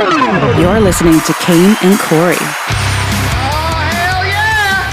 You're 0.00 0.78
listening 0.80 1.18
to 1.20 1.32
Kane 1.40 1.74
and 1.82 1.98
Corey. 1.98 2.36
Oh, 2.36 3.80
hell 3.80 4.26
yeah! 4.26 4.92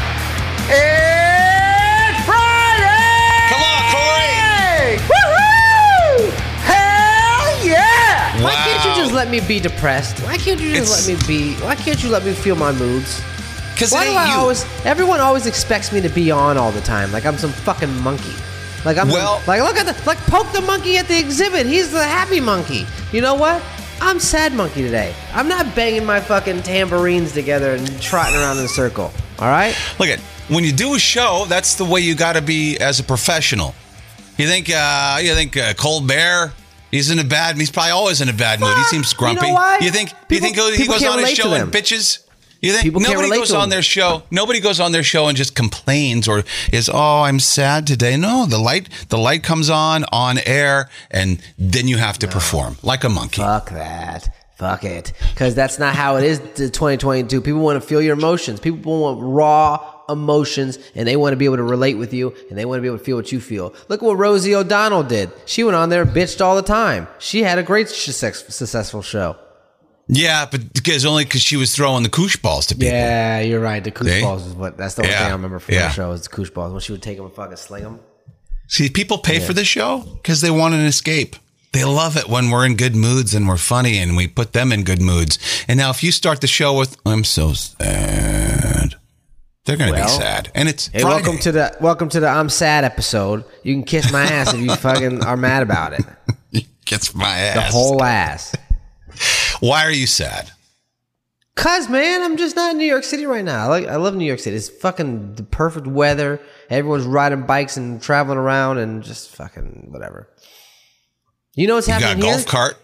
It's 0.71 2.23
Friday! 2.25 3.49
Come 3.49 3.63
on, 3.67 3.81
Corey. 3.91 4.95
Woohoo! 5.11 6.31
Hell 6.63 7.67
yeah! 7.67 8.41
Why 8.41 8.53
can't 8.55 8.85
you 8.85 8.95
just 9.03 9.13
let 9.13 9.29
me 9.29 9.41
be 9.41 9.59
depressed? 9.59 10.19
Why 10.21 10.37
can't 10.37 10.61
you 10.61 10.71
just 10.73 11.05
It's- 11.05 11.07
let 11.09 11.19
me 11.19 11.27
be? 11.27 11.55
Why 11.55 11.75
can't 11.75 12.01
you 12.01 12.09
let 12.09 12.23
me 12.23 12.31
feel 12.33 12.55
my 12.55 12.71
moods? 12.71 13.21
Because 13.73 13.91
it 13.91 13.95
Why 13.95 14.05
do 14.05 14.11
ain't 14.11 14.19
I 14.19 14.33
you. 14.35 14.39
always? 14.39 14.65
Everyone 14.85 15.19
always 15.19 15.47
expects 15.47 15.91
me 15.91 15.99
to 15.99 16.07
be 16.09 16.31
on 16.31 16.57
all 16.57 16.71
the 16.71 16.79
time, 16.79 17.11
like 17.11 17.25
I'm 17.25 17.37
some 17.37 17.51
fucking 17.51 17.93
monkey. 18.03 18.35
Like 18.85 18.97
I'm 18.97 19.09
Well- 19.09 19.41
like 19.47 19.61
look 19.63 19.75
at 19.77 19.85
the 19.85 19.95
like 20.05 20.19
poke 20.27 20.49
the 20.53 20.61
monkey 20.61 20.95
at 20.97 21.09
the 21.09 21.19
exhibit. 21.19 21.65
He's 21.65 21.91
the 21.91 22.05
happy 22.05 22.39
monkey. 22.39 22.87
You 23.11 23.19
know 23.19 23.33
what? 23.35 23.61
I'm 24.05 24.19
sad 24.19 24.53
monkey 24.53 24.81
today. 24.81 25.15
I'm 25.33 25.47
not 25.47 25.73
banging 25.75 26.05
my 26.05 26.19
fucking 26.19 26.63
tambourines 26.63 27.31
together 27.31 27.71
and 27.71 28.01
trotting 28.01 28.35
around 28.35 28.57
in 28.57 28.65
a 28.65 28.67
circle. 28.67 29.11
All 29.39 29.47
right? 29.47 29.73
Look 29.97 30.09
at 30.09 30.19
when 30.49 30.65
you 30.65 30.73
do 30.73 30.93
a 30.93 30.99
show, 30.99 31.45
that's 31.47 31.75
the 31.75 31.85
way 31.85 32.01
you 32.01 32.13
got 32.13 32.33
to 32.33 32.41
be 32.41 32.77
as 32.79 32.99
a 32.99 33.03
professional. 33.03 33.73
You 34.37 34.45
think 34.47 34.69
uh, 34.69 35.19
you 35.21 35.33
think 35.33 35.55
uh, 35.55 35.73
Colbert? 35.75 36.51
He's 36.91 37.09
in 37.09 37.17
a 37.17 37.23
bad. 37.23 37.55
He's 37.57 37.71
probably 37.71 37.91
always 37.91 38.19
in 38.21 38.27
a 38.29 38.33
bad 38.33 38.59
mood. 38.59 38.75
He 38.75 38.83
seems 38.83 39.13
You 39.13 39.17
grumpy. 39.17 39.47
know 39.47 39.53
why? 39.53 39.79
You 39.79 39.89
think? 39.89 40.11
you 40.29 40.39
think 40.39 40.57
he 40.57 40.77
people 40.77 40.95
goes 40.95 41.05
on 41.05 41.19
his 41.19 41.31
show 41.31 41.53
and 41.53 41.71
bitches? 41.71 42.19
You 42.63 42.71
think 42.71 42.83
People 42.83 43.01
nobody 43.01 43.29
goes 43.29 43.51
on 43.51 43.67
their 43.67 43.81
show? 43.81 44.23
Nobody 44.31 44.61
goes 44.61 44.79
on 44.79 44.93
their 44.93 45.03
show 45.03 45.27
and 45.27 45.35
just 45.35 45.53
complains 45.53 46.29
or 46.29 46.45
is 46.71 46.89
oh 46.91 47.23
I'm 47.23 47.39
sad 47.39 47.85
today. 47.85 48.15
No, 48.15 48.45
the 48.45 48.57
light 48.57 48.87
the 49.09 49.17
light 49.17 49.43
comes 49.43 49.69
on 49.69 50.05
on 50.13 50.37
air 50.45 50.89
and 51.11 51.41
then 51.57 51.89
you 51.89 51.97
have 51.97 52.17
to 52.19 52.27
perform 52.27 52.77
like 52.81 53.03
a 53.03 53.09
monkey. 53.09 53.41
Fuck 53.41 53.71
that. 53.71 54.33
Fuck 54.55 54.85
it. 54.85 55.11
Because 55.33 55.55
that's 55.55 55.77
not 55.77 55.93
how 55.93 56.15
it 56.15 56.23
is 56.23 56.39
to 56.39 56.69
2022. 56.69 57.41
People 57.41 57.59
want 57.59 57.81
to 57.81 57.85
feel 57.85 58.01
your 58.01 58.13
emotions. 58.13 58.61
People 58.61 58.97
want 58.97 59.19
raw 59.21 60.01
emotions 60.07 60.79
and 60.95 61.05
they 61.05 61.17
want 61.17 61.33
to 61.33 61.37
be 61.37 61.43
able 61.43 61.57
to 61.57 61.63
relate 61.63 61.95
with 61.95 62.13
you 62.13 62.33
and 62.47 62.57
they 62.57 62.63
want 62.63 62.77
to 62.77 62.81
be 62.81 62.87
able 62.87 62.97
to 62.97 63.03
feel 63.03 63.17
what 63.17 63.29
you 63.29 63.41
feel. 63.41 63.73
Look 63.89 64.01
what 64.01 64.17
Rosie 64.17 64.55
O'Donnell 64.55 65.03
did. 65.03 65.31
She 65.45 65.65
went 65.65 65.75
on 65.75 65.89
there 65.89 66.05
bitched 66.05 66.39
all 66.39 66.55
the 66.55 66.61
time. 66.61 67.09
She 67.19 67.43
had 67.43 67.57
a 67.57 67.63
great 67.63 67.89
success, 67.89 68.55
successful 68.55 69.01
show. 69.01 69.35
Yeah, 70.07 70.45
but 70.49 70.73
because 70.73 71.05
only 71.05 71.23
because 71.23 71.41
she 71.41 71.55
was 71.55 71.73
throwing 71.75 72.03
the 72.03 72.09
koosh 72.09 72.35
balls 72.35 72.65
to 72.67 72.75
people. 72.75 72.89
Yeah, 72.89 73.39
you're 73.39 73.59
right. 73.61 73.83
The 73.83 73.91
koosh 73.91 74.07
See? 74.09 74.21
balls 74.21 74.45
is 74.45 74.53
what 74.53 74.77
that's 74.77 74.95
the 74.95 75.03
only 75.03 75.11
Yeah. 75.13 75.19
thing 75.19 75.27
I 75.29 75.31
remember 75.31 75.59
from 75.59 75.75
Yeah. 75.75 75.87
the 75.87 75.93
show 75.93 76.11
is 76.11 76.23
the 76.23 76.29
koosh 76.29 76.49
balls 76.49 76.71
when 76.73 76.81
she 76.81 76.91
would 76.91 77.01
take 77.01 77.17
them 77.17 77.25
and 77.25 77.33
fucking 77.35 77.55
sling 77.57 77.83
them. 77.83 77.99
See, 78.67 78.89
people 78.89 79.17
pay 79.19 79.39
for 79.39 79.53
the 79.53 79.63
show 79.65 79.99
because 80.21 80.41
they 80.41 80.51
want 80.51 80.73
an 80.73 80.85
escape. 80.85 81.35
They 81.71 81.83
love 81.85 82.17
it 82.17 82.27
when 82.29 82.49
we're 82.49 82.65
in 82.65 82.75
good 82.75 82.95
moods 82.95 83.33
and 83.33 83.47
we're 83.47 83.57
funny 83.57 83.97
and 83.97 84.15
we 84.15 84.27
put 84.27 84.53
them 84.53 84.71
in 84.71 84.83
good 84.83 85.01
moods. 85.01 85.39
And 85.67 85.77
now, 85.77 85.89
if 85.89 86.03
you 86.03 86.11
start 86.11 86.41
the 86.41 86.47
show 86.47 86.73
with 86.77 86.97
"I'm 87.05 87.23
so 87.23 87.53
sad," 87.53 88.95
they're 89.65 89.77
going 89.77 89.91
to 89.93 89.99
Well, 89.99 90.05
be 90.17 90.23
sad. 90.23 90.51
And 90.53 90.67
it's 90.69 90.87
Hey, 90.93 91.01
Friday. 91.01 91.15
welcome 91.15 91.39
to 91.39 91.51
the 91.51 91.75
welcome 91.81 92.09
to 92.09 92.19
the 92.19 92.27
I'm 92.27 92.49
sad 92.49 92.83
episode. 92.83 93.43
You 93.63 93.73
can 93.73 93.83
kiss 93.83 94.11
my 94.11 94.23
ass 94.23 94.53
if 94.53 94.59
you 94.59 94.75
fucking 94.75 95.23
are 95.23 95.37
mad 95.37 95.63
about 95.63 95.93
it. 95.93 96.65
Gets 96.85 97.15
my 97.15 97.37
ass, 97.37 97.55
The 97.55 97.61
whole 97.77 98.03
ass. 98.03 98.53
Why 99.59 99.83
are 99.85 99.91
you 99.91 100.07
sad? 100.07 100.51
Cause 101.55 101.87
man, 101.87 102.23
I'm 102.23 102.35
just 102.35 102.55
not 102.55 102.71
in 102.71 102.77
New 102.79 102.85
York 102.85 103.03
City 103.03 103.25
right 103.27 103.45
now. 103.45 103.65
I 103.65 103.67
like 103.67 103.85
I 103.87 103.97
love 103.97 104.15
New 104.15 104.25
York 104.25 104.39
City. 104.39 104.55
It's 104.55 104.69
fucking 104.69 105.35
the 105.35 105.43
perfect 105.43 105.85
weather. 105.85 106.39
Everyone's 106.69 107.05
riding 107.05 107.43
bikes 107.45 107.77
and 107.77 108.01
traveling 108.01 108.39
around 108.39 108.79
and 108.79 109.03
just 109.03 109.35
fucking 109.35 109.89
whatever. 109.91 110.29
You 111.53 111.67
know 111.67 111.75
what's 111.75 111.87
You 111.87 111.99
got 111.99 112.17
a 112.17 112.19
golf 112.19 112.37
here? 112.37 112.45
cart. 112.45 112.77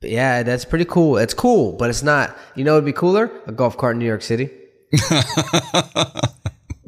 Yeah, 0.00 0.44
that's 0.44 0.64
pretty 0.64 0.84
cool. 0.84 1.16
It's 1.16 1.34
cool, 1.34 1.72
but 1.72 1.90
it's 1.90 2.02
not. 2.04 2.36
You 2.54 2.62
know, 2.62 2.74
it'd 2.74 2.84
be 2.84 2.92
cooler 2.92 3.30
a 3.46 3.52
golf 3.52 3.76
cart 3.76 3.94
in 3.96 3.98
New 3.98 4.06
York 4.06 4.22
City. 4.22 4.50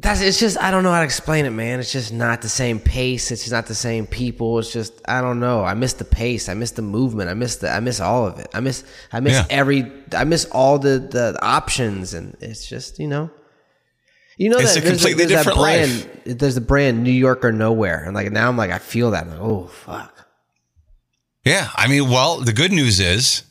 That's 0.07 0.21
it's 0.21 0.39
just 0.39 0.57
I 0.57 0.71
don't 0.71 0.83
know 0.83 0.91
how 0.93 0.99
to 0.99 1.03
explain 1.05 1.43
it, 1.43 1.49
man. 1.49 1.81
It's 1.81 1.91
just 1.91 2.13
not 2.13 2.41
the 2.41 2.47
same 2.47 2.79
pace. 2.79 3.29
It's 3.29 3.41
just 3.41 3.51
not 3.51 3.65
the 3.65 3.75
same 3.75 4.07
people. 4.07 4.57
It's 4.57 4.71
just 4.71 4.93
I 5.05 5.19
don't 5.19 5.41
know. 5.41 5.65
I 5.65 5.73
miss 5.73 5.91
the 5.93 6.05
pace. 6.05 6.47
I 6.47 6.53
miss 6.53 6.71
the 6.71 6.81
movement. 6.81 7.29
I 7.29 7.33
miss 7.33 7.57
the 7.57 7.69
I 7.69 7.81
miss 7.81 7.99
all 7.99 8.25
of 8.25 8.39
it. 8.39 8.47
I 8.53 8.61
miss 8.61 8.85
I 9.11 9.19
miss 9.19 9.33
Yeah. 9.33 9.45
every 9.49 9.91
I 10.15 10.23
miss 10.23 10.45
all 10.45 10.79
the 10.79 10.99
the 10.99 11.37
options 11.41 12.13
and 12.13 12.37
it's 12.39 12.65
just 12.65 12.99
you 12.99 13.07
know. 13.09 13.29
You 14.37 14.47
know 14.49 14.59
It's 14.59 14.75
that 14.75 14.85
a 14.85 14.87
completely 14.89 15.25
there's 15.25 15.43
different 15.45 15.57
that 15.57 16.23
brand, 16.23 16.39
There's 16.39 16.55
the 16.55 16.61
brand 16.61 17.03
New 17.03 17.11
York 17.11 17.43
or 17.43 17.51
nowhere, 17.51 18.05
and 18.05 18.15
like 18.15 18.31
now 18.31 18.47
I'm 18.47 18.55
like 18.55 18.71
I 18.71 18.79
feel 18.79 19.11
that. 19.11 19.27
Like, 19.27 19.39
oh 19.41 19.67
fuck. 19.67 20.25
Yeah, 21.43 21.67
I 21.75 21.87
mean, 21.89 22.09
well, 22.09 22.39
the 22.39 22.53
good 22.53 22.71
news 22.71 23.01
is 23.01 23.43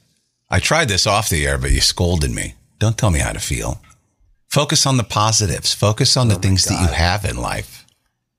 I 0.48 0.60
tried 0.60 0.88
this 0.88 1.06
off 1.06 1.28
the 1.28 1.46
air, 1.46 1.58
but 1.58 1.72
you 1.72 1.82
scolded 1.82 2.30
me. 2.30 2.54
Don't 2.78 2.96
tell 2.96 3.10
me 3.10 3.18
how 3.18 3.32
to 3.32 3.40
feel. 3.40 3.78
Focus 4.56 4.86
on 4.86 4.96
the 4.96 5.04
positives. 5.04 5.74
Focus 5.74 6.16
Oh 6.16 6.22
on 6.22 6.28
the 6.28 6.36
oh 6.36 6.38
things 6.38 6.64
that 6.64 6.80
you 6.80 6.88
have 6.88 7.26
in 7.26 7.36
life. 7.36 7.84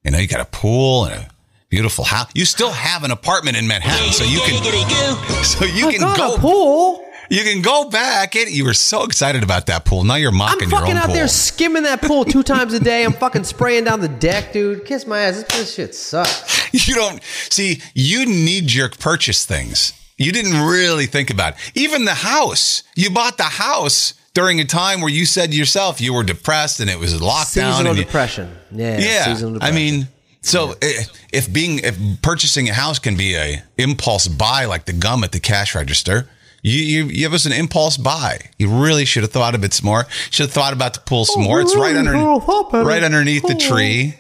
You 0.04 0.10
know, 0.10 0.18
you 0.18 0.28
got 0.28 0.42
a 0.42 0.46
pool 0.46 1.06
and 1.06 1.14
a 1.14 1.30
beautiful 1.70 2.06
house. 2.06 2.32
You 2.34 2.44
still 2.46 2.72
have 2.72 3.04
an 3.04 3.12
apartment 3.12 3.56
in 3.56 3.68
Manhattan, 3.68 4.12
so 4.12 4.24
you 4.24 4.40
can 4.40 4.56
so 5.44 5.66
you 5.66 5.86
oh 5.86 5.90
I 5.90 5.92
can 5.92 6.02
got 6.02 6.18
go 6.18 6.34
a 6.34 6.40
pool. 6.40 7.06
you 7.30 7.44
can 7.44 7.62
go 7.62 7.92
back. 7.92 8.36
And 8.36 8.50
you 8.50 8.66
were 8.66 8.74
so 8.74 9.04
excited 9.04 9.44
about 9.44 9.68
that 9.68 9.86
pool. 9.86 10.04
Now 10.06 10.16
you're 10.16 10.32
mocking 10.32 10.64
I'm 10.64 10.70
mocking 10.72 10.72
your 10.72 10.80
fucking 10.80 10.98
out 10.98 11.06
pool. 11.06 11.14
there 11.14 11.28
skimming 11.28 11.84
that 11.84 12.02
pool 12.02 12.26
two 12.26 12.42
times 12.56 12.74
a 12.74 12.80
day. 12.80 13.04
I'm 13.04 13.14
fucking 13.14 13.44
spraying 13.44 13.84
down 13.84 14.00
the 14.00 14.08
deck, 14.08 14.54
dude. 14.54 14.86
Kiss 14.86 15.06
my 15.06 15.20
ass. 15.20 15.44
This, 15.44 15.56
this 15.56 15.74
shit 15.76 15.94
sucks. 15.94 16.88
You 16.88 16.96
don't 16.96 17.22
see, 17.24 17.84
you 17.94 18.26
knee 18.26 18.62
jerk 18.62 18.98
purchase 18.98 19.46
things. 19.46 19.94
You 20.18 20.32
didn't 20.32 20.66
really 20.66 21.06
think 21.06 21.30
about 21.30 21.54
it. 21.54 21.60
Even 21.76 22.06
the 22.06 22.16
house. 22.16 22.82
You 22.96 23.12
bought 23.12 23.38
the 23.38 23.44
house 23.44 24.16
during 24.38 24.60
a 24.60 24.66
time 24.66 25.02
where 25.02 25.10
you 25.10 25.26
said 25.26 25.52
yourself 25.52 26.00
you 26.00 26.14
were 26.14 26.24
depressed 26.24 26.80
and 26.80 26.92
it 26.92 27.00
was 27.00 27.12
lockdown. 27.16 27.72
Seasonal 27.72 27.88
and 27.88 27.98
you- 27.98 28.04
depression. 28.04 28.56
Yeah. 28.72 29.00
yeah. 29.00 29.26
Seasonal 29.26 29.64
I 29.64 29.72
mean, 29.72 30.08
so 30.42 30.76
i- 30.84 31.06
if 31.34 31.52
being 31.52 31.80
if 31.80 31.98
purchasing 32.22 32.70
a 32.70 32.74
house 32.74 33.00
can 33.00 33.18
be 33.18 33.36
a 33.36 33.64
impulse 33.80 34.28
buy 34.28 34.66
like 34.66 34.86
the 34.86 34.94
gum 34.94 35.24
at 35.24 35.32
the 35.32 35.40
cash 35.40 35.74
register, 35.74 36.30
you 36.62 36.80
you, 36.80 37.06
you 37.06 37.24
have 37.24 37.34
us 37.34 37.48
an 37.48 37.52
impulse 37.52 37.98
buy. 37.98 38.52
You 38.60 38.70
really 38.70 39.06
should 39.06 39.24
have 39.24 39.32
thought 39.32 39.56
of 39.56 39.64
it 39.64 39.74
some 39.74 39.88
more. 39.88 40.06
Should 40.30 40.46
have 40.46 40.54
thought 40.54 40.74
about 40.74 40.94
the 40.94 41.00
pool 41.00 41.26
some 41.26 41.42
more. 41.42 41.60
It's 41.60 41.76
right 41.76 41.96
oh, 41.96 42.62
under 42.70 42.84
right 42.86 43.02
underneath 43.02 43.42
the 43.42 43.56
oh. 43.56 43.70
tree. 43.70 44.14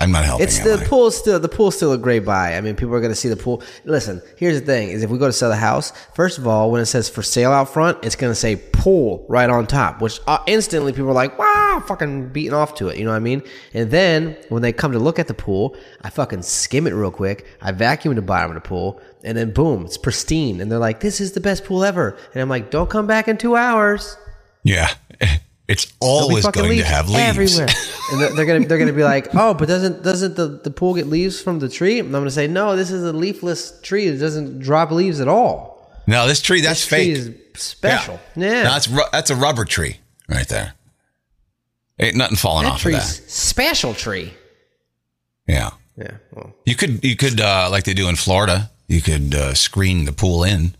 I'm 0.00 0.10
not 0.10 0.24
helping. 0.24 0.46
It's 0.46 0.58
the 0.60 0.80
I? 0.80 0.84
pool's 0.84 1.16
still 1.16 1.38
the 1.38 1.48
pool's 1.48 1.76
still 1.76 1.92
a 1.92 1.98
great 1.98 2.24
buy. 2.24 2.56
I 2.56 2.62
mean, 2.62 2.74
people 2.74 2.94
are 2.94 3.00
going 3.00 3.12
to 3.12 3.16
see 3.16 3.28
the 3.28 3.36
pool. 3.36 3.62
Listen, 3.84 4.22
here's 4.38 4.58
the 4.58 4.64
thing: 4.64 4.88
is 4.88 5.02
if 5.02 5.10
we 5.10 5.18
go 5.18 5.26
to 5.26 5.32
sell 5.32 5.50
the 5.50 5.56
house, 5.56 5.92
first 6.14 6.38
of 6.38 6.46
all, 6.46 6.70
when 6.70 6.80
it 6.80 6.86
says 6.86 7.10
for 7.10 7.22
sale 7.22 7.52
out 7.52 7.68
front, 7.68 8.02
it's 8.02 8.16
going 8.16 8.30
to 8.30 8.34
say 8.34 8.56
pool 8.56 9.26
right 9.28 9.50
on 9.50 9.66
top, 9.66 10.00
which 10.00 10.18
uh, 10.26 10.38
instantly 10.46 10.92
people 10.92 11.10
are 11.10 11.14
like, 11.14 11.38
"Wow!" 11.38 11.82
Fucking 11.86 12.30
beating 12.30 12.54
off 12.54 12.74
to 12.76 12.88
it. 12.88 12.96
You 12.96 13.04
know 13.04 13.10
what 13.10 13.16
I 13.16 13.20
mean? 13.20 13.42
And 13.74 13.90
then 13.90 14.38
when 14.48 14.62
they 14.62 14.72
come 14.72 14.92
to 14.92 14.98
look 14.98 15.18
at 15.18 15.28
the 15.28 15.34
pool, 15.34 15.76
I 16.00 16.08
fucking 16.08 16.42
skim 16.42 16.86
it 16.86 16.92
real 16.92 17.10
quick. 17.10 17.46
I 17.60 17.72
vacuum 17.72 18.14
the 18.14 18.22
bottom 18.22 18.52
of 18.52 18.54
the 18.54 18.66
pool, 18.66 19.02
and 19.22 19.36
then 19.36 19.52
boom, 19.52 19.84
it's 19.84 19.98
pristine. 19.98 20.62
And 20.62 20.72
they're 20.72 20.78
like, 20.78 21.00
"This 21.00 21.20
is 21.20 21.32
the 21.32 21.40
best 21.40 21.66
pool 21.66 21.84
ever." 21.84 22.16
And 22.32 22.40
I'm 22.40 22.48
like, 22.48 22.70
"Don't 22.70 22.88
come 22.88 23.06
back 23.06 23.28
in 23.28 23.36
two 23.36 23.54
hours." 23.54 24.16
Yeah. 24.62 24.88
It's 25.70 25.84
There'll 26.00 26.14
always 26.24 26.44
going 26.48 26.78
to 26.78 26.84
have 26.84 27.08
leaves. 27.08 27.58
everywhere. 27.58 27.74
and 28.12 28.20
they're, 28.20 28.34
they're 28.34 28.44
gonna 28.46 28.66
they're 28.66 28.78
gonna 28.78 28.92
be 28.92 29.04
like, 29.04 29.28
oh, 29.34 29.54
but 29.54 29.68
doesn't 29.68 30.02
doesn't 30.02 30.34
the, 30.36 30.48
the 30.64 30.70
pool 30.70 30.94
get 30.94 31.06
leaves 31.06 31.40
from 31.40 31.60
the 31.60 31.68
tree? 31.68 32.00
And 32.00 32.08
I'm 32.08 32.20
gonna 32.22 32.30
say, 32.30 32.46
no, 32.48 32.74
this 32.76 32.90
is 32.90 33.04
a 33.04 33.12
leafless 33.12 33.80
tree. 33.80 34.06
It 34.06 34.16
doesn't 34.18 34.58
drop 34.58 34.90
leaves 34.90 35.20
at 35.20 35.28
all. 35.28 35.88
No, 36.08 36.26
this 36.26 36.42
tree, 36.42 36.60
that's 36.60 36.80
This 36.80 36.88
tree 36.88 36.98
fake. 36.98 37.08
is 37.16 37.30
special. 37.62 38.18
Yeah, 38.34 38.64
No, 38.64 38.70
that's 38.70 38.88
ru- 38.88 39.10
that's 39.12 39.30
a 39.30 39.36
rubber 39.36 39.64
tree 39.64 39.98
right 40.28 40.48
there. 40.48 40.74
Ain't 42.00 42.16
nothing 42.16 42.36
falling 42.36 42.64
that 42.64 42.72
off 42.72 42.84
of 42.86 42.92
that. 42.92 43.02
special 43.02 43.94
tree. 43.94 44.32
Yeah. 45.46 45.70
Yeah. 45.96 46.16
Well, 46.32 46.54
You 46.64 46.74
could 46.74 47.04
you 47.04 47.14
could 47.14 47.40
uh, 47.40 47.68
like 47.70 47.84
they 47.84 47.94
do 47.94 48.08
in 48.08 48.16
Florida. 48.16 48.70
You 48.88 49.02
could 49.02 49.34
uh, 49.34 49.54
screen 49.54 50.04
the 50.04 50.12
pool 50.12 50.42
in. 50.42 50.74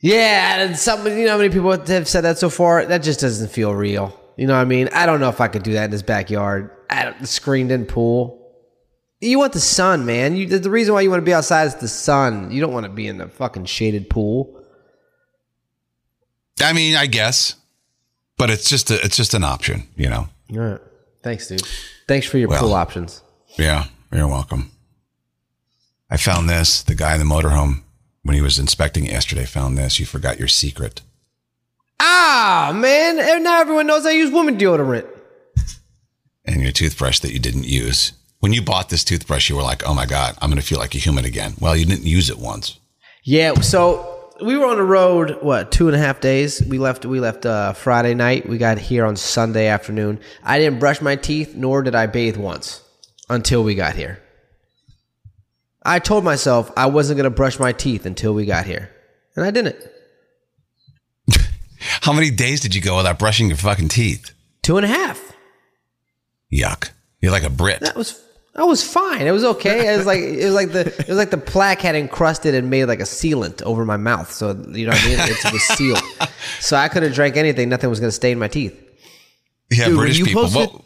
Yeah, 0.00 0.62
and 0.62 0.76
some 0.76 1.06
you 1.06 1.24
know 1.24 1.32
how 1.32 1.38
many 1.38 1.50
people 1.50 1.70
have 1.70 2.08
said 2.08 2.22
that 2.22 2.38
so 2.38 2.50
far. 2.50 2.84
That 2.86 2.98
just 3.02 3.20
doesn't 3.20 3.50
feel 3.50 3.74
real. 3.74 4.18
You 4.36 4.46
know 4.46 4.54
what 4.54 4.60
I 4.60 4.64
mean? 4.66 4.88
I 4.92 5.06
don't 5.06 5.20
know 5.20 5.28
if 5.30 5.40
I 5.40 5.48
could 5.48 5.62
do 5.62 5.72
that 5.74 5.86
in 5.86 5.90
this 5.90 6.02
backyard. 6.02 6.70
I 6.90 7.04
don't, 7.04 7.18
the 7.20 7.26
screened 7.26 7.72
in 7.72 7.86
pool. 7.86 8.42
You 9.20 9.38
want 9.38 9.54
the 9.54 9.60
sun, 9.60 10.04
man. 10.04 10.36
You, 10.36 10.46
the, 10.46 10.58
the 10.58 10.70
reason 10.70 10.92
why 10.92 11.00
you 11.00 11.08
want 11.10 11.20
to 11.22 11.24
be 11.24 11.32
outside 11.32 11.64
is 11.64 11.74
the 11.76 11.88
sun. 11.88 12.50
You 12.50 12.60
don't 12.60 12.72
want 12.72 12.84
to 12.84 12.92
be 12.92 13.06
in 13.06 13.16
the 13.16 13.28
fucking 13.28 13.64
shaded 13.64 14.10
pool. 14.10 14.62
I 16.62 16.72
mean, 16.74 16.96
I 16.96 17.06
guess, 17.06 17.54
but 18.36 18.50
it's 18.50 18.68
just 18.68 18.90
a, 18.90 19.02
it's 19.04 19.16
just 19.16 19.32
an 19.34 19.44
option, 19.44 19.84
you 19.96 20.08
know. 20.10 20.28
All 20.52 20.58
right. 20.58 20.80
Thanks, 21.22 21.48
dude. 21.48 21.62
Thanks 22.06 22.26
for 22.26 22.38
your 22.38 22.48
Well. 22.48 22.60
pool 22.60 22.74
options. 22.74 23.22
Yeah, 23.58 23.86
you're 24.12 24.28
welcome. 24.28 24.70
I 26.10 26.18
found 26.18 26.48
this. 26.48 26.82
The 26.82 26.94
guy 26.94 27.14
in 27.14 27.18
the 27.18 27.24
motorhome 27.26 27.82
when 28.26 28.34
he 28.34 28.42
was 28.42 28.58
inspecting 28.58 29.06
it 29.06 29.12
yesterday 29.12 29.44
found 29.44 29.78
this. 29.78 30.00
You 30.00 30.06
forgot 30.06 30.38
your 30.38 30.48
secret. 30.48 31.00
Ah, 32.00 32.72
man. 32.74 33.18
And 33.18 33.44
Now 33.44 33.60
everyone 33.60 33.86
knows 33.86 34.04
I 34.04 34.10
use 34.10 34.30
woman 34.30 34.58
deodorant. 34.58 35.06
and 36.44 36.60
your 36.62 36.72
toothbrush 36.72 37.20
that 37.20 37.32
you 37.32 37.38
didn't 37.38 37.64
use. 37.66 38.12
When 38.40 38.52
you 38.52 38.62
bought 38.62 38.88
this 38.90 39.04
toothbrush, 39.04 39.48
you 39.48 39.56
were 39.56 39.62
like, 39.62 39.82
"Oh 39.88 39.94
my 39.94 40.06
god, 40.06 40.36
I'm 40.40 40.50
going 40.50 40.60
to 40.60 40.66
feel 40.66 40.78
like 40.78 40.94
a 40.94 40.98
human 40.98 41.24
again." 41.24 41.54
Well, 41.58 41.74
you 41.76 41.86
didn't 41.86 42.04
use 42.04 42.28
it 42.28 42.38
once. 42.38 42.78
Yeah. 43.24 43.54
So 43.54 44.30
we 44.44 44.56
were 44.58 44.66
on 44.66 44.76
the 44.76 44.82
road. 44.84 45.38
What 45.40 45.72
two 45.72 45.86
and 45.88 45.96
a 45.96 45.98
half 45.98 46.20
days? 46.20 46.62
We 46.62 46.78
left. 46.78 47.06
We 47.06 47.18
left 47.18 47.46
uh, 47.46 47.72
Friday 47.72 48.14
night. 48.14 48.46
We 48.48 48.58
got 48.58 48.78
here 48.78 49.06
on 49.06 49.16
Sunday 49.16 49.68
afternoon. 49.68 50.20
I 50.44 50.58
didn't 50.58 50.78
brush 50.78 51.00
my 51.00 51.16
teeth, 51.16 51.54
nor 51.56 51.82
did 51.82 51.94
I 51.94 52.06
bathe 52.06 52.36
once 52.36 52.82
until 53.30 53.64
we 53.64 53.74
got 53.74 53.96
here. 53.96 54.20
I 55.86 55.98
told 56.00 56.24
myself 56.24 56.70
I 56.76 56.86
wasn't 56.86 57.16
going 57.18 57.24
to 57.30 57.34
brush 57.36 57.58
my 57.58 57.72
teeth 57.72 58.06
until 58.06 58.34
we 58.34 58.44
got 58.44 58.66
here, 58.66 58.90
and 59.36 59.44
I 59.44 59.50
didn't. 59.50 59.76
How 61.78 62.12
many 62.12 62.30
days 62.30 62.60
did 62.60 62.74
you 62.74 62.82
go 62.82 62.96
without 62.96 63.18
brushing 63.18 63.48
your 63.48 63.56
fucking 63.56 63.88
teeth? 63.88 64.32
Two 64.62 64.76
and 64.76 64.84
a 64.84 64.88
half. 64.88 65.32
Yuck. 66.52 66.90
You're 67.20 67.32
like 67.32 67.44
a 67.44 67.50
Brit. 67.50 67.80
That 67.80 67.96
was 67.96 68.22
I 68.54 68.64
was 68.64 68.82
fine. 68.82 69.26
It 69.26 69.30
was 69.32 69.44
okay. 69.44 69.92
It 69.92 69.96
was 69.98 70.06
like 70.06 70.20
it 70.20 70.44
was 70.44 70.54
like 70.54 70.72
the 70.72 70.80
it 70.86 71.08
was 71.08 71.16
like 71.18 71.30
the 71.30 71.36
plaque 71.38 71.80
had 71.82 71.94
encrusted 71.94 72.54
and 72.54 72.70
made 72.70 72.86
like 72.86 73.00
a 73.00 73.04
sealant 73.04 73.62
over 73.62 73.84
my 73.84 73.96
mouth. 73.96 74.32
So 74.32 74.50
you 74.70 74.86
know 74.86 74.92
what 74.92 75.02
I 75.04 75.06
mean? 75.08 75.18
It 75.20 75.52
was 75.52 75.62
sealed. 75.62 76.00
So 76.60 76.76
I 76.76 76.88
could 76.88 77.02
have 77.02 77.12
drank 77.14 77.36
anything. 77.36 77.68
Nothing 77.68 77.90
was 77.90 78.00
going 78.00 78.08
to 78.08 78.12
stain 78.16 78.38
my 78.38 78.48
teeth. 78.48 78.74
Yeah, 79.70 79.86
Dude, 79.86 79.96
British 79.96 80.18
you 80.18 80.24
people. 80.26 80.42
posted- 80.44 80.68
Whoa, 80.70 80.84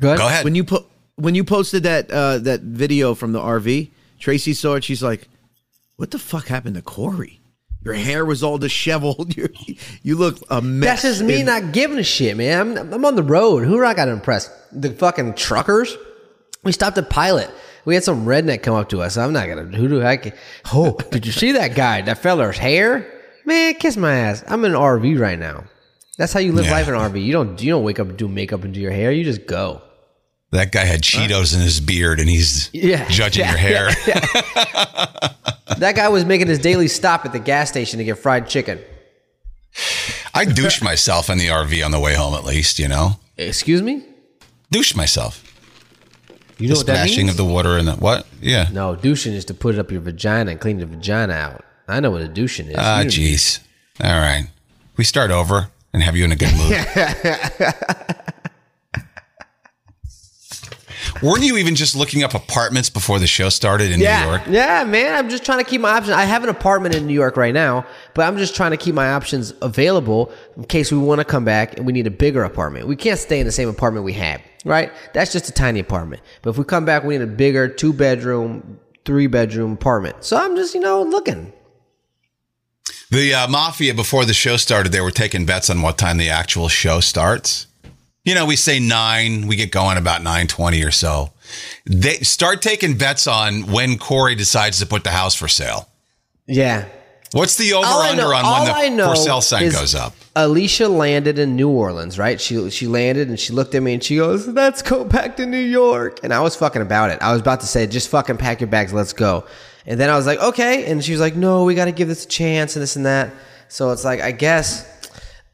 Go 0.00 0.08
ahead. 0.08 0.18
go 0.18 0.26
ahead. 0.26 0.44
When 0.44 0.54
you 0.54 0.64
put 0.64 0.84
when 1.16 1.34
you 1.34 1.44
posted 1.44 1.82
that 1.84 2.10
uh, 2.10 2.38
that 2.38 2.60
video 2.60 3.14
from 3.14 3.32
the 3.32 3.40
RV, 3.40 3.90
Tracy 4.18 4.54
saw 4.54 4.74
it. 4.74 4.84
She's 4.84 5.02
like, 5.02 5.28
"What 5.96 6.10
the 6.10 6.18
fuck 6.18 6.46
happened 6.48 6.76
to 6.76 6.82
Corey? 6.82 7.40
Your 7.84 7.94
hair 7.94 8.24
was 8.24 8.42
all 8.42 8.58
disheveled. 8.58 9.34
You 9.36 9.48
you 10.02 10.16
look 10.16 10.38
a 10.50 10.60
mess." 10.62 11.02
That's 11.02 11.18
just 11.18 11.22
me 11.22 11.40
in- 11.40 11.46
not 11.46 11.72
giving 11.72 11.98
a 11.98 12.02
shit, 12.04 12.36
man. 12.36 12.78
I'm, 12.78 12.92
I'm 12.92 13.04
on 13.04 13.14
the 13.16 13.22
road. 13.22 13.64
Who 13.64 13.82
I 13.84 13.94
got 13.94 14.06
to 14.06 14.12
impress? 14.12 14.48
The 14.72 14.90
fucking 14.90 15.34
truckers. 15.34 15.96
We 16.62 16.72
stopped 16.72 16.96
at 16.98 17.10
Pilot. 17.10 17.50
We 17.84 17.94
had 17.94 18.02
some 18.04 18.24
redneck 18.24 18.62
come 18.62 18.74
up 18.74 18.88
to 18.88 19.02
us. 19.02 19.16
I'm 19.18 19.32
not 19.34 19.46
gonna. 19.48 19.64
Who 19.76 19.88
do 19.88 20.02
I? 20.02 20.32
Oh, 20.72 20.92
did 21.10 21.26
you 21.26 21.32
see 21.32 21.52
that 21.52 21.74
guy? 21.74 22.00
That 22.02 22.18
fella's 22.18 22.56
hair? 22.58 23.10
Man, 23.44 23.74
kiss 23.74 23.96
my 23.98 24.14
ass. 24.14 24.42
I'm 24.48 24.64
in 24.64 24.74
an 24.74 24.80
RV 24.80 25.20
right 25.20 25.38
now. 25.38 25.64
That's 26.16 26.32
how 26.32 26.40
you 26.40 26.52
live 26.52 26.64
Yeah. 26.64 26.70
life 26.72 26.88
in 26.88 26.94
an 26.94 27.00
RV. 27.00 27.22
You 27.22 27.32
don't. 27.32 27.60
You 27.62 27.70
don't 27.72 27.84
wake 27.84 28.00
up 28.00 28.08
and 28.08 28.16
do 28.16 28.26
makeup 28.28 28.64
and 28.64 28.72
do 28.72 28.80
your 28.80 28.92
hair. 28.92 29.12
You 29.12 29.22
just 29.24 29.46
go. 29.46 29.82
That 30.54 30.70
guy 30.70 30.84
had 30.84 31.02
Cheetos 31.02 31.52
in 31.52 31.60
his 31.60 31.80
beard 31.80 32.20
and 32.20 32.28
he's 32.30 32.70
Yeah. 32.72 33.08
judging 33.08 33.44
Yeah, 33.44 33.50
your 33.50 33.58
hair. 33.58 33.88
That 35.78 35.94
guy 35.96 36.08
was 36.08 36.24
making 36.24 36.46
his 36.46 36.60
daily 36.60 36.86
stop 36.86 37.24
at 37.26 37.32
the 37.32 37.40
gas 37.40 37.68
station 37.70 37.98
to 37.98 38.04
get 38.04 38.18
fried 38.18 38.48
chicken. 38.48 38.78
I 40.32 40.44
douche 40.44 40.80
myself 40.80 41.28
in 41.28 41.38
the 41.38 41.48
RV 41.48 41.84
on 41.84 41.90
the 41.90 41.98
way 41.98 42.14
home, 42.14 42.34
at 42.34 42.44
least, 42.44 42.78
you 42.78 42.86
know? 42.86 43.18
Excuse 43.36 43.82
me. 43.82 44.04
Douche 44.70 44.94
myself. 44.94 45.42
You 46.58 46.68
know 46.68 46.74
the 46.74 46.78
what 46.78 46.86
that 46.86 46.96
splashing 47.08 47.28
of 47.28 47.36
the 47.36 47.44
water 47.44 47.76
in 47.76 47.86
the 47.86 47.94
what? 47.94 48.24
Yeah. 48.40 48.68
no, 48.72 48.94
douching 48.94 49.32
is 49.34 49.44
to 49.46 49.54
put 49.54 49.74
it 49.74 49.80
up 49.80 49.90
your 49.90 50.02
vagina 50.02 50.52
and 50.52 50.60
clean 50.60 50.78
the 50.78 50.86
vagina 50.86 51.32
out. 51.34 51.64
I 51.88 51.98
know 51.98 52.12
what 52.12 52.22
a 52.22 52.28
douching 52.28 52.68
is. 52.68 52.76
Ah, 52.78 53.00
You- 53.00 53.10
jeez. 53.10 53.58
All 54.00 54.10
right. 54.20 54.46
We 54.96 55.02
start 55.02 55.32
over 55.32 55.70
and 55.92 56.00
have 56.04 56.14
you 56.16 56.24
in 56.24 56.30
a 56.30 56.36
good 56.36 56.54
mood. 56.54 56.76
Weren't 61.22 61.44
you 61.44 61.56
even 61.56 61.74
just 61.74 61.96
looking 61.96 62.22
up 62.22 62.34
apartments 62.34 62.90
before 62.90 63.18
the 63.18 63.26
show 63.26 63.48
started 63.48 63.92
in 63.92 64.00
yeah, 64.00 64.24
New 64.24 64.30
York? 64.30 64.42
Yeah, 64.48 64.84
man. 64.84 65.14
I'm 65.14 65.30
just 65.30 65.44
trying 65.44 65.58
to 65.58 65.68
keep 65.68 65.80
my 65.80 65.90
options. 65.90 66.14
I 66.14 66.24
have 66.24 66.42
an 66.42 66.48
apartment 66.48 66.94
in 66.94 67.06
New 67.06 67.14
York 67.14 67.36
right 67.36 67.54
now, 67.54 67.86
but 68.14 68.26
I'm 68.26 68.36
just 68.36 68.54
trying 68.54 68.72
to 68.72 68.76
keep 68.76 68.94
my 68.94 69.12
options 69.12 69.52
available 69.62 70.32
in 70.56 70.64
case 70.64 70.90
we 70.92 70.98
want 70.98 71.20
to 71.20 71.24
come 71.24 71.44
back 71.44 71.76
and 71.76 71.86
we 71.86 71.92
need 71.92 72.06
a 72.06 72.10
bigger 72.10 72.44
apartment. 72.44 72.86
We 72.86 72.96
can't 72.96 73.18
stay 73.18 73.40
in 73.40 73.46
the 73.46 73.52
same 73.52 73.68
apartment 73.68 74.04
we 74.04 74.12
had, 74.12 74.42
right? 74.64 74.92
That's 75.12 75.32
just 75.32 75.48
a 75.48 75.52
tiny 75.52 75.80
apartment. 75.80 76.22
But 76.42 76.50
if 76.50 76.58
we 76.58 76.64
come 76.64 76.84
back, 76.84 77.04
we 77.04 77.16
need 77.16 77.24
a 77.24 77.26
bigger 77.26 77.68
two 77.68 77.92
bedroom, 77.92 78.80
three 79.04 79.26
bedroom 79.26 79.72
apartment. 79.72 80.24
So 80.24 80.36
I'm 80.36 80.56
just, 80.56 80.74
you 80.74 80.80
know, 80.80 81.02
looking. 81.02 81.52
The 83.10 83.34
uh, 83.34 83.48
mafia 83.48 83.94
before 83.94 84.24
the 84.24 84.34
show 84.34 84.56
started, 84.56 84.92
they 84.92 85.00
were 85.00 85.10
taking 85.10 85.46
bets 85.46 85.70
on 85.70 85.82
what 85.82 85.98
time 85.98 86.16
the 86.16 86.30
actual 86.30 86.68
show 86.68 87.00
starts. 87.00 87.68
You 88.24 88.34
know, 88.34 88.46
we 88.46 88.56
say 88.56 88.80
nine, 88.80 89.46
we 89.46 89.56
get 89.56 89.70
going 89.70 89.98
about 89.98 90.22
nine 90.22 90.46
twenty 90.46 90.82
or 90.82 90.90
so. 90.90 91.32
They 91.84 92.14
start 92.18 92.62
taking 92.62 92.96
bets 92.96 93.26
on 93.26 93.66
when 93.66 93.98
Corey 93.98 94.34
decides 94.34 94.78
to 94.78 94.86
put 94.86 95.04
the 95.04 95.10
house 95.10 95.34
for 95.34 95.46
sale. 95.46 95.88
Yeah. 96.46 96.86
What's 97.32 97.56
the 97.56 97.74
over 97.74 97.86
under 97.86 98.22
know- 98.22 98.32
on 98.32 98.68
when 98.68 98.96
the 98.96 99.04
for 99.04 99.16
sale 99.16 99.40
sign 99.40 99.70
goes 99.70 99.94
up? 99.94 100.14
Alicia 100.36 100.88
landed 100.88 101.38
in 101.38 101.54
New 101.54 101.68
Orleans, 101.68 102.18
right? 102.18 102.40
She 102.40 102.70
she 102.70 102.86
landed 102.86 103.28
and 103.28 103.38
she 103.38 103.52
looked 103.52 103.74
at 103.74 103.82
me 103.82 103.92
and 103.94 104.02
she 104.02 104.16
goes, 104.16 104.48
"Let's 104.48 104.82
go 104.82 105.04
back 105.04 105.36
to 105.36 105.46
New 105.46 105.58
York." 105.58 106.20
And 106.22 106.32
I 106.32 106.40
was 106.40 106.56
fucking 106.56 106.80
about 106.82 107.10
it. 107.10 107.18
I 107.20 107.32
was 107.32 107.40
about 107.40 107.60
to 107.60 107.66
say, 107.66 107.86
"Just 107.86 108.08
fucking 108.08 108.38
pack 108.38 108.60
your 108.60 108.68
bags, 108.68 108.92
let's 108.92 109.12
go." 109.12 109.44
And 109.86 110.00
then 110.00 110.08
I 110.10 110.16
was 110.16 110.26
like, 110.26 110.40
"Okay." 110.40 110.86
And 110.86 111.04
she 111.04 111.12
was 111.12 111.20
like, 111.20 111.36
"No, 111.36 111.64
we 111.64 111.74
got 111.74 111.84
to 111.84 111.92
give 111.92 112.08
this 112.08 112.24
a 112.24 112.28
chance 112.28 112.74
and 112.74 112.82
this 112.82 112.96
and 112.96 113.04
that." 113.04 113.32
So 113.68 113.90
it's 113.90 114.04
like, 114.04 114.20
I 114.20 114.30
guess 114.30 114.86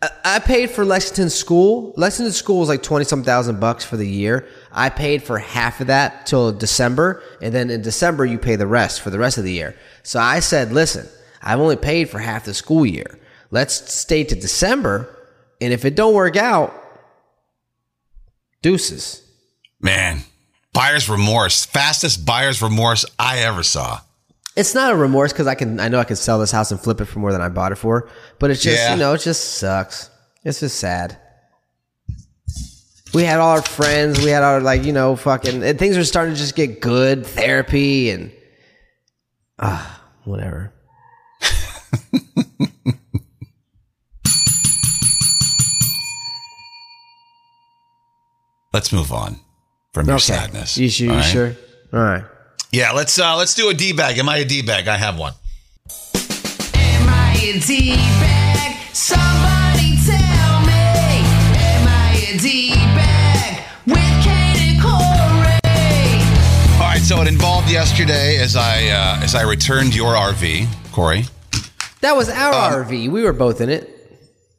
I- 0.03 0.39
paid 0.39 0.71
for 0.71 0.85
Lexington 0.85 1.29
School. 1.31 1.93
Lexington 1.97 2.33
School 2.33 2.61
was 2.61 2.69
like 2.69 2.83
twenty 2.83 3.05
some 3.05 3.23
thousand 3.23 3.61
bucks 3.61 3.85
for 3.85 3.97
the 3.97 4.07
year. 4.07 4.47
I 4.73 4.89
paid 4.89 5.23
for 5.23 5.39
half 5.39 5.81
of 5.81 5.89
that 5.89 6.27
till 6.27 6.53
December, 6.53 7.23
and 7.43 7.53
then 7.53 7.71
in 7.71 7.83
December 7.83 8.25
you 8.25 8.39
pay 8.39 8.57
the 8.57 8.67
rest 8.67 9.03
for 9.03 9.11
the 9.11 9.19
rest 9.19 9.37
of 9.39 9.45
the 9.45 9.53
year. 9.53 9.77
So 10.03 10.19
I 10.19 10.41
said, 10.41 10.73
"Listen, 10.73 11.07
I've 11.43 11.61
only 11.61 11.77
paid 11.77 12.09
for 12.09 12.19
half 12.19 12.45
the 12.45 12.55
school 12.55 12.87
year. 12.87 13.19
Let's 13.51 13.93
stay 13.93 14.25
to 14.25 14.35
December, 14.35 15.15
and 15.61 15.73
if 15.73 15.85
it 15.85 15.95
don't 15.95 16.15
work 16.15 16.37
out, 16.37 16.73
deuces." 18.63 19.23
Man, 19.81 20.23
buyer's 20.73 21.09
remorse. 21.09 21.65
Fastest 21.65 22.25
buyer's 22.25 22.63
remorse 22.63 23.05
I 23.19 23.39
ever 23.41 23.63
saw. 23.63 24.01
It's 24.61 24.75
not 24.75 24.93
a 24.93 24.97
remorse 24.97 25.33
because 25.33 25.47
I 25.47 25.55
can. 25.55 25.81
I 25.81 25.89
know 25.89 25.99
I 25.99 26.05
can 26.05 26.17
sell 26.17 26.39
this 26.39 26.51
house 26.53 26.71
and 26.71 26.79
flip 26.79 27.01
it 27.01 27.07
for 27.07 27.19
more 27.19 27.33
than 27.33 27.41
I 27.41 27.49
bought 27.49 27.73
it 27.73 27.77
for. 27.77 28.11
But 28.39 28.51
it's 28.51 28.63
just 28.63 28.77
Yeah. 28.83 28.93
you 28.93 29.01
know, 29.01 29.15
it 29.15 29.23
just 29.23 29.55
sucks. 29.55 30.11
It's 30.45 30.61
just 30.61 30.79
sad. 30.79 31.17
We 33.15 33.25
had 33.25 33.41
all 33.41 33.53
our 33.57 33.63
friends. 33.63 34.23
We 34.23 34.31
had 34.31 34.43
our 34.43 34.61
like 34.61 34.85
you 34.85 34.93
know 34.93 35.17
fucking 35.17 35.63
and 35.63 35.79
things 35.79 35.97
were 35.97 36.05
starting 36.05 36.35
to 36.35 36.41
just 36.41 36.55
get 36.55 36.81
good. 36.81 37.27
Therapy 37.27 38.11
and 38.11 38.31
ah 39.59 40.03
whatever. 40.25 40.73
Let's 48.73 48.93
move 48.93 49.13
on 49.13 49.41
from 49.93 50.07
your 50.07 50.17
Okay. 50.17 50.25
sadness. 50.25 50.79
You 50.79 50.89
sure? 50.89 51.09
all 51.09 51.15
You 51.17 51.21
right? 51.21 51.31
sure? 51.31 51.57
All 51.93 52.01
right. 52.01 52.25
Yeah, 52.73 52.93
let's 52.93 53.19
uh 53.19 53.37
let's 53.37 53.55
do 53.55 53.69
a 53.69 53.75
D 53.75 53.93
bag. 53.93 54.19
Am 54.19 54.29
I 54.29 54.39
a 54.39 54.45
D 54.45 54.63
bag? 54.63 54.87
I 54.89 54.97
have 54.97 55.19
one. 55.19 55.33
Am 56.75 57.09
I 57.09 57.33
a 57.43 57.59
D-bag? 57.59 58.77
Somebody 58.95 59.97
tell 60.07 60.61
me. 60.61 61.23
Am 61.59 61.89
I 61.89 62.27
a 62.29 62.39
D-bag? 62.39 63.65
With 63.87 64.25
Kane 64.25 64.75
and 64.75 64.81
Corey. 64.81 65.61
All 66.81 66.87
right, 66.89 67.01
so 67.03 67.21
it 67.21 67.27
involved 67.29 67.69
yesterday 67.71 68.37
as 68.39 68.55
I 68.55 68.87
uh, 68.89 69.21
as 69.25 69.35
I 69.35 69.43
returned 69.43 69.95
your 69.95 70.15
RV, 70.15 70.69
Corey. 70.93 71.25
That 72.03 72.15
was 72.17 72.29
our 72.29 72.55
Um, 72.79 72.85
RV. 72.87 73.11
We 73.11 73.23
were 73.23 73.33
both 73.33 73.61
in 73.61 73.69
it. 73.69 73.97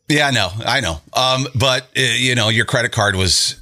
Yeah, 0.09 0.27
I 0.27 0.31
know, 0.31 0.49
I 0.65 0.81
know. 0.81 0.99
Um, 1.13 1.47
but 1.55 1.83
uh, 1.97 2.01
you 2.01 2.35
know, 2.35 2.49
your 2.49 2.65
credit 2.65 2.91
card 2.91 3.15
was. 3.15 3.55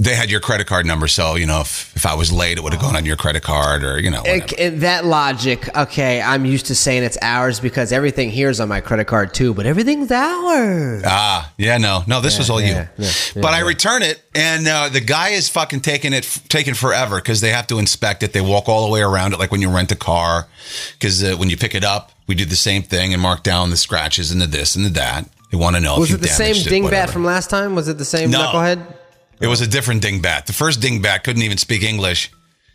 They 0.00 0.14
had 0.14 0.30
your 0.30 0.38
credit 0.38 0.68
card 0.68 0.86
number, 0.86 1.08
so 1.08 1.34
you 1.34 1.44
know 1.46 1.62
if, 1.62 1.92
if 1.96 2.06
I 2.06 2.14
was 2.14 2.30
late, 2.32 2.56
it 2.56 2.62
would 2.62 2.72
have 2.72 2.80
gone 2.80 2.94
on 2.94 3.04
your 3.04 3.16
credit 3.16 3.42
card, 3.42 3.82
or 3.82 3.98
you 3.98 4.10
know. 4.12 4.22
It- 4.24 4.52
it- 4.56 4.80
that 4.80 5.04
logic, 5.04 5.68
okay, 5.76 6.22
I'm 6.22 6.44
used 6.44 6.66
to 6.66 6.76
saying 6.76 7.02
it's 7.02 7.18
ours 7.20 7.58
because 7.58 7.90
everything 7.90 8.30
here 8.30 8.48
is 8.48 8.60
on 8.60 8.68
my 8.68 8.80
credit 8.80 9.06
card 9.08 9.34
too, 9.34 9.54
but 9.54 9.66
everything's 9.66 10.12
ours. 10.12 11.02
Ah, 11.04 11.52
yeah, 11.58 11.78
no, 11.78 12.04
no, 12.06 12.20
this 12.20 12.38
was 12.38 12.48
all 12.48 12.60
yeah, 12.60 12.68
you. 12.68 12.74
yeah, 12.74 13.10
yeah, 13.34 13.42
but 13.42 13.54
I 13.54 13.60
return 13.60 14.02
it, 14.04 14.22
and 14.36 14.68
uh, 14.68 14.88
the 14.88 15.00
guy 15.00 15.30
is 15.30 15.48
fucking 15.48 15.80
taking 15.80 16.12
it, 16.12 16.22
taking 16.48 16.74
forever 16.74 17.16
because 17.16 17.40
they 17.40 17.50
have 17.50 17.66
to 17.66 17.80
inspect 17.80 18.22
it. 18.22 18.32
They 18.32 18.40
walk 18.40 18.68
all 18.68 18.86
the 18.86 18.92
way 18.92 19.00
around 19.00 19.32
it, 19.32 19.40
like 19.40 19.50
when 19.50 19.60
you 19.62 19.68
rent 19.68 19.90
a 19.90 19.96
car. 19.96 20.46
Because 20.92 21.24
uh, 21.24 21.34
when 21.36 21.50
you 21.50 21.56
pick 21.56 21.74
it 21.74 21.82
up, 21.82 22.12
we 22.28 22.36
do 22.36 22.44
the 22.44 22.54
same 22.54 22.84
thing 22.84 23.12
and 23.14 23.20
mark 23.20 23.42
down 23.42 23.70
the 23.70 23.76
scratches 23.76 24.30
and 24.30 24.40
the 24.40 24.46
this 24.46 24.76
and 24.76 24.84
the 24.84 24.90
that. 24.90 25.28
They 25.50 25.56
want 25.56 25.74
to 25.74 25.80
know 25.80 25.98
Was 25.98 26.10
if 26.10 26.16
it 26.18 26.20
the 26.22 26.28
same 26.28 26.54
dingbat 26.54 27.10
from 27.10 27.24
last 27.24 27.50
time? 27.50 27.74
Was 27.74 27.88
it 27.88 27.98
the 27.98 28.04
same 28.04 28.30
No. 28.30 28.38
knucklehead? 28.40 28.94
It 29.40 29.46
was 29.46 29.60
a 29.60 29.66
different 29.66 30.02
dingbat. 30.02 30.46
The 30.46 30.52
first 30.52 30.80
dingbat 30.80 31.24
couldn't 31.24 31.42
even 31.42 31.58
speak 31.58 31.82
English. 31.82 32.30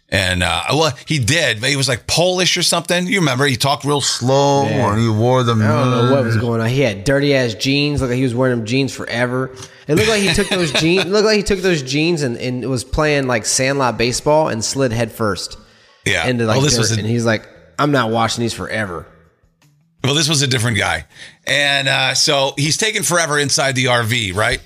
And 0.09 0.43
uh, 0.43 0.63
well, 0.69 0.95
he 1.07 1.17
did, 1.17 1.59
but 1.59 1.69
he 1.71 1.75
was 1.75 1.87
like 1.87 2.05
Polish 2.05 2.55
or 2.55 2.61
something. 2.61 3.07
You 3.07 3.19
remember? 3.19 3.45
He 3.45 3.55
talked 3.55 3.83
real 3.83 4.01
slow, 4.01 4.65
he 4.95 5.09
wore 5.09 5.41
them. 5.43 5.61
I 5.61 5.67
don't 5.67 5.89
know 5.89 6.11
what 6.15 6.23
was 6.23 6.37
going 6.37 6.61
on. 6.61 6.69
He 6.69 6.81
had 6.81 7.03
dirty 7.03 7.33
ass 7.33 7.55
jeans. 7.55 7.99
Looked 7.99 8.11
like 8.11 8.17
he 8.17 8.23
was 8.23 8.35
wearing 8.35 8.57
them 8.57 8.65
jeans 8.67 8.93
forever. 8.93 9.55
It 9.87 9.95
looked 9.95 10.09
like 10.09 10.21
he 10.21 10.31
took 10.33 10.49
those 10.49 10.71
jeans. 10.81 11.05
Looked 11.07 11.25
like 11.25 11.37
he 11.37 11.43
took 11.43 11.59
those 11.59 11.81
jeans 11.81 12.21
and, 12.21 12.37
and 12.37 12.69
was 12.69 12.83
playing 12.83 13.25
like 13.25 13.45
sandlot 13.45 13.97
baseball 13.97 14.49
and 14.49 14.63
slid 14.63 14.91
head 14.91 15.11
first 15.11 15.57
Yeah. 16.05 16.27
into 16.27 16.45
like 16.45 16.55
well, 16.57 16.61
this 16.63 16.73
dirt. 16.73 16.79
was 16.79 16.91
a, 16.95 16.99
and 16.99 17.07
he's 17.07 17.25
like, 17.25 17.47
"I'm 17.79 17.91
not 17.91 18.11
washing 18.11 18.43
these 18.43 18.53
forever." 18.53 19.07
Well, 20.03 20.13
this 20.13 20.29
was 20.29 20.41
a 20.43 20.47
different 20.47 20.77
guy. 20.77 21.05
And 21.47 21.87
uh, 21.87 22.13
so 22.13 22.53
he's 22.55 22.77
taking 22.77 23.01
forever 23.03 23.39
inside 23.39 23.73
the 23.75 23.85
RV, 23.85 24.35
right? 24.35 24.61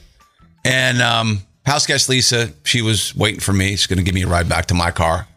And 0.65 1.01
um, 1.01 1.41
house 1.67 1.85
guest 1.85 2.09
Lisa, 2.09 2.51
she 2.63 2.81
was 2.81 3.15
waiting 3.15 3.39
for 3.41 3.53
me. 3.53 3.71
She's 3.75 3.87
going 3.87 3.97
to 3.99 4.03
give 4.03 4.15
me 4.15 4.23
a 4.23 4.27
ride 4.27 4.49
back 4.49 4.65
to 4.67 4.73
my 4.73 4.89
car. 4.91 5.27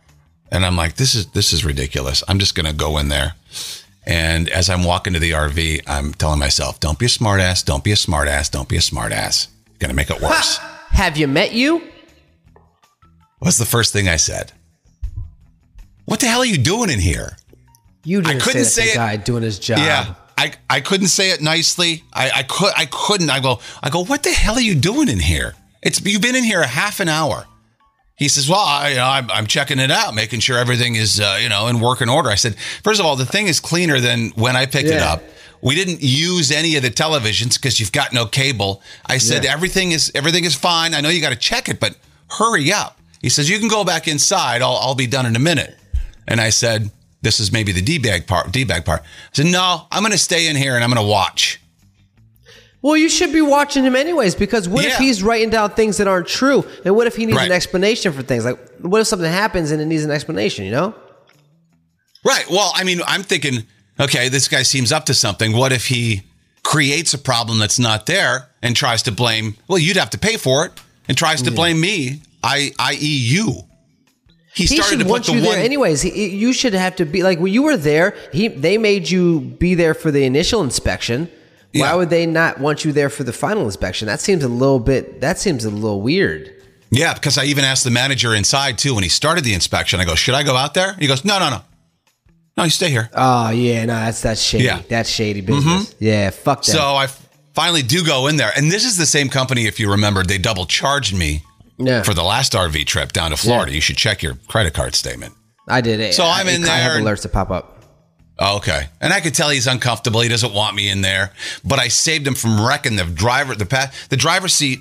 and 0.50 0.64
I'm 0.66 0.76
like, 0.76 0.96
this 0.96 1.14
is 1.14 1.26
this 1.32 1.52
is 1.52 1.64
ridiculous. 1.64 2.22
I'm 2.28 2.38
just 2.38 2.54
gonna 2.54 2.72
go 2.72 2.98
in 2.98 3.08
there. 3.08 3.34
And 4.06 4.48
as 4.48 4.68
I'm 4.70 4.82
walking 4.84 5.12
to 5.12 5.18
the 5.18 5.32
RV, 5.32 5.82
I'm 5.86 6.12
telling 6.14 6.40
myself, 6.40 6.80
don't 6.80 6.98
be 6.98 7.06
a 7.06 7.08
smartass, 7.08 7.64
don't 7.64 7.84
be 7.84 7.92
a 7.92 7.96
smartass, 7.96 8.50
don't 8.50 8.68
be 8.68 8.76
a 8.76 8.80
smartass. 8.80 9.48
Gonna 9.78 9.94
make 9.94 10.10
it 10.10 10.20
worse. 10.20 10.58
Have 10.90 11.16
you 11.16 11.28
met 11.28 11.52
you? 11.52 11.82
What's 13.38 13.58
the 13.58 13.64
first 13.64 13.92
thing 13.92 14.08
I 14.08 14.16
said? 14.16 14.52
What 16.04 16.20
the 16.20 16.26
hell 16.26 16.40
are 16.40 16.46
you 16.46 16.58
doing 16.58 16.90
in 16.90 16.98
here? 16.98 17.36
You 18.04 18.22
didn't 18.22 18.42
couldn't 18.42 18.64
say, 18.64 18.82
say 18.82 18.88
it. 18.88 18.92
to 18.92 18.98
guy 18.98 19.16
doing 19.16 19.42
his 19.42 19.58
job. 19.58 19.78
Yeah. 19.78 20.14
I, 20.36 20.52
I 20.68 20.80
couldn't 20.80 21.08
say 21.08 21.30
it 21.30 21.42
nicely. 21.42 22.02
I, 22.12 22.30
I 22.30 22.42
could 22.42 22.72
I 22.76 22.86
couldn't. 22.86 23.30
I 23.30 23.40
go 23.40 23.60
I 23.82 23.90
go. 23.90 24.04
What 24.04 24.22
the 24.22 24.32
hell 24.32 24.54
are 24.56 24.60
you 24.60 24.74
doing 24.74 25.08
in 25.08 25.20
here? 25.20 25.54
It's 25.82 26.04
you've 26.04 26.22
been 26.22 26.36
in 26.36 26.44
here 26.44 26.60
a 26.60 26.66
half 26.66 27.00
an 27.00 27.08
hour. 27.08 27.46
He 28.16 28.28
says, 28.28 28.48
"Well, 28.48 28.60
I, 28.60 28.90
you 28.90 28.96
know, 28.96 29.06
I'm, 29.06 29.30
I'm 29.30 29.46
checking 29.46 29.78
it 29.78 29.90
out, 29.90 30.14
making 30.14 30.40
sure 30.40 30.58
everything 30.58 30.94
is 30.94 31.20
uh, 31.20 31.38
you 31.40 31.48
know 31.48 31.68
in 31.68 31.80
working 31.80 32.08
order." 32.08 32.28
I 32.28 32.34
said, 32.34 32.56
first 32.84 33.00
of 33.00 33.06
all, 33.06 33.16
the 33.16 33.24
thing 33.26 33.46
is 33.46 33.60
cleaner 33.60 33.98
than 34.00 34.30
when 34.30 34.56
I 34.56 34.66
picked 34.66 34.88
it 34.88 35.00
up. 35.00 35.22
We 35.62 35.74
didn't 35.74 36.02
use 36.02 36.50
any 36.50 36.76
of 36.76 36.82
the 36.82 36.90
televisions 36.90 37.54
because 37.56 37.80
you've 37.80 37.92
got 37.92 38.12
no 38.12 38.24
cable. 38.26 38.82
I 39.06 39.18
said 39.18 39.44
Yeah. 39.44 39.52
everything 39.52 39.92
is 39.92 40.10
everything 40.14 40.44
is 40.44 40.54
fine. 40.54 40.94
I 40.94 41.00
know 41.00 41.08
you 41.08 41.20
got 41.20 41.30
to 41.30 41.36
check 41.38 41.68
it, 41.68 41.80
but 41.80 41.96
hurry 42.30 42.72
up. 42.72 42.98
He 43.22 43.28
says 43.28 43.48
you 43.50 43.58
can 43.58 43.68
go 43.68 43.84
back 43.84 44.06
inside. 44.08 44.62
I'll 44.62 44.76
I'll 44.76 44.94
be 44.94 45.06
done 45.06 45.26
in 45.26 45.34
a 45.36 45.38
minute. 45.40 45.76
And 46.28 46.40
I 46.40 46.50
said, 46.50 46.90
this 47.22 47.40
is 47.40 47.52
maybe 47.52 47.72
the 47.72 47.82
D 47.82 47.98
bag 47.98 48.26
part. 48.26 48.52
D 48.52 48.64
bag 48.64 48.84
part. 48.84 49.00
I 49.02 49.04
said, 49.32 49.46
no, 49.46 49.86
I'm 49.90 50.02
going 50.02 50.12
to 50.12 50.18
stay 50.18 50.46
in 50.48 50.56
here 50.56 50.74
and 50.76 50.84
I'm 50.84 50.90
going 50.90 51.02
to 51.04 51.10
watch. 51.10 51.60
Well, 52.82 52.96
you 52.96 53.08
should 53.10 53.32
be 53.32 53.42
watching 53.42 53.84
him 53.84 53.94
anyways 53.94 54.34
because 54.34 54.66
what 54.68 54.84
if 54.86 54.96
he's 54.96 55.22
writing 55.22 55.50
down 55.50 55.70
things 55.72 55.98
that 55.98 56.08
aren't 56.08 56.26
true? 56.28 56.64
And 56.84 56.96
what 56.96 57.06
if 57.06 57.14
he 57.16 57.26
needs 57.26 57.36
Right. 57.36 57.46
an 57.46 57.52
explanation 57.52 58.12
for 58.12 58.22
things? 58.22 58.44
Like, 58.44 58.58
what 58.80 59.00
if 59.02 59.06
something 59.06 59.30
happens 59.30 59.70
and 59.70 59.82
it 59.82 59.86
needs 59.86 60.02
an 60.04 60.10
explanation, 60.10 60.64
you 60.64 60.70
know? 60.70 60.94
Right. 62.24 62.44
Well, 62.50 62.72
I 62.74 62.84
mean, 62.84 63.00
I'm 63.06 63.22
thinking, 63.22 63.66
okay, 63.98 64.28
this 64.28 64.48
guy 64.48 64.62
seems 64.62 64.92
up 64.92 65.06
to 65.06 65.14
something. 65.14 65.52
What 65.56 65.72
if 65.72 65.86
he 65.88 66.22
creates 66.62 67.12
a 67.14 67.18
problem 67.18 67.58
that's 67.58 67.78
not 67.78 68.06
there 68.06 68.48
and 68.62 68.74
tries 68.76 69.02
to 69.04 69.12
blame? 69.12 69.56
Well, 69.68 69.78
you'd 69.78 69.96
have 69.96 70.10
to 70.10 70.18
pay 70.18 70.36
for 70.36 70.64
it 70.66 70.72
and 71.08 71.16
tries 71.18 71.42
to 71.42 71.50
blame 71.50 71.80
me, 71.80 72.22
I, 72.42 72.72
i.e., 72.78 72.96
you. 72.98 73.64
He 74.54 74.64
He 74.64 74.76
started 74.76 74.88
should 74.90 74.98
to 75.00 75.04
put 75.04 75.10
want 75.10 75.26
the 75.26 75.32
you 75.32 75.42
one. 75.42 75.52
there 75.56 75.64
anyways. 75.64 76.02
He, 76.02 76.28
you 76.30 76.52
should 76.52 76.74
have 76.74 76.96
to 76.96 77.04
be 77.04 77.22
like 77.22 77.38
when 77.38 77.52
you 77.52 77.62
were 77.62 77.76
there. 77.76 78.16
He 78.32 78.48
they 78.48 78.78
made 78.78 79.08
you 79.08 79.40
be 79.40 79.74
there 79.76 79.94
for 79.94 80.10
the 80.10 80.24
initial 80.24 80.62
inspection. 80.62 81.30
Why 81.72 81.94
would 81.94 82.10
they 82.10 82.26
not 82.26 82.58
want 82.58 82.84
you 82.84 82.92
there 82.92 83.10
for 83.10 83.22
the 83.22 83.32
final 83.32 83.64
inspection? 83.64 84.06
That 84.06 84.20
seems 84.20 84.42
a 84.42 84.48
little 84.48 84.80
bit. 84.80 85.20
That 85.20 85.38
seems 85.38 85.64
a 85.64 85.70
little 85.70 86.00
weird. 86.00 86.52
Yeah, 86.90 87.14
because 87.14 87.38
I 87.38 87.44
even 87.44 87.64
asked 87.64 87.84
the 87.84 87.90
manager 87.90 88.34
inside 88.34 88.76
too 88.76 88.94
when 88.94 89.04
he 89.04 89.08
started 89.08 89.44
the 89.44 89.54
inspection. 89.54 90.00
I 90.00 90.04
go, 90.04 90.16
should 90.16 90.34
I 90.34 90.42
go 90.42 90.56
out 90.56 90.74
there? 90.74 90.94
He 90.94 91.06
goes, 91.06 91.24
no, 91.24 91.38
no, 91.38 91.50
no, 91.50 91.62
no, 92.56 92.64
you 92.64 92.70
stay 92.70 92.90
here. 92.90 93.08
Oh 93.14 93.50
yeah, 93.50 93.84
no, 93.84 93.94
that's 93.94 94.20
that's 94.22 94.42
shady. 94.42 94.64
Yeah. 94.64 94.78
Mm-hmm. 94.78 94.88
That's 94.88 95.08
shady 95.08 95.40
business. 95.40 95.94
Yeah, 96.00 96.30
fuck 96.30 96.64
that. 96.64 96.72
So 96.72 96.80
I 96.80 97.06
finally 97.54 97.82
do 97.82 98.04
go 98.04 98.26
in 98.26 98.36
there, 98.36 98.50
and 98.56 98.70
this 98.70 98.84
is 98.84 98.96
the 98.96 99.06
same 99.06 99.28
company. 99.28 99.66
If 99.66 99.78
you 99.78 99.90
remember, 99.92 100.24
they 100.24 100.38
double 100.38 100.66
charged 100.66 101.16
me 101.16 101.44
yeah, 101.78 102.02
for 102.02 102.12
the 102.12 102.24
last 102.24 102.52
RV 102.52 102.84
trip 102.86 103.12
down 103.12 103.30
to 103.30 103.36
Florida. 103.36 103.70
Yeah. 103.70 103.76
You 103.76 103.80
should 103.80 103.96
check 103.96 104.22
your 104.22 104.34
credit 104.48 104.74
card 104.74 104.94
statement. 104.94 105.34
I 105.68 105.80
did 105.80 106.00
it. 106.00 106.14
So 106.14 106.24
I'm 106.24 106.48
I, 106.48 106.50
in 106.50 106.64
I 106.64 106.76
have 106.76 107.00
alerts 107.00 107.22
to 107.22 107.28
pop 107.28 107.50
up. 107.50 107.79
Okay. 108.40 108.86
And 109.00 109.12
I 109.12 109.20
could 109.20 109.34
tell 109.34 109.50
he's 109.50 109.66
uncomfortable. 109.66 110.20
He 110.20 110.28
doesn't 110.28 110.54
want 110.54 110.74
me 110.74 110.88
in 110.88 111.02
there. 111.02 111.32
But 111.64 111.78
I 111.78 111.88
saved 111.88 112.26
him 112.26 112.34
from 112.34 112.64
wrecking 112.64 112.96
the 112.96 113.04
driver, 113.04 113.54
the 113.54 113.66
pa- 113.66 113.90
the 114.08 114.16
driver's 114.16 114.54
seat. 114.54 114.80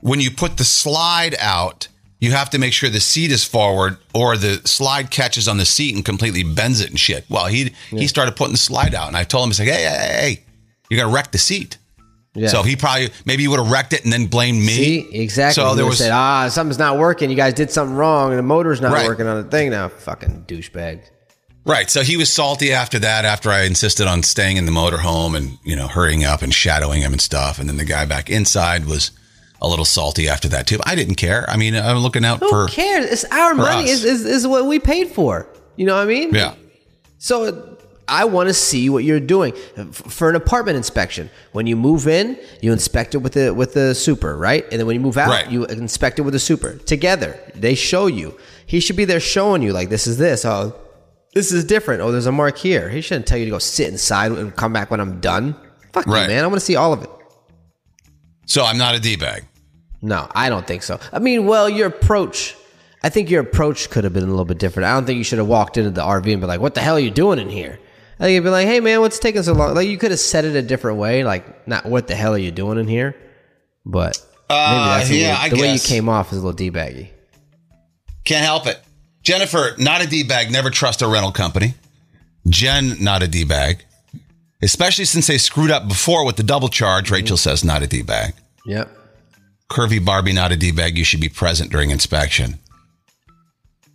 When 0.00 0.20
you 0.20 0.30
put 0.30 0.58
the 0.58 0.64
slide 0.64 1.34
out, 1.40 1.88
you 2.20 2.32
have 2.32 2.50
to 2.50 2.58
make 2.58 2.72
sure 2.72 2.88
the 2.90 3.00
seat 3.00 3.32
is 3.32 3.42
forward, 3.44 3.96
or 4.14 4.36
the 4.36 4.60
slide 4.64 5.10
catches 5.10 5.48
on 5.48 5.56
the 5.56 5.64
seat 5.64 5.94
and 5.94 6.04
completely 6.04 6.42
bends 6.44 6.80
it 6.80 6.90
and 6.90 6.98
shit. 7.00 7.24
Well, 7.28 7.46
he 7.46 7.72
he 7.90 8.06
started 8.06 8.36
putting 8.36 8.52
the 8.52 8.58
slide 8.58 8.94
out, 8.94 9.08
and 9.08 9.16
I 9.16 9.24
told 9.24 9.44
him, 9.44 9.50
"He's 9.50 9.60
like, 9.60 9.68
hey, 9.68 9.82
hey, 9.82 10.20
hey, 10.20 10.44
you're 10.90 11.00
gonna 11.00 11.12
wreck 11.14 11.32
the 11.32 11.38
seat." 11.38 11.78
Yeah. 12.34 12.48
So 12.48 12.62
he 12.62 12.76
probably 12.76 13.10
maybe 13.24 13.42
he 13.42 13.48
would 13.48 13.58
have 13.58 13.70
wrecked 13.70 13.92
it 13.92 14.04
and 14.04 14.12
then 14.12 14.26
blamed 14.26 14.58
me. 14.58 14.66
See, 14.76 15.08
exactly. 15.12 15.54
So 15.62 15.70
He 15.70 15.76
there 15.76 15.86
was 15.86 15.98
said, 15.98 16.12
ah, 16.12 16.48
something's 16.48 16.78
not 16.78 16.98
working. 16.98 17.30
You 17.30 17.36
guys 17.36 17.54
did 17.54 17.70
something 17.70 17.96
wrong, 17.96 18.30
and 18.30 18.38
the 18.38 18.42
motor's 18.44 18.80
not 18.80 18.92
Right. 18.92 19.06
working 19.06 19.26
on 19.26 19.42
the 19.42 19.48
thing 19.50 19.70
now. 19.70 19.88
Fucking 19.88 20.44
douchebag. 20.46 21.00
Right. 21.68 21.90
So 21.90 22.00
he 22.02 22.16
was 22.16 22.32
salty 22.32 22.72
after 22.72 22.98
that, 23.00 23.24
after 23.26 23.50
I 23.50 23.62
insisted 23.64 24.06
on 24.06 24.22
staying 24.22 24.56
in 24.56 24.64
the 24.64 24.72
motorhome 24.72 25.36
and, 25.36 25.58
you 25.62 25.76
know, 25.76 25.86
hurrying 25.86 26.24
up 26.24 26.40
and 26.42 26.52
shadowing 26.52 27.02
him 27.02 27.12
and 27.12 27.20
stuff. 27.20 27.58
And 27.58 27.68
then 27.68 27.76
the 27.76 27.84
guy 27.84 28.06
back 28.06 28.30
inside 28.30 28.86
was 28.86 29.10
a 29.60 29.68
little 29.68 29.84
salty 29.84 30.28
after 30.28 30.48
that 30.48 30.66
too. 30.66 30.78
I 30.86 30.94
didn't 30.94 31.16
care. 31.16 31.44
I 31.48 31.56
mean, 31.58 31.76
I'm 31.76 31.98
looking 31.98 32.24
out 32.24 32.40
Who 32.40 32.48
for. 32.48 32.66
cares? 32.68 33.04
It's 33.10 33.24
our 33.26 33.54
money. 33.54 33.88
Is, 33.90 34.02
is 34.04 34.24
is 34.24 34.46
what 34.46 34.64
we 34.66 34.78
paid 34.78 35.08
for. 35.08 35.46
You 35.76 35.84
know 35.86 35.94
what 35.96 36.02
I 36.04 36.06
mean? 36.06 36.34
Yeah. 36.34 36.54
So 37.18 37.76
I 38.06 38.24
want 38.24 38.48
to 38.48 38.54
see 38.54 38.88
what 38.88 39.04
you're 39.04 39.20
doing 39.20 39.52
for 39.92 40.30
an 40.30 40.36
apartment 40.36 40.76
inspection. 40.78 41.28
When 41.52 41.66
you 41.66 41.76
move 41.76 42.08
in, 42.08 42.38
you 42.62 42.72
inspect 42.72 43.14
it 43.14 43.18
with 43.18 43.34
the 43.34 43.52
with 43.52 43.74
the 43.74 43.94
super, 43.94 44.36
right? 44.38 44.64
And 44.70 44.80
then 44.80 44.86
when 44.86 44.94
you 44.94 45.00
move 45.00 45.18
out, 45.18 45.28
Right. 45.28 45.50
you 45.50 45.66
inspect 45.66 46.18
it 46.18 46.22
with 46.22 46.32
the 46.32 46.40
super 46.40 46.76
together. 46.78 47.38
They 47.54 47.74
show 47.74 48.06
you. 48.06 48.38
He 48.64 48.80
should 48.80 48.96
be 48.96 49.04
there 49.04 49.20
showing 49.20 49.60
you 49.62 49.72
like 49.74 49.88
this 49.90 50.06
is 50.06 50.16
this. 50.18 50.44
Oh, 50.44 50.74
this 51.38 51.52
is 51.52 51.64
different. 51.64 52.00
Oh, 52.02 52.10
there's 52.10 52.26
a 52.26 52.32
mark 52.32 52.58
here. 52.58 52.88
He 52.88 53.00
shouldn't 53.00 53.26
tell 53.28 53.38
you 53.38 53.44
to 53.44 53.50
go 53.52 53.58
sit 53.60 53.88
inside 53.88 54.32
and 54.32 54.54
come 54.56 54.72
back 54.72 54.90
when 54.90 54.98
I'm 55.00 55.20
done. 55.20 55.54
Fuck 55.92 56.06
you, 56.06 56.12
Right. 56.12 56.26
man. 56.28 56.42
I 56.42 56.46
want 56.48 56.58
to 56.60 56.64
see 56.66 56.74
all 56.76 56.92
of 56.92 57.02
it. 57.04 57.10
So 58.46 58.64
I'm 58.64 58.76
not 58.78 58.94
a 58.94 58.98
D 59.00 59.14
bag. 59.16 59.44
No, 60.02 60.28
I 60.34 60.48
don't 60.48 60.66
think 60.66 60.82
so. 60.82 60.98
I 61.12 61.18
mean, 61.20 61.46
well, 61.46 61.68
your 61.68 61.86
approach, 61.86 62.56
I 63.04 63.08
think 63.08 63.30
your 63.30 63.40
approach 63.40 63.88
could 63.90 64.04
have 64.04 64.12
been 64.12 64.24
a 64.24 64.26
little 64.26 64.44
bit 64.44 64.58
different. 64.58 64.86
I 64.88 64.94
don't 64.94 65.06
think 65.06 65.18
you 65.18 65.24
should 65.24 65.38
have 65.38 65.48
walked 65.48 65.76
into 65.76 65.90
the 65.90 66.02
RV 66.02 66.32
and 66.32 66.40
be 66.40 66.46
like, 66.46 66.60
"What 66.60 66.74
the 66.74 66.80
hell 66.80 66.96
are 66.96 67.00
you 67.00 67.10
doing 67.10 67.38
in 67.38 67.48
here?" 67.48 67.78
I 68.18 68.24
think 68.24 68.34
you'd 68.34 68.42
be 68.44 68.50
like, 68.50 68.66
"Hey, 68.66 68.80
man, 68.80 69.00
what's 69.00 69.18
taking 69.20 69.42
so 69.44 69.52
long?" 69.52 69.74
Like 69.74 69.86
you 69.88 69.96
could 69.98 70.10
have 70.10 70.20
said 70.20 70.44
it 70.44 70.56
a 70.56 70.62
different 70.62 70.98
way, 70.98 71.22
like, 71.24 71.66
"Not 71.68 71.86
what 71.86 72.06
the 72.08 72.14
hell 72.16 72.34
are 72.34 72.38
you 72.38 72.50
doing 72.50 72.78
in 72.78 72.88
here?" 72.88 73.14
But 73.86 74.18
maybe 74.50 74.84
that's 74.84 75.10
Uh, 75.10 75.14
yeah, 75.14 75.42
little- 75.44 75.56
the 75.58 75.62
way 75.62 75.72
you 75.72 75.78
came 75.80 76.08
off 76.08 76.32
is 76.32 76.38
a 76.38 76.40
little 76.40 76.52
d-baggy. 76.56 77.12
Can't 78.24 78.44
help 78.44 78.66
it. 78.66 78.80
Jennifer, 79.28 79.74
not 79.76 80.02
a 80.02 80.06
D 80.06 80.22
bag. 80.22 80.50
Never 80.50 80.70
trust 80.70 81.02
a 81.02 81.06
rental 81.06 81.32
company. 81.32 81.74
Jen, 82.48 82.96
not 83.04 83.22
a 83.22 83.28
D 83.28 83.44
bag. 83.44 83.84
Especially 84.62 85.04
since 85.04 85.26
they 85.26 85.36
screwed 85.36 85.70
up 85.70 85.86
before 85.86 86.24
with 86.24 86.36
the 86.36 86.42
double 86.42 86.70
charge. 86.70 87.10
Rachel 87.10 87.36
says 87.36 87.62
not 87.62 87.82
a 87.82 87.86
D 87.86 88.00
bag. 88.00 88.32
Yep. 88.64 88.90
Curvy 89.68 90.02
Barbie, 90.02 90.32
not 90.32 90.50
a 90.50 90.56
D 90.56 90.72
bag. 90.72 90.96
You 90.96 91.04
should 91.04 91.20
be 91.20 91.28
present 91.28 91.70
during 91.70 91.90
inspection. 91.90 92.58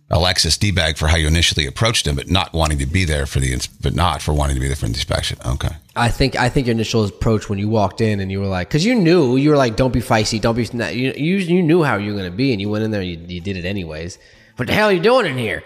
Alexis 0.08 0.56
D 0.56 0.70
bag 0.70 0.98
for 0.98 1.08
how 1.08 1.16
you 1.16 1.26
initially 1.26 1.66
approached 1.66 2.06
him, 2.06 2.14
but 2.14 2.30
not 2.30 2.52
wanting 2.52 2.78
to 2.78 2.86
be 2.86 3.04
there 3.04 3.26
for 3.26 3.40
the, 3.40 3.60
but 3.80 3.92
not 3.92 4.22
for 4.22 4.32
wanting 4.32 4.54
to 4.54 4.60
be 4.60 4.68
there 4.68 4.76
for 4.76 4.86
the 4.86 4.92
inspection. 4.92 5.36
Okay. 5.44 5.74
I 5.96 6.08
think 6.08 6.34
I 6.36 6.48
think 6.48 6.66
your 6.66 6.74
initial 6.74 7.04
approach 7.04 7.48
when 7.48 7.58
you 7.58 7.68
walked 7.68 8.00
in 8.00 8.18
and 8.20 8.30
you 8.30 8.40
were 8.40 8.46
like, 8.46 8.68
because 8.68 8.84
you 8.84 8.94
knew 8.94 9.36
you 9.36 9.50
were 9.50 9.56
like, 9.56 9.76
"Don't 9.76 9.92
be 9.92 10.00
feisty, 10.00 10.40
don't 10.40 10.56
be," 10.56 10.64
you 10.92 11.12
you, 11.12 11.36
you 11.36 11.62
knew 11.62 11.82
how 11.84 11.96
you 11.96 12.12
were 12.12 12.18
going 12.18 12.30
to 12.30 12.36
be, 12.36 12.52
and 12.52 12.60
you 12.60 12.68
went 12.68 12.84
in 12.84 12.90
there 12.90 13.00
and 13.00 13.08
you, 13.08 13.18
you 13.36 13.40
did 13.40 13.56
it 13.56 13.64
anyways. 13.64 14.18
What 14.56 14.66
the 14.66 14.74
hell 14.74 14.88
are 14.88 14.92
you 14.92 15.00
doing 15.00 15.26
in 15.26 15.38
here? 15.38 15.62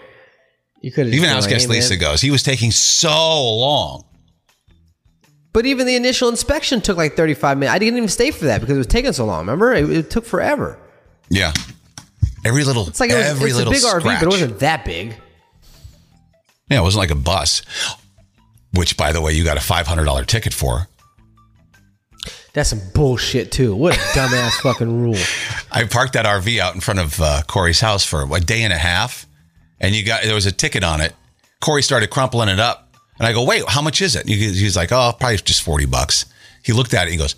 You 0.81 0.91
could 0.91 1.07
have 1.07 1.13
Even 1.13 1.31
like, 1.31 1.49
guest. 1.49 1.67
Lisa 1.67 1.97
goes, 1.97 2.21
he 2.21 2.31
was 2.31 2.43
taking 2.43 2.71
so 2.71 3.09
long. 3.09 4.05
But 5.51 5.65
even 5.65 5.87
the 5.87 5.95
initial 5.95 6.29
inspection 6.29 6.79
took 6.79 6.95
like 6.95 7.15
35 7.15 7.57
minutes. 7.57 7.73
I 7.73 7.79
didn't 7.79 7.97
even 7.97 8.09
stay 8.09 8.31
for 8.31 8.45
that 8.45 8.61
because 8.61 8.75
it 8.75 8.79
was 8.79 8.87
taking 8.87 9.11
so 9.13 9.25
long. 9.25 9.39
Remember, 9.39 9.73
it, 9.73 9.89
it 9.89 10.09
took 10.09 10.25
forever. 10.25 10.79
Yeah. 11.29 11.53
Every 12.45 12.63
little, 12.63 12.87
It's 12.87 12.99
like 12.99 13.09
it 13.09 13.15
was, 13.15 13.25
every 13.25 13.49
it's 13.49 13.55
a 13.55 13.65
little 13.65 13.73
big 13.73 13.81
RV, 13.81 14.03
but 14.03 14.23
it 14.23 14.27
wasn't 14.27 14.59
that 14.59 14.85
big. 14.85 15.15
Yeah, 16.69 16.79
it 16.79 16.83
wasn't 16.83 16.99
like 16.99 17.11
a 17.11 17.15
bus, 17.15 17.63
which, 18.73 18.97
by 18.97 19.11
the 19.11 19.21
way, 19.21 19.33
you 19.33 19.43
got 19.43 19.57
a 19.57 19.61
$500 19.61 20.25
ticket 20.25 20.53
for. 20.53 20.87
That's 22.53 22.69
some 22.69 22.81
bullshit 22.93 23.51
too. 23.51 23.75
What 23.75 23.95
a 23.95 23.99
dumbass 24.17 24.51
fucking 24.61 25.01
rule. 25.01 25.17
I 25.71 25.83
parked 25.85 26.13
that 26.13 26.25
RV 26.25 26.59
out 26.59 26.73
in 26.75 26.81
front 26.81 26.99
of 26.99 27.19
uh, 27.21 27.41
Corey's 27.47 27.79
house 27.79 28.03
for 28.03 28.25
a 28.35 28.39
day 28.39 28.63
and 28.63 28.73
a 28.73 28.77
half, 28.77 29.27
and 29.79 29.93
you 29.95 30.03
got 30.03 30.23
there 30.23 30.33
was 30.35 30.45
a 30.47 30.51
ticket 30.51 30.83
on 30.83 30.99
it. 30.99 31.13
Corey 31.61 31.83
started 31.83 32.09
crumpling 32.09 32.49
it 32.49 32.59
up, 32.59 32.91
and 33.19 33.27
I 33.27 33.33
go, 33.33 33.43
"Wait, 33.43 33.63
how 33.67 33.81
much 33.81 34.01
is 34.01 34.15
it?" 34.15 34.21
And 34.21 34.29
he's 34.29 34.75
like, 34.75 34.91
"Oh, 34.91 35.13
probably 35.19 35.37
just 35.37 35.61
forty 35.61 35.85
bucks." 35.85 36.25
He 36.63 36.73
looked 36.73 36.93
at 36.93 37.01
it. 37.01 37.03
and 37.03 37.11
He 37.11 37.17
goes, 37.17 37.35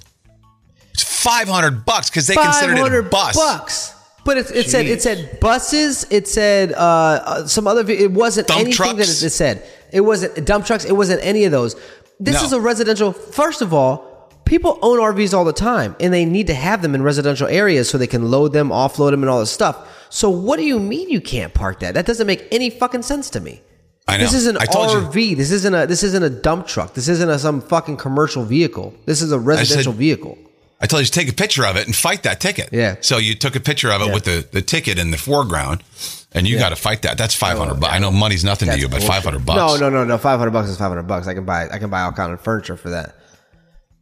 "It's 0.94 1.04
five 1.04 1.50
hundred 1.50 1.86
bucks 1.86 2.10
because 2.10 2.28
they 2.28 2.36
considered 2.36 2.78
it 2.78 2.82
a 2.82 2.84
500 2.84 3.10
bus." 3.12 3.36
bucks. 3.36 3.94
But 4.24 4.38
it, 4.38 4.52
it 4.52 4.70
said 4.70 4.86
it 4.86 5.02
said 5.02 5.40
buses. 5.40 6.06
It 6.10 6.28
said 6.28 6.72
uh, 6.74 6.78
uh, 6.78 7.48
some 7.48 7.68
other. 7.68 7.90
It 7.92 8.12
wasn't 8.12 8.48
Dump 8.48 8.62
anything 8.62 8.98
that 8.98 9.06
trucks? 9.06 9.24
it, 9.24 9.26
it 9.28 9.30
said. 9.32 9.68
It 9.91 10.01
wasn't 10.01 10.45
dump 10.45 10.65
trucks. 10.65 10.86
It 10.86 10.93
wasn't 10.95 11.19
any 11.24 11.45
of 11.45 11.51
those. 11.51 11.75
This 12.19 12.36
No. 12.36 12.45
is 12.45 12.53
a 12.53 12.60
residential. 12.62 13.12
First 13.13 13.62
of 13.62 13.74
all, 13.74 14.29
people 14.45 14.77
own 14.81 15.00
RVs 15.00 15.33
all 15.33 15.43
the 15.45 15.53
time, 15.53 15.95
and 16.00 16.13
they 16.13 16.25
need 16.25 16.48
to 16.48 16.53
have 16.53 16.81
them 16.81 16.93
in 16.95 17.01
residential 17.03 17.48
areas 17.48 17.89
so 17.89 17.98
they 17.98 18.07
can 18.07 18.29
load 18.29 18.53
them, 18.53 18.69
offload 18.69 19.12
them, 19.12 19.24
and 19.24 19.29
all 19.29 19.39
this 19.39 19.51
stuff. 19.51 19.77
So 20.10 20.29
what 20.29 20.57
do 20.57 20.65
you 20.65 20.79
mean 20.79 21.10
you 21.10 21.21
can't 21.21 21.53
park 21.53 21.79
that? 21.79 21.93
That 21.93 22.05
doesn't 22.05 22.27
make 22.27 22.45
any 22.51 22.69
fucking 22.69 23.01
sense 23.03 23.29
to 23.31 23.39
me. 23.39 23.62
I 24.07 24.17
know. 24.17 24.24
This 24.24 24.33
is 24.33 24.45
an 24.48 24.55
told 24.55 24.91
you. 24.91 24.98
RV. 25.07 25.36
This 25.38 25.51
isn't 25.51 25.74
a 25.74 25.86
this 25.88 26.03
isn't 26.03 26.24
a 26.24 26.29
dump 26.29 26.67
truck. 26.67 26.93
This 26.95 27.07
isn't 27.07 27.29
a 27.29 27.39
some 27.39 27.62
fucking 27.62 27.98
commercial 27.98 28.43
vehicle. 28.43 28.93
This 29.05 29.21
is 29.21 29.31
a 29.31 29.39
residential 29.39 29.93
vehicle. 29.93 30.38
I 30.82 30.88
told 30.88 31.02
you 31.02 31.06
to 31.06 31.12
take 31.12 31.30
a 31.30 31.34
picture 31.34 31.66
of 31.66 31.76
it 31.76 31.86
and 31.86 31.96
fight 31.96 32.24
that 32.24 32.40
ticket. 32.40 32.70
Yeah. 32.72 32.96
So 33.02 33.18
you 33.18 33.36
took 33.36 33.56
a 33.56 33.60
picture 33.60 33.92
of 33.92 34.02
it 34.02 34.08
Yeah. 34.08 34.14
with 34.14 34.24
the, 34.24 34.48
the 34.52 34.62
ticket 34.64 34.98
in 34.98 35.12
the 35.12 35.18
foreground, 35.18 35.84
and 36.32 36.48
you 36.48 36.58
got 36.58 36.70
to 36.70 36.76
fight 36.76 37.04
that. 37.04 37.18
That's 37.20 37.36
five 37.36 37.58
hundred. 37.58 37.80
bucks. 37.80 37.94
I 37.94 38.00
know 38.00 38.10
money's 38.12 38.44
nothing 38.44 38.66
to 38.68 38.72
That's 38.72 38.82
you, 38.82 38.88
but 38.88 38.94
bullshit. 39.02 39.10
five 39.10 39.24
hundred 39.24 39.46
bucks. 39.46 39.80
No, 39.80 39.90
no, 39.90 39.96
no, 39.96 40.04
no. 40.06 40.18
Five 40.18 40.40
hundred 40.40 40.52
bucks 40.52 40.70
is 40.70 40.78
five 40.78 40.90
hundred 40.90 41.04
bucks. 41.08 41.28
I 41.28 41.34
can 41.36 41.46
buy. 41.46 41.70
I 41.70 41.78
can 41.78 41.90
buy 41.92 42.02
all 42.02 42.12
kind 42.12 42.34
of 42.34 42.42
furniture 42.42 42.76
for 42.78 42.90
that. 42.90 43.16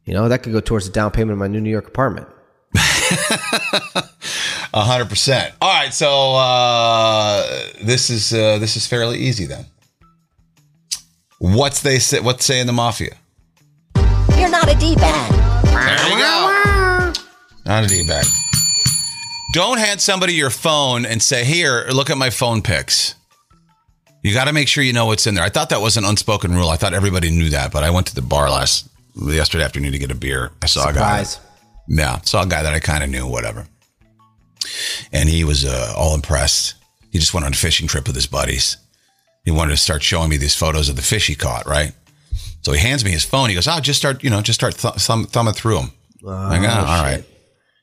You 0.06 0.14
know, 0.14 0.30
that 0.30 0.42
could 0.44 0.54
go 0.54 0.62
towards 0.62 0.86
the 0.86 0.92
down 0.94 1.12
payment 1.12 1.34
of 1.34 1.38
my 1.38 1.48
new 1.48 1.60
New 1.62 1.70
York 1.70 1.88
apartment. 1.88 2.28
A 4.72 4.84
hundred 4.84 5.10
percent. 5.10 5.54
All 5.62 5.74
right, 5.74 5.94
so 5.94 6.36
uh, 6.36 7.44
this 7.82 8.10
is 8.10 8.32
uh, 8.34 8.60
this 8.60 8.78
is 8.78 8.86
fairly 8.88 9.18
easy 9.20 9.46
then. 9.46 9.66
What's 11.40 11.82
they 11.82 12.00
say? 12.00 12.20
What's 12.20 12.46
say 12.46 12.60
in 12.60 12.68
the 12.68 12.74
mafia? 12.74 13.16
You're 14.38 14.50
not 14.50 14.70
a 14.70 14.76
D-bag. 14.80 15.59
There 15.86 16.10
you 16.10 16.18
go. 16.18 17.14
Not 17.66 17.84
a 17.84 17.88
d 17.88 18.06
bag. 18.08 18.26
Don't 19.54 19.80
hand 19.80 20.00
somebody 20.00 20.34
your 20.34 20.50
phone 20.50 21.06
and 21.06 21.22
say, 21.22 21.44
"Here, 21.44 21.86
look 21.92 22.10
at 22.10 22.18
my 22.18 22.30
phone 22.30 22.62
pics." 22.62 23.16
You 24.24 24.34
got 24.34 24.46
to 24.46 24.54
make 24.54 24.68
sure 24.68 24.84
you 24.84 24.94
know 24.94 25.06
what's 25.06 25.26
in 25.28 25.36
there. 25.36 25.44
I 25.44 25.50
thought 25.50 25.70
that 25.70 25.82
was 25.82 25.96
an 25.96 26.04
unspoken 26.04 26.54
rule. 26.54 26.70
I 26.70 26.76
thought 26.76 26.94
everybody 26.94 27.32
knew 27.32 27.50
that, 27.52 27.72
but 27.72 27.84
I 27.84 27.90
went 27.90 28.08
to 28.08 28.16
the 28.16 28.22
bar 28.22 28.50
last 28.50 28.90
yesterday 29.16 29.64
afternoon 29.64 29.94
to 29.94 29.98
get 29.98 30.12
a 30.12 30.16
beer. 30.16 30.52
I 30.62 30.66
saw 30.66 30.90
a 30.90 30.94
guy. 30.94 31.24
Surprise. 31.24 31.40
Yeah, 31.88 32.20
saw 32.22 32.44
a 32.44 32.48
guy 32.48 32.62
that 32.62 32.74
I 32.74 32.80
kind 32.80 33.04
of 33.04 33.10
knew, 33.10 33.26
whatever. 33.26 33.68
And 35.12 35.30
he 35.30 35.44
was 35.44 35.66
uh, 35.66 35.94
all 35.98 36.14
impressed. 36.14 36.76
He 37.12 37.18
just 37.18 37.34
went 37.34 37.46
on 37.46 37.54
a 37.54 37.56
fishing 37.56 37.88
trip 37.88 38.06
with 38.06 38.16
his 38.16 38.28
buddies. 38.28 38.78
He 39.46 39.52
wanted 39.52 39.72
to 39.72 39.78
start 39.78 40.04
showing 40.04 40.30
me 40.30 40.38
these 40.38 40.54
photos 40.56 40.90
of 40.90 40.96
the 40.96 41.02
fish 41.02 41.28
he 41.28 41.36
caught, 41.36 41.66
right? 41.66 41.94
So 42.62 42.72
he 42.74 42.80
hands 42.80 43.04
me 43.06 43.12
his 43.12 43.24
phone. 43.26 43.50
He 43.50 43.56
goes, 43.56 43.68
"Oh, 43.68 43.80
just 43.80 44.00
start, 44.00 44.24
you 44.24 44.30
know, 44.30 44.42
just 44.42 44.60
start 44.60 44.76
th- 44.78 44.96
thumb- 44.96 45.26
thumbing 45.28 45.54
through 45.54 45.76
them." 45.78 45.92
I 46.28 46.60
go, 46.60 46.68
"Oh, 46.68 46.86
all 46.86 47.04
right." 47.04 47.24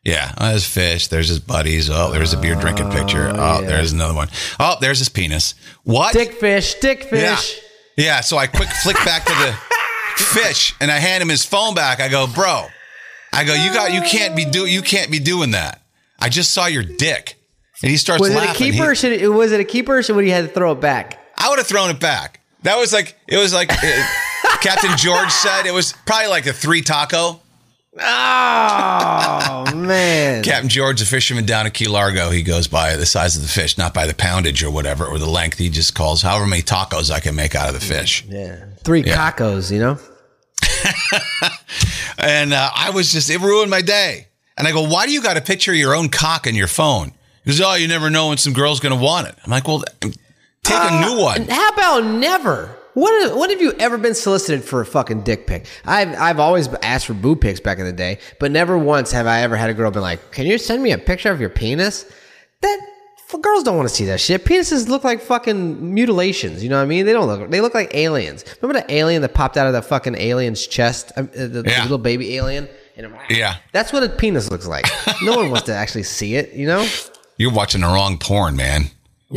Yeah, 0.05 0.33
oh, 0.39 0.49
there's 0.51 0.65
fish. 0.67 1.09
There's 1.09 1.29
his 1.29 1.41
buddies. 1.41 1.91
Oh, 1.91 2.13
there's 2.13 2.33
a 2.33 2.37
beer 2.37 2.55
drinking 2.55 2.91
picture. 2.91 3.33
Oh, 3.35 3.61
there's 3.63 3.93
another 3.93 4.15
one. 4.15 4.29
Oh, 4.61 4.77
there's 4.81 4.99
his 5.01 5.09
penis. 5.09 5.55
What? 5.83 6.13
Dick 6.13 6.35
fish, 6.35 6.75
dick 6.75 7.09
Yeah. 7.11 7.35
fish. 7.35 7.59
Yeah. 7.97 8.05
yeah 8.05 8.21
So 8.21 8.37
I 8.39 8.47
quick 8.47 8.69
flick 8.85 8.97
back 9.05 9.25
to 9.25 9.33
the 9.33 9.53
fish 10.23 10.75
and 10.81 10.93
I 10.93 10.99
hand 10.99 11.23
him 11.23 11.29
his 11.29 11.45
phone 11.45 11.75
back. 11.75 11.99
I 12.01 12.09
go, 12.09 12.29
bro, 12.29 12.67
I 13.33 13.43
go, 13.43 13.53
you 13.55 13.73
got, 13.75 13.93
you 13.93 14.01
can't 14.03 14.37
be 14.37 14.45
do, 14.45 14.67
you 14.67 14.81
can't 14.83 15.11
be 15.11 15.19
doing 15.19 15.51
that. 15.53 15.83
I 16.21 16.29
just 16.29 16.53
saw 16.53 16.67
your 16.67 16.85
dick. 16.85 17.35
And 17.83 17.91
he 17.91 17.97
starts 17.97 18.21
Was 18.21 18.31
it 18.31 18.35
a 18.35 18.39
laughing. 18.39 18.73
keeper? 18.73 18.91
He- 18.91 18.95
should 18.97 19.13
it, 19.13 19.27
was 19.29 19.51
it 19.51 19.59
a 19.61 19.65
keeper? 19.65 19.99
Or 19.99 20.03
should 20.05 20.23
he 20.23 20.31
had 20.31 20.47
to 20.47 20.55
throw 20.55 20.71
it 20.71 20.81
back? 20.81 21.19
I 21.37 21.49
would 21.51 21.59
have 21.59 21.67
thrown 21.67 21.91
it 21.91 21.99
back. 21.99 22.41
That 22.63 22.79
was 22.79 22.93
like, 22.93 23.19
it 23.27 23.39
was 23.39 23.53
like 23.53 23.73
uh, 23.73 24.07
Captain 24.61 24.97
George 24.97 25.31
said, 25.31 25.67
it 25.67 25.73
was 25.75 25.93
probably 26.07 26.29
like 26.29 26.47
a 26.47 26.53
three 26.53 26.83
taco. 26.83 27.41
Oh 27.99 29.73
man! 29.75 30.43
Captain 30.43 30.69
George, 30.69 31.01
the 31.01 31.07
fisherman 31.07 31.47
down 31.47 31.65
at 31.67 31.73
Key 31.73 31.89
Largo, 31.89 32.29
he 32.31 32.43
goes 32.43 32.69
by 32.69 32.95
the 32.97 33.07
size 33.07 33.37
of 33.37 33.43
the 33.43 33.49
fish, 33.49 33.79
not 33.79 33.95
by 33.95 34.07
the 34.07 34.13
poundage 34.13 34.63
or 34.63 34.71
whatever, 34.71 35.07
or 35.07 35.19
the 35.19 35.29
length. 35.31 35.57
He 35.59 35.71
just 35.71 35.95
calls 35.95 36.21
however 36.21 36.47
many 36.47 36.63
tacos 36.63 37.11
I 37.11 37.21
can 37.21 37.35
make 37.35 37.55
out 37.55 37.69
of 37.69 37.75
the 37.75 37.81
fish. 37.81 38.23
Yeah, 38.29 38.67
three 38.85 39.03
Yeah. 39.03 39.31
cacos. 39.33 39.71
You 39.71 39.79
know. 39.81 39.99
And 42.19 42.55
uh, 42.55 42.71
I 42.75 42.91
was 42.91 43.13
just, 43.13 43.29
it 43.29 43.41
ruined 43.41 43.71
my 43.71 43.83
day. 43.83 44.29
And 44.57 44.67
I 44.67 44.73
go, 44.73 44.89
why 44.89 45.05
do 45.07 45.13
you 45.13 45.21
got 45.23 45.37
a 45.37 45.43
picture 45.43 45.71
of 45.73 45.77
your 45.77 45.95
own 45.95 46.09
cock 46.09 46.47
in 46.47 46.55
your 46.55 46.67
phone? 46.67 47.13
He 47.45 47.51
goes, 47.51 47.61
oh, 47.61 47.75
you 47.75 47.89
never 47.89 48.09
know 48.09 48.29
when 48.29 48.39
some 48.39 48.55
girl's 48.55 48.81
going 48.81 48.97
to 48.97 49.01
want 49.03 49.29
it. 49.29 49.35
I'm 49.45 49.51
like, 49.51 49.69
well, 49.69 49.85
take 50.01 50.13
a 50.81 51.01
new 51.07 51.21
one. 51.21 51.47
How 51.49 51.69
about 51.69 52.05
never? 52.07 52.76
What 52.97 53.37
when 53.37 53.51
have 53.51 53.61
you 53.61 53.75
ever 53.79 53.99
been 53.99 54.15
solicited 54.15 54.65
for 54.65 54.81
a 54.81 54.87
fucking 54.87 55.21
dick 55.21 55.47
pic? 55.47 55.67
I've 55.85 56.15
I've 56.19 56.41
always 56.41 56.67
asked 56.83 57.05
for 57.05 57.13
boob 57.13 57.43
pics 57.43 57.61
back 57.61 57.79
in 57.79 57.85
the 57.85 57.93
day, 57.93 58.19
but 58.41 58.51
never 58.51 58.79
once 58.79 59.13
have 59.13 59.27
I 59.27 59.43
ever 59.43 59.55
had 59.55 59.69
a 59.69 59.75
girl 59.75 59.91
been 59.91 60.01
like, 60.01 60.31
"Can 60.33 60.47
you 60.47 60.57
send 60.57 60.83
me 60.83 60.93
a 60.93 60.99
picture 60.99 61.31
of 61.31 61.39
your 61.39 61.51
penis?" 61.51 62.07
That 62.63 62.81
girls 63.43 63.65
don't 63.65 63.77
want 63.77 63.87
to 63.87 63.95
see 63.95 64.07
that 64.07 64.19
shit. 64.19 64.47
Penises 64.47 64.89
look 64.89 65.05
like 65.05 65.21
fucking 65.21 65.93
mutilations. 65.93 66.63
You 66.63 66.71
know 66.71 66.77
what 66.79 66.85
I 66.85 66.87
mean? 66.87 67.05
They 67.05 67.13
don't 67.13 67.27
look. 67.27 67.51
They 67.51 67.61
look 67.61 67.75
like 67.75 67.95
aliens. 67.95 68.47
Remember 68.63 68.81
the 68.81 68.91
alien 68.95 69.21
that 69.21 69.35
popped 69.35 69.59
out 69.59 69.67
of 69.67 69.75
the 69.75 69.83
fucking 69.83 70.15
alien's 70.17 70.67
chest? 70.67 71.13
Um, 71.17 71.29
uh, 71.35 71.43
the, 71.43 71.49
the 71.63 71.71
Yeah. 71.71 71.83
little 71.83 71.99
baby 71.99 72.37
alien. 72.37 72.67
Yeah. 73.29 73.57
that's 73.73 73.93
what 73.93 74.05
a 74.05 74.09
penis 74.09 74.51
looks 74.51 74.67
like. 74.67 74.87
no 75.23 75.37
one 75.37 75.51
wants 75.51 75.67
to 75.67 75.75
actually 75.75 76.05
see 76.05 76.37
it. 76.37 76.55
You 76.55 76.67
know? 76.67 76.89
You're 77.37 77.53
watching 77.53 77.83
the 77.83 77.89
wrong 77.89 78.17
porn, 78.17 78.57
man. 78.57 78.85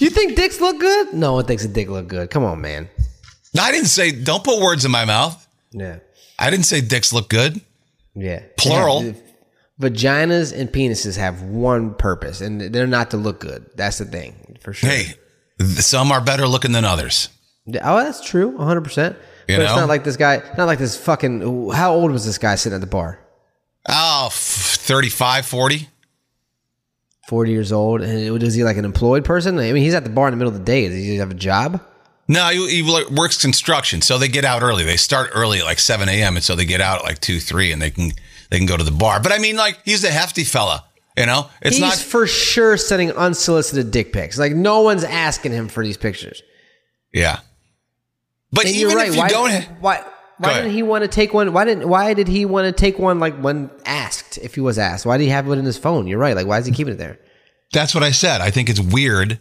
You 0.00 0.10
think 0.10 0.34
dicks 0.34 0.60
look 0.60 0.80
good? 0.80 1.12
No 1.12 1.34
one 1.34 1.44
thinks 1.44 1.64
a 1.64 1.68
dick 1.68 1.88
look 1.88 2.08
good. 2.08 2.30
Come 2.30 2.42
on, 2.44 2.60
man. 2.60 2.88
No, 3.54 3.62
I 3.62 3.70
didn't 3.70 3.88
say, 3.88 4.12
don't 4.12 4.42
put 4.42 4.60
words 4.60 4.84
in 4.84 4.90
my 4.90 5.04
mouth. 5.04 5.46
Yeah. 5.72 5.98
I 6.38 6.50
didn't 6.50 6.64
say 6.66 6.80
dicks 6.80 7.12
look 7.12 7.28
good. 7.28 7.60
Yeah. 8.14 8.42
Plural. 8.56 9.04
Yeah, 9.04 9.10
uh, 9.10 9.14
Vaginas 9.80 10.52
and 10.58 10.70
penises 10.70 11.16
have 11.16 11.42
one 11.42 11.94
purpose, 11.94 12.40
and 12.40 12.60
they're 12.60 12.86
not 12.86 13.10
to 13.12 13.16
look 13.16 13.40
good. 13.40 13.66
That's 13.76 13.98
the 13.98 14.04
thing, 14.04 14.58
for 14.60 14.72
sure. 14.72 14.90
Hey, 14.90 15.14
some 15.64 16.12
are 16.12 16.20
better 16.20 16.46
looking 16.46 16.72
than 16.72 16.84
others. 16.84 17.28
Oh, 17.82 17.96
that's 18.02 18.22
true, 18.22 18.52
100%. 18.58 19.16
You 19.48 19.56
but 19.56 19.62
it's 19.64 19.76
not 19.76 19.88
like 19.88 20.04
this 20.04 20.16
guy, 20.16 20.42
not 20.56 20.66
like 20.66 20.78
this 20.78 20.96
fucking. 20.96 21.70
How 21.72 21.94
old 21.94 22.10
was 22.12 22.24
this 22.24 22.38
guy 22.38 22.54
sitting 22.54 22.74
at 22.74 22.80
the 22.80 22.86
bar? 22.86 23.18
Oh, 23.88 24.26
f- 24.26 24.34
35, 24.34 25.46
40. 25.46 25.88
40 27.30 27.52
years 27.52 27.70
old. 27.70 28.00
And 28.00 28.42
is 28.42 28.54
he 28.54 28.64
like 28.64 28.76
an 28.76 28.84
employed 28.84 29.24
person? 29.24 29.56
I 29.56 29.72
mean, 29.72 29.84
he's 29.84 29.94
at 29.94 30.02
the 30.02 30.10
bar 30.10 30.26
in 30.26 30.32
the 30.32 30.36
middle 30.36 30.52
of 30.52 30.58
the 30.58 30.64
day. 30.64 30.88
Does 30.88 30.96
he 30.96 31.16
have 31.18 31.30
a 31.30 31.34
job? 31.34 31.80
No, 32.26 32.48
he, 32.50 32.82
he 32.82 33.04
works 33.12 33.40
construction, 33.40 34.02
so 34.02 34.18
they 34.18 34.26
get 34.26 34.44
out 34.44 34.62
early. 34.62 34.82
They 34.82 34.96
start 34.96 35.30
early 35.32 35.60
at 35.60 35.64
like 35.64 35.78
seven 35.78 36.08
a.m. 36.08 36.34
and 36.34 36.44
so 36.44 36.56
they 36.56 36.64
get 36.64 36.80
out 36.80 36.98
at 36.98 37.04
like 37.04 37.20
two, 37.20 37.38
three, 37.38 37.70
and 37.70 37.80
they 37.80 37.90
can 37.90 38.10
they 38.50 38.58
can 38.58 38.66
go 38.66 38.76
to 38.76 38.82
the 38.82 38.90
bar. 38.90 39.20
But 39.22 39.30
I 39.30 39.38
mean, 39.38 39.56
like 39.56 39.78
he's 39.84 40.02
a 40.02 40.10
hefty 40.10 40.42
fella, 40.42 40.84
you 41.16 41.26
know. 41.26 41.48
It's 41.62 41.76
he's 41.76 41.80
not. 41.80 41.94
for 41.94 42.26
sure 42.26 42.76
sending 42.76 43.12
unsolicited 43.12 43.92
dick 43.92 44.12
pics. 44.12 44.36
Like, 44.36 44.52
no 44.52 44.80
one's 44.80 45.04
asking 45.04 45.52
him 45.52 45.68
for 45.68 45.84
these 45.84 45.96
pictures. 45.96 46.42
Yeah, 47.12 47.40
but 48.52 48.66
And 48.66 48.74
even 48.74 48.90
you're 48.90 48.96
right. 48.98 49.08
if 49.08 49.14
you 49.14 49.20
why, 49.20 49.28
don't, 49.28 49.64
why? 49.80 50.04
Why 50.40 50.54
didn't 50.54 50.72
he 50.72 50.82
want 50.82 51.02
to 51.02 51.08
take 51.08 51.34
one? 51.34 51.52
Why 51.52 51.64
didn't? 51.64 51.88
Why 51.88 52.14
did 52.14 52.28
he 52.28 52.44
want 52.46 52.66
to 52.66 52.72
take 52.72 52.98
one? 52.98 53.20
Like 53.20 53.36
when 53.36 53.70
asked, 53.84 54.38
if 54.38 54.54
he 54.54 54.60
was 54.60 54.78
asked, 54.78 55.04
why 55.04 55.18
did 55.18 55.24
he 55.24 55.30
have 55.30 55.48
it 55.48 55.58
in 55.58 55.64
his 55.64 55.76
phone? 55.76 56.06
You're 56.06 56.18
right. 56.18 56.34
Like, 56.34 56.46
why 56.46 56.58
is 56.58 56.66
he 56.66 56.72
keeping 56.72 56.94
it 56.94 56.98
there? 56.98 57.18
that's 57.72 57.94
what 57.94 58.02
I 58.02 58.10
said. 58.10 58.40
I 58.40 58.50
think 58.50 58.68
it's 58.68 58.80
weird 58.80 59.38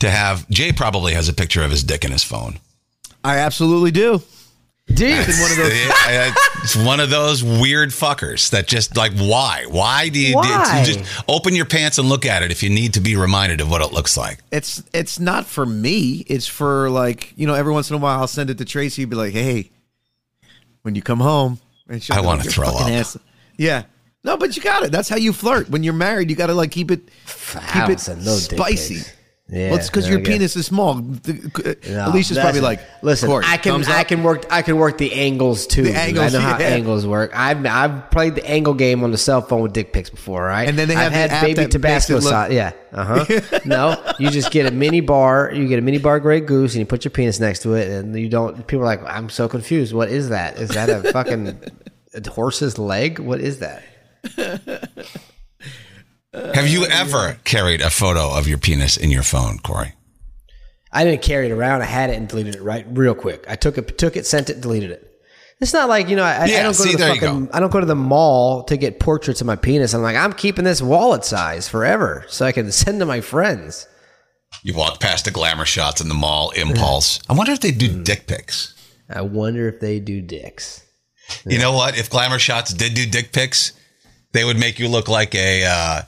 to 0.00 0.10
have. 0.10 0.48
Jay 0.50 0.72
probably 0.72 1.14
has 1.14 1.28
a 1.28 1.32
picture 1.32 1.62
of 1.62 1.70
his 1.70 1.82
dick 1.82 2.04
in 2.04 2.12
his 2.12 2.22
phone. 2.22 2.58
I 3.24 3.38
absolutely 3.38 3.90
do. 3.90 4.22
Dude, 4.88 5.10
one 5.18 5.50
of 5.50 5.56
those. 5.56 5.72
It's 6.64 6.76
one 6.76 7.00
of 7.00 7.10
those 7.10 7.42
weird 7.42 7.90
fuckers 7.90 8.50
that 8.50 8.66
just 8.66 8.96
like 8.96 9.12
why? 9.16 9.64
Why 9.68 10.08
do 10.08 10.18
you, 10.18 10.34
Why? 10.34 10.80
you 10.80 10.94
just 10.94 11.24
open 11.28 11.54
your 11.54 11.64
pants 11.64 11.98
and 11.98 12.08
look 12.08 12.26
at 12.26 12.42
it 12.42 12.50
if 12.50 12.62
you 12.62 12.70
need 12.70 12.94
to 12.94 13.00
be 13.00 13.16
reminded 13.16 13.60
of 13.60 13.70
what 13.70 13.80
it 13.80 13.92
looks 13.92 14.16
like? 14.16 14.38
It's 14.50 14.82
it's 14.92 15.18
not 15.18 15.46
for 15.46 15.64
me. 15.64 16.24
It's 16.26 16.46
for 16.46 16.90
like 16.90 17.32
you 17.36 17.46
know. 17.46 17.54
Every 17.54 17.72
once 17.72 17.90
in 17.90 17.96
a 17.96 17.98
while, 17.98 18.20
I'll 18.20 18.26
send 18.26 18.50
it 18.50 18.58
to 18.58 18.64
Tracy. 18.64 19.04
Be 19.04 19.16
like, 19.16 19.32
hey, 19.32 19.70
when 20.82 20.94
you 20.94 21.02
come 21.02 21.20
home, 21.20 21.58
and 21.88 22.02
she'll 22.02 22.16
I 22.16 22.20
wanna 22.20 22.42
throw 22.44 22.66
"Your 22.66 22.78
fucking 22.78 22.94
up." 22.94 23.00
ass." 23.00 23.16
Yeah. 23.56 23.84
No, 24.24 24.36
but 24.36 24.56
you 24.56 24.62
got 24.62 24.84
it. 24.84 24.92
That's 24.92 25.08
how 25.08 25.16
you 25.16 25.32
flirt. 25.32 25.68
When 25.68 25.82
you're 25.82 25.94
married, 25.94 26.30
you 26.30 26.36
got 26.36 26.46
to 26.46 26.54
like 26.54 26.70
keep 26.70 26.92
it 26.92 27.00
I 27.56 27.80
keep 27.86 27.90
it 27.90 28.00
send 28.00 28.24
no 28.24 28.38
dick 28.38 28.56
spicy. 28.56 29.02
Pics. 29.52 29.60
Yeah, 29.60 29.70
well, 29.70 29.78
it's 29.78 29.88
because 29.90 30.08
your 30.08 30.18
I 30.18 30.22
guess. 30.22 30.32
penis 30.32 30.56
is 30.56 30.66
small. 30.66 30.94
The- 30.94 31.76
No, 31.90 32.08
Alicia's 32.08 32.38
probably 32.38 32.60
like, 32.60 32.80
listen, 33.02 33.28
"Corey, 33.28 33.44
I 33.46 33.56
can 33.58 33.84
I 33.84 34.04
can 34.04 34.22
work 34.22 34.46
I 34.50 34.62
can 34.62 34.76
work 34.76 34.98
the 34.98 35.12
angles 35.12 35.66
too. 35.66 35.82
The 35.82 35.94
angles, 35.94 36.34
I 36.34 36.38
know 36.38 36.40
how 36.44 36.56
angles 36.56 37.06
work. 37.06 37.30
I've 37.34 37.64
I've 37.66 38.10
played 38.10 38.34
the 38.34 38.46
angle 38.48 38.74
game 38.74 39.04
on 39.04 39.10
the 39.10 39.18
cell 39.18 39.42
phone 39.42 39.60
with 39.62 39.72
dick 39.72 39.92
pics 39.92 40.10
before, 40.10 40.42
right? 40.44 40.68
And 40.68 40.78
then 40.78 40.88
they 40.88 40.94
have 40.94 41.06
I've 41.06 41.12
the 41.12 41.18
had 41.18 41.30
app 41.30 41.42
baby 41.42 41.54
that 41.54 41.70
Tabasco 41.70 42.14
it 42.16 42.22
look- 42.22 42.30
sauce. 42.30 42.50
Yeah, 42.50 42.72
uh 42.92 43.24
huh. 43.24 43.58
no, 43.64 44.14
you 44.18 44.30
just 44.30 44.50
get 44.50 44.66
a 44.66 44.70
mini 44.70 45.00
bar. 45.00 45.52
You 45.54 45.68
get 45.68 45.78
a 45.78 45.82
mini 45.82 45.98
bar 45.98 46.18
Grey 46.20 46.40
Goose, 46.40 46.72
and 46.74 46.80
you 46.80 46.86
put 46.86 47.04
your 47.04 47.10
penis 47.12 47.38
next 47.38 47.60
to 47.62 47.74
it, 47.74 47.88
and 47.88 48.18
you 48.18 48.28
don't. 48.28 48.66
People 48.66 48.82
are 48.82 48.86
like, 48.86 49.02
I'm 49.04 49.28
so 49.28 49.48
confused. 49.48 49.92
What 49.94 50.08
is 50.08 50.30
that? 50.30 50.56
Is 50.58 50.70
that 50.70 50.88
a 50.88 51.12
fucking 51.12 51.60
a 52.14 52.30
horse's 52.30 52.78
leg? 52.78 53.18
What 53.18 53.40
is 53.40 53.58
that? 53.58 53.82
Have 56.32 56.68
you 56.68 56.86
ever 56.86 57.36
carried 57.44 57.82
a 57.82 57.90
photo 57.90 58.30
of 58.34 58.48
your 58.48 58.56
penis 58.56 58.96
in 58.96 59.10
your 59.10 59.22
phone, 59.22 59.58
Corey? 59.58 59.92
I 60.90 61.04
didn't 61.04 61.22
carry 61.22 61.46
it 61.46 61.52
around. 61.52 61.82
I 61.82 61.86
had 61.86 62.10
it 62.10 62.16
and 62.16 62.26
deleted 62.26 62.56
it 62.56 62.62
right 62.62 62.86
real 62.88 63.14
quick. 63.14 63.44
I 63.48 63.56
took 63.56 63.76
it, 63.76 63.98
took 63.98 64.16
it, 64.16 64.26
sent 64.26 64.48
it, 64.48 64.60
deleted 64.60 64.90
it. 64.90 65.08
It's 65.60 65.72
not 65.72 65.88
like 65.88 66.08
you 66.08 66.16
know. 66.16 66.24
I, 66.24 66.42
I 66.42 66.48
don't 66.48 66.64
go 66.64 66.72
see, 66.72 66.92
to 66.92 66.96
the 66.96 67.06
fucking. 67.06 67.50
I 67.52 67.60
don't 67.60 67.70
go 67.70 67.80
to 67.80 67.86
the 67.86 67.94
mall 67.94 68.64
to 68.64 68.76
get 68.76 68.98
portraits 68.98 69.40
of 69.40 69.46
my 69.46 69.56
penis. 69.56 69.94
I'm 69.94 70.02
like, 70.02 70.16
I'm 70.16 70.32
keeping 70.32 70.64
this 70.64 70.82
wallet 70.82 71.24
size 71.24 71.68
forever, 71.68 72.24
so 72.28 72.44
I 72.44 72.52
can 72.52 72.72
send 72.72 72.98
to 73.00 73.06
my 73.06 73.20
friends. 73.20 73.86
You 74.62 74.74
walk 74.74 75.00
past 75.00 75.26
the 75.26 75.30
glamour 75.30 75.64
shots 75.64 76.00
in 76.00 76.08
the 76.08 76.14
mall, 76.14 76.50
impulse. 76.50 77.20
I 77.28 77.34
wonder 77.34 77.52
if 77.52 77.60
they 77.60 77.70
do 77.70 78.02
dick 78.02 78.26
pics. 78.26 78.74
I 79.08 79.22
wonder 79.22 79.68
if 79.68 79.80
they 79.80 80.00
do 80.00 80.20
dicks. 80.20 80.84
You 81.46 81.58
know 81.58 81.72
what? 81.72 81.96
If 81.96 82.10
glamour 82.10 82.38
shots 82.38 82.74
did 82.74 82.94
do 82.94 83.06
dick 83.06 83.32
pics, 83.32 83.72
they 84.32 84.44
would 84.44 84.58
make 84.58 84.78
you 84.78 84.88
look 84.88 85.08
like 85.08 85.34
a 85.34 85.64
uh, 85.64 86.02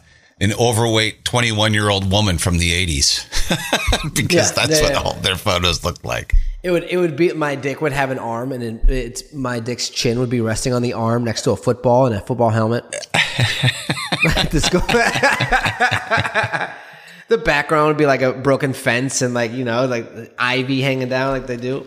an 0.45 0.53
overweight 0.59 1.25
21 1.25 1.75
year 1.75 1.89
old 1.91 2.11
woman 2.13 2.39
from 2.39 2.59
the 2.59 2.71
80s 2.87 3.27
because 4.15 4.51
Yeah, 4.51 4.67
that's 4.67 4.81
yeah, 4.81 4.83
what 4.83 4.93
yeah. 4.93 5.01
all 5.01 5.15
their 5.15 5.37
photos 5.37 5.85
looked 5.85 6.05
like. 6.05 6.35
It 6.63 6.71
would 6.71 6.85
it 6.85 6.97
would 6.97 7.17
be 7.17 7.33
my 7.33 7.57
dick 7.57 7.81
would 7.83 7.93
have 7.93 8.11
an 8.11 8.19
arm 8.19 8.53
and 8.53 8.63
it, 8.63 8.89
it's 8.91 9.33
my 9.35 9.59
dick's 9.61 9.91
chin 9.91 10.19
would 10.21 10.31
be 10.31 10.41
resting 10.41 10.73
on 10.73 10.81
the 10.83 10.93
arm 10.95 11.25
next 11.25 11.43
to 11.43 11.51
a 11.51 11.57
football 11.57 12.07
and 12.07 12.15
a 12.15 12.21
football 12.21 12.51
helmet. 12.51 12.85
The 17.27 17.39
background 17.39 17.89
would 17.89 17.97
be 17.97 18.05
like 18.05 18.21
a 18.21 18.35
broken 18.35 18.75
fence 18.75 19.23
and 19.23 19.33
like 19.33 19.51
you 19.53 19.65
know 19.65 19.87
like 19.87 20.07
ivy 20.39 20.83
hanging 20.83 21.09
down 21.09 21.33
like 21.33 21.47
they 21.47 21.57
do. 21.57 21.87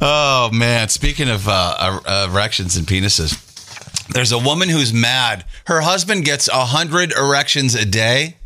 Oh 0.00 0.50
man! 0.52 0.88
Speaking 0.88 1.28
of 1.28 1.46
uh, 1.46 2.00
er- 2.06 2.28
erections 2.30 2.76
and 2.76 2.86
penises, 2.86 3.34
there's 4.10 4.32
a 4.32 4.38
woman 4.38 4.68
who's 4.68 4.92
mad. 4.92 5.44
Her 5.66 5.80
husband 5.80 6.24
gets 6.24 6.48
a 6.48 6.64
hundred 6.66 7.12
erections 7.12 7.74
a 7.74 7.84
day 7.84 8.36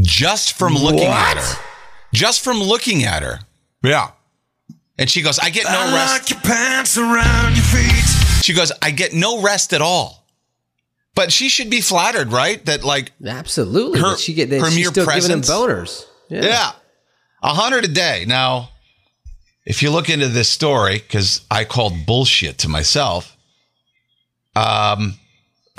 just 0.00 0.54
from 0.56 0.74
looking 0.74 1.06
at 1.08 1.36
her. 1.36 1.62
Just 2.12 2.42
from 2.42 2.60
looking 2.60 3.04
at 3.04 3.22
her. 3.22 3.40
Yeah. 3.82 4.10
And 4.98 5.08
she 5.08 5.22
goes, 5.22 5.38
"I 5.38 5.50
get 5.50 5.64
no 5.64 5.94
rest." 5.94 6.30
your 6.30 6.40
pants 6.40 6.98
around 6.98 7.54
your 7.56 7.64
feet. 7.64 8.44
She 8.44 8.52
goes, 8.52 8.72
"I 8.82 8.90
get 8.90 9.12
no 9.14 9.40
rest 9.42 9.72
at 9.72 9.80
all." 9.82 10.26
But 11.14 11.32
she 11.32 11.48
should 11.48 11.70
be 11.70 11.80
flattered, 11.80 12.32
right? 12.32 12.64
That 12.66 12.84
like, 12.84 13.12
Absolutely, 13.24 13.98
Her- 14.00 14.12
But 14.12 14.20
she 14.20 14.32
get 14.34 14.50
that 14.50 14.60
her 14.60 14.66
she's 14.66 14.76
mere 14.76 14.88
still 14.90 15.06
giving 15.06 15.30
him 15.30 15.40
presence? 15.42 15.48
boners. 15.50 16.04
yeah, 16.28 16.72
a 17.42 17.54
hundred 17.54 17.84
a 17.84 17.88
day. 17.88 18.24
Now, 18.28 18.70
if 19.66 19.82
you 19.82 19.90
look 19.90 20.08
into 20.08 20.28
this 20.28 20.48
story, 20.48 20.98
because 20.98 21.40
I 21.50 21.64
called 21.64 22.06
bullshit 22.06 22.58
to 22.58 22.68
myself, 22.68 23.36
um, 24.60 25.14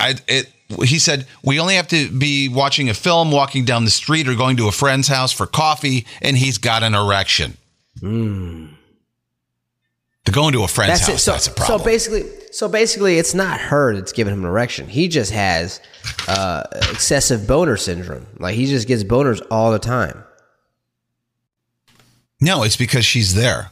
I 0.00 0.14
it 0.28 0.52
he 0.84 0.98
said 0.98 1.26
we 1.44 1.60
only 1.60 1.74
have 1.74 1.88
to 1.88 2.08
be 2.10 2.48
watching 2.48 2.88
a 2.88 2.94
film, 2.94 3.30
walking 3.30 3.64
down 3.64 3.84
the 3.84 3.90
street, 3.90 4.26
or 4.28 4.34
going 4.34 4.56
to 4.56 4.68
a 4.68 4.72
friend's 4.72 5.06
house 5.08 5.30
for 5.32 5.46
coffee, 5.46 6.06
and 6.22 6.36
he's 6.36 6.58
got 6.58 6.82
an 6.82 6.94
erection. 6.94 7.56
To 10.24 10.30
go 10.30 10.46
into 10.46 10.62
a 10.62 10.68
friend's 10.68 11.00
That's 11.00 11.08
it. 11.08 11.12
house, 11.12 11.22
So, 11.24 11.32
that's 11.32 11.46
a 11.48 11.50
problem. 11.52 11.78
so 11.80 11.84
basically, 11.84 12.22
so 12.52 12.68
basically, 12.68 13.18
it's 13.18 13.34
not 13.34 13.60
her 13.60 13.94
that's 13.94 14.12
giving 14.12 14.32
him 14.32 14.40
an 14.44 14.46
erection. 14.48 14.86
He 14.88 15.08
just 15.08 15.32
has 15.32 15.80
uh, 16.28 16.62
excessive 16.90 17.46
boner 17.46 17.76
syndrome. 17.76 18.26
Like 18.38 18.54
he 18.54 18.66
just 18.66 18.86
gets 18.88 19.02
boners 19.04 19.44
all 19.50 19.72
the 19.72 19.78
time. 19.80 20.24
no, 22.40 22.62
it's 22.62 22.76
because 22.76 23.04
she's 23.04 23.34
there. 23.34 23.71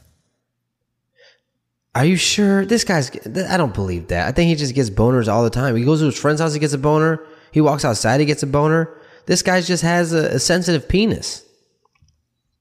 Are 1.94 2.05
you 2.05 2.16
sure 2.16 2.64
this 2.64 2.85
guy's? 2.85 3.11
I 3.26 3.57
don't 3.57 3.74
believe 3.74 4.09
that. 4.09 4.29
I 4.29 4.33
think 4.33 4.48
he 4.48 4.55
just 4.55 4.74
gets 4.74 4.90
boners 4.90 5.33
all 5.33 5.42
the 5.42 5.50
time. 5.50 5.74
He 5.76 5.85
goes 5.85 6.00
to 6.00 6.07
his 6.07 6.18
friend's 6.18 6.40
house, 6.40 6.55
he 6.55 6.61
gets 6.61 6.72
a 6.72 6.79
boner. 6.79 7.24
He 7.53 7.61
walks 7.61 7.85
outside, 7.85 8.20
he 8.20 8.26
gets 8.26 8.42
a 8.42 8.46
boner. 8.46 8.96
This 9.26 9.42
guy 9.42 9.61
just 9.61 9.83
has 9.83 10.12
a, 10.12 10.37
a 10.37 10.38
sensitive 10.38 10.88
penis. 10.88 11.44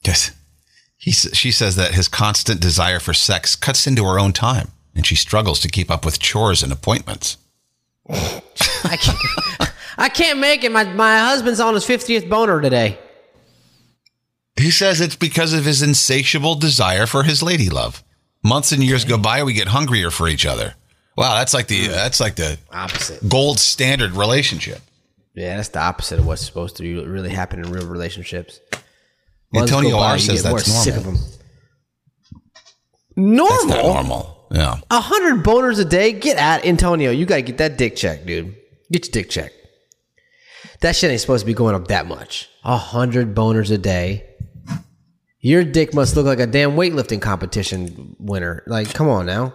Yes. 0.03 0.31
He, 0.97 1.11
she 1.11 1.51
says 1.51 1.75
that 1.75 1.93
his 1.93 2.07
constant 2.07 2.59
desire 2.59 2.99
for 2.99 3.13
sex 3.13 3.55
cuts 3.55 3.87
into 3.87 4.03
her 4.03 4.19
own 4.19 4.33
time, 4.33 4.71
and 4.95 5.05
she 5.05 5.15
struggles 5.15 5.59
to 5.61 5.69
keep 5.69 5.89
up 5.89 6.03
with 6.03 6.19
chores 6.19 6.61
and 6.61 6.73
appointments. 6.73 7.37
I 8.09 8.97
can't. 8.99 9.73
I 9.97 10.07
can't 10.07 10.39
make 10.39 10.63
it. 10.63 10.71
My 10.71 10.85
my 10.85 11.19
husband's 11.19 11.59
on 11.59 11.73
his 11.73 11.85
fiftieth 11.85 12.27
boner 12.29 12.61
today. 12.61 12.97
He 14.57 14.71
says 14.71 15.01
it's 15.01 15.15
because 15.15 15.53
of 15.53 15.65
his 15.65 15.81
insatiable 15.81 16.55
desire 16.55 17.05
for 17.05 17.23
his 17.23 17.43
lady 17.43 17.69
love. 17.69 18.03
Months 18.49 18.71
and 18.71 18.83
years 18.83 19.05
go 19.05 19.17
by, 19.19 19.43
we 19.43 19.53
get 19.53 19.67
hungrier 19.67 20.09
for 20.09 20.27
each 20.27 20.45
other. 20.47 20.73
Wow, 21.15 21.35
that's 21.35 21.53
like 21.53 21.67
the 21.67 21.85
hmm. 21.85 21.91
that's 21.91 22.19
like 22.19 22.35
the 22.35 22.57
Opposite. 22.71 23.29
gold 23.29 23.59
standard 23.59 24.13
relationship. 24.13 24.81
Yeah, 25.35 25.55
that's 25.57 25.69
the 25.69 25.79
opposite 25.79 26.17
of 26.19 26.25
what's 26.25 26.43
supposed 26.45 26.77
to 26.77 27.05
really 27.05 27.29
happen 27.29 27.63
in 27.63 27.71
real 27.71 27.85
relationships. 27.87 28.59
Months 29.53 29.71
Antonio 29.71 29.97
by, 29.97 30.11
R 30.11 30.19
says 30.19 30.43
that's 30.43 30.65
sick 30.65 30.95
normal. 30.95 31.13
of 31.13 31.21
them. 31.21 31.39
That's 33.15 33.65
not 33.65 33.83
Normal. 33.83 33.93
normal. 33.93 34.47
Yeah. 34.51 34.79
A 34.89 34.99
hundred 34.99 35.43
boners 35.43 35.79
a 35.79 35.85
day. 35.85 36.13
Get 36.13 36.37
at 36.37 36.65
Antonio. 36.65 37.11
You 37.11 37.25
gotta 37.25 37.43
get 37.43 37.57
that 37.59 37.77
dick 37.77 37.95
check, 37.95 38.25
dude. 38.25 38.55
Get 38.91 39.05
your 39.05 39.11
dick 39.11 39.29
check. 39.29 39.51
That 40.81 40.95
shit 40.95 41.11
ain't 41.11 41.21
supposed 41.21 41.41
to 41.41 41.45
be 41.45 41.53
going 41.53 41.75
up 41.75 41.89
that 41.89 42.07
much. 42.07 42.49
A 42.63 42.77
hundred 42.77 43.35
boners 43.35 43.71
a 43.71 43.77
day. 43.77 44.28
Your 45.41 45.63
dick 45.63 45.93
must 45.93 46.15
look 46.15 46.25
like 46.25 46.39
a 46.39 46.47
damn 46.47 46.71
weightlifting 46.71 47.21
competition 47.21 48.15
winner. 48.19 48.61
Like, 48.67 48.93
come 48.93 49.07
on 49.07 49.25
now. 49.25 49.53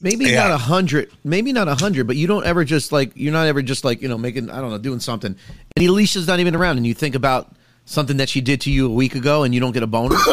Maybe 0.00 0.26
Yeah. 0.26 0.42
not 0.48 0.50
a 0.50 0.58
hundred, 0.58 1.10
maybe 1.24 1.52
not 1.52 1.66
a 1.68 1.74
hundred, 1.74 2.06
but 2.06 2.16
you 2.16 2.26
don't 2.26 2.44
ever 2.44 2.64
just 2.64 2.92
like 2.92 3.12
you're 3.14 3.32
not 3.32 3.46
ever 3.46 3.62
just 3.62 3.84
like 3.84 4.02
you 4.02 4.08
know 4.08 4.18
making 4.18 4.50
I 4.50 4.60
don't 4.60 4.70
know 4.70 4.78
doing 4.78 5.00
something, 5.00 5.34
and 5.76 5.86
Alicia's 5.86 6.26
not 6.26 6.40
even 6.40 6.54
around, 6.54 6.76
and 6.76 6.86
you 6.86 6.92
think 6.94 7.14
about 7.14 7.54
something 7.86 8.18
that 8.18 8.28
she 8.28 8.40
did 8.42 8.60
to 8.62 8.70
you 8.70 8.86
a 8.86 8.90
week 8.94 9.14
ago, 9.14 9.44
and 9.44 9.54
you 9.54 9.60
don't 9.60 9.72
get 9.72 9.82
a 9.82 9.86
boner. 9.86 10.16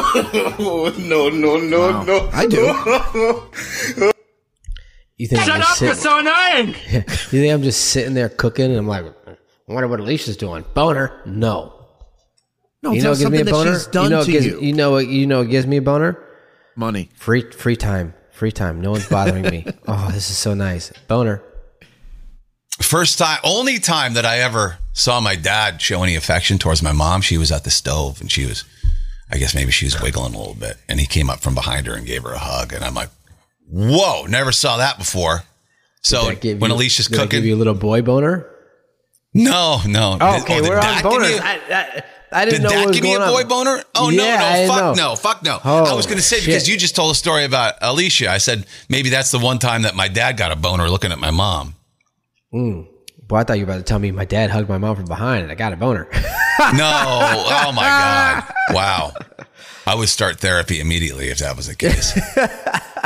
No, 0.59 1.29
no, 1.29 1.57
no, 1.57 2.03
no. 2.03 2.29
I 2.33 2.47
do. 2.47 4.11
You 5.17 5.27
think 5.27 5.47
I'm 5.47 5.59
just 5.61 5.77
sitting, 5.77 5.93
so 5.95 6.17
annoying. 6.17 6.69
you 6.89 7.01
think 7.03 7.53
I'm 7.53 7.61
just 7.61 7.89
sitting 7.91 8.15
there 8.15 8.27
cooking 8.27 8.65
and 8.65 8.75
I'm 8.77 8.87
like, 8.87 9.05
I 9.27 9.35
wonder 9.67 9.87
what 9.87 9.99
Alicia's 9.99 10.35
doing. 10.35 10.65
Boner? 10.73 11.21
No. 11.27 11.80
No, 12.83 12.91
You 12.93 13.01
know 13.03 13.09
gives 13.11 13.19
me 13.19 13.23
something 13.23 13.41
a 13.41 13.43
that 13.45 13.51
boner? 13.51 13.73
she's 13.73 13.87
done 13.87 14.03
you 14.05 14.09
know, 14.09 14.23
to 14.23 14.31
gives, 14.31 14.45
you. 14.45 14.59
you 14.59 14.73
know 14.73 14.97
you 14.97 15.27
know 15.27 15.39
what 15.39 15.49
gives 15.49 15.67
me 15.67 15.77
a 15.77 15.81
boner? 15.81 16.17
Money. 16.75 17.09
Free 17.15 17.49
free 17.51 17.75
time. 17.75 18.13
Free 18.31 18.51
time. 18.51 18.81
No 18.81 18.91
one's 18.91 19.07
bothering 19.07 19.43
me. 19.43 19.65
Oh, 19.87 20.09
this 20.11 20.29
is 20.29 20.37
so 20.37 20.53
nice. 20.53 20.91
Boner. 21.07 21.43
First 22.81 23.19
time, 23.19 23.39
only 23.43 23.77
time 23.77 24.13
that 24.15 24.25
I 24.25 24.39
ever 24.39 24.77
saw 24.93 25.19
my 25.19 25.35
dad 25.35 25.81
show 25.81 26.01
any 26.03 26.15
affection 26.15 26.57
towards 26.57 26.81
my 26.81 26.91
mom, 26.91 27.21
she 27.21 27.37
was 27.37 27.51
at 27.51 27.63
the 27.63 27.69
stove 27.69 28.19
and 28.21 28.31
she 28.31 28.45
was, 28.45 28.63
I 29.31 29.37
guess 29.37 29.53
maybe 29.53 29.71
she 29.71 29.85
was 29.85 30.01
wiggling 30.01 30.33
a 30.33 30.37
little 30.39 30.55
bit. 30.55 30.77
And 30.89 30.99
he 30.99 31.05
came 31.05 31.29
up 31.29 31.41
from 31.41 31.53
behind 31.53 31.85
her 31.85 31.93
and 31.93 32.05
gave 32.07 32.23
her 32.23 32.31
a 32.31 32.39
hug. 32.39 32.73
And 32.73 32.83
I'm 32.83 32.95
like, 32.95 33.09
whoa, 33.69 34.25
never 34.25 34.51
saw 34.51 34.77
that 34.77 34.97
before. 34.97 35.43
So 36.01 36.31
That 36.31 36.43
when 36.59 36.71
you- 36.71 36.77
Alicia's 36.77 37.07
did 37.07 37.15
cooking, 37.17 37.29
give 37.29 37.45
you 37.45 37.55
a 37.55 37.57
little 37.59 37.75
boy 37.75 38.01
boner. 38.01 38.47
no, 39.35 39.81
no. 39.85 40.17
Oh, 40.19 40.41
okay, 40.41 40.57
oh, 40.57 40.61
did 40.61 40.69
we're 40.69 40.77
on 40.79 40.83
boners. 41.03 41.39
I, 41.39 41.59
I, 41.69 42.03
I 42.31 42.45
didn't 42.45 42.61
Did 42.61 42.63
know 42.63 42.69
what 42.75 42.79
that 42.81 42.87
was 42.87 42.95
give 42.95 43.03
me 43.03 43.15
a 43.15 43.19
on. 43.19 43.29
boy 43.29 43.43
boner? 43.43 43.83
Oh 43.95 44.09
Yeah, 44.09 44.37
no, 44.37 44.65
no, 44.65 44.67
fuck 44.67 44.81
know. 44.81 44.93
no, 45.09 45.15
fuck 45.15 45.43
no. 45.43 45.59
Oh, 45.65 45.85
I 45.85 45.93
was 45.93 46.05
going 46.05 46.17
to 46.17 46.23
say 46.23 46.39
because 46.39 46.69
you 46.69 46.77
just 46.77 46.95
told 46.95 47.11
a 47.11 47.15
story 47.15 47.43
about 47.43 47.73
Alicia. 47.81 48.29
I 48.29 48.37
said 48.37 48.65
maybe 48.89 49.09
that's 49.09 49.31
the 49.31 49.39
one 49.39 49.59
time 49.59 49.81
that 49.81 49.95
my 49.95 50.07
dad 50.07 50.37
got 50.37 50.51
a 50.51 50.55
boner 50.55 50.89
looking 50.89 51.11
at 51.11 51.19
my 51.19 51.31
mom. 51.31 51.75
Hmm. 52.51 52.83
Boy, 53.27 53.37
I 53.37 53.43
thought 53.43 53.59
you 53.59 53.65
were 53.65 53.71
about 53.71 53.77
to 53.79 53.83
tell 53.83 53.99
me 53.99 54.11
my 54.11 54.25
dad 54.25 54.49
hugged 54.49 54.69
my 54.69 54.77
mom 54.77 54.95
from 54.97 55.05
behind 55.05 55.43
and 55.43 55.51
I 55.51 55.55
got 55.55 55.73
a 55.73 55.77
boner. 55.77 56.07
No, 56.75 56.83
oh 56.93 57.71
my 57.73 57.81
god, 57.81 58.43
wow. 58.69 59.13
I 59.87 59.95
would 59.95 60.09
start 60.09 60.39
therapy 60.39 60.79
immediately 60.79 61.29
if 61.29 61.39
that 61.39 61.55
was 61.57 61.65
the 61.67 61.75
case. 61.75 62.13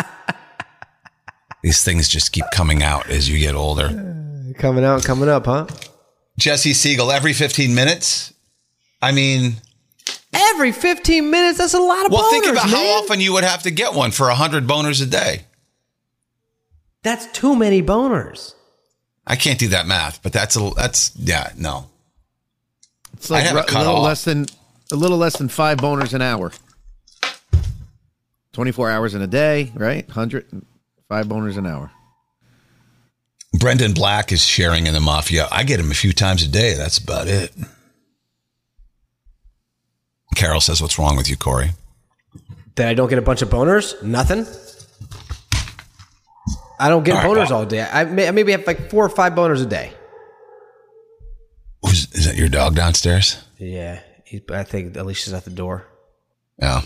These 1.64 1.84
things 1.84 2.08
just 2.10 2.32
keep 2.32 2.46
coming 2.52 2.84
out 2.84 3.10
as 3.10 3.30
you 3.30 3.40
get 3.40 3.56
older. 3.56 3.88
coming 4.60 4.84
out, 4.84 5.04
coming 5.04 5.30
up, 5.30 5.46
huh? 5.46 5.68
Jesse 6.38 6.74
Siegel, 6.74 7.12
every 7.12 7.34
15 7.34 7.74
minutes. 7.74 8.34
I 9.06 9.12
mean, 9.12 9.56
Every 10.34 10.74
15 10.74 11.30
minutes, 11.30 11.60
that's 11.60 11.74
a 11.74 11.80
lot 11.80 12.06
of 12.06 12.12
well, 12.12 12.24
boners, 12.24 12.32
Well, 12.32 12.32
think 12.32 12.46
about 12.48 12.70
how 12.70 12.84
often 12.98 13.22
you 13.22 13.34
would 13.34 13.46
have 13.46 13.64
to 13.64 13.72
get 13.72 13.94
one 13.94 14.12
for 14.12 14.28
100 14.28 14.68
boners 14.68 15.02
a 15.02 15.06
day. 15.06 15.46
That's 17.04 17.26
too 17.28 17.56
many 17.56 17.82
boners. 17.82 18.54
I 19.26 19.38
can't 19.38 19.58
do 19.58 19.70
that 19.70 19.88
math, 19.88 20.22
but 20.22 20.34
that's 20.34 20.56
a 20.58 20.72
that's 20.76 21.16
yeah, 21.18 21.52
no. 21.58 21.90
It's 23.14 23.30
like 23.30 23.44
I 23.44 23.48
have 23.48 23.58
it 23.58 23.60
ru- 23.60 23.66
cut 23.66 23.76
a 23.76 23.80
little 23.86 23.96
off. 23.98 24.04
less 24.04 24.24
than 24.24 24.46
a 24.92 24.96
little 24.96 25.18
less 25.18 25.38
than 25.38 25.50
five 25.50 25.78
boners 25.78 26.14
an 26.14 26.22
hour. 26.22 26.52
Twenty 28.54 28.72
four 28.72 28.90
hours 28.90 29.16
in 29.16 29.22
a 29.22 29.28
day, 29.28 29.72
right? 29.76 30.08
Hundred 30.10 30.46
five 31.08 31.28
boners 31.28 31.58
an 31.58 31.66
hour. 31.66 31.92
Brendan 33.54 33.94
Black 33.94 34.32
is 34.32 34.44
sharing 34.44 34.86
in 34.86 34.94
the 34.94 35.00
mafia. 35.00 35.48
I 35.52 35.64
get 35.64 35.80
him 35.80 35.92
a 35.92 35.96
few 35.96 36.12
times 36.12 36.44
a 36.44 36.48
day. 36.48 36.74
That's 36.74 36.98
about 36.98 37.28
it. 37.28 37.52
Carol 40.36 40.62
says, 40.62 40.82
"What's 40.82 40.98
wrong 41.00 41.16
with 41.18 41.30
you, 41.30 41.36
Corey?" 41.38 41.72
That 42.76 42.90
I 42.90 42.94
don't 42.94 43.10
get 43.10 43.18
a 43.20 43.22
bunch 43.22 43.42
of 43.42 43.50
boners? 43.50 44.02
Nothing. 44.04 44.46
I 46.80 46.90
don't 46.90 47.04
get 47.04 47.16
All 47.16 47.22
right, 47.22 47.30
boners 47.30 47.50
well- 47.50 47.60
all 47.60 47.66
day. 47.66 47.82
I, 47.82 48.04
may, 48.06 48.28
I 48.28 48.32
maybe 48.32 48.52
have 48.52 48.68
like 48.68 48.90
four 48.90 49.06
or 49.06 49.10
five 49.10 49.34
boners 49.34 49.62
a 49.62 49.66
day. 49.66 49.94
Who's, 51.84 52.12
is 52.14 52.26
that 52.26 52.36
your 52.36 52.50
dog 52.50 52.76
downstairs? 52.76 53.42
Yeah, 53.58 54.00
he, 54.26 54.42
I 54.52 54.64
think 54.64 54.98
Alicia's 54.98 55.34
at 55.34 55.46
the 55.46 55.52
door. 55.52 55.86
Yeah. 56.60 56.82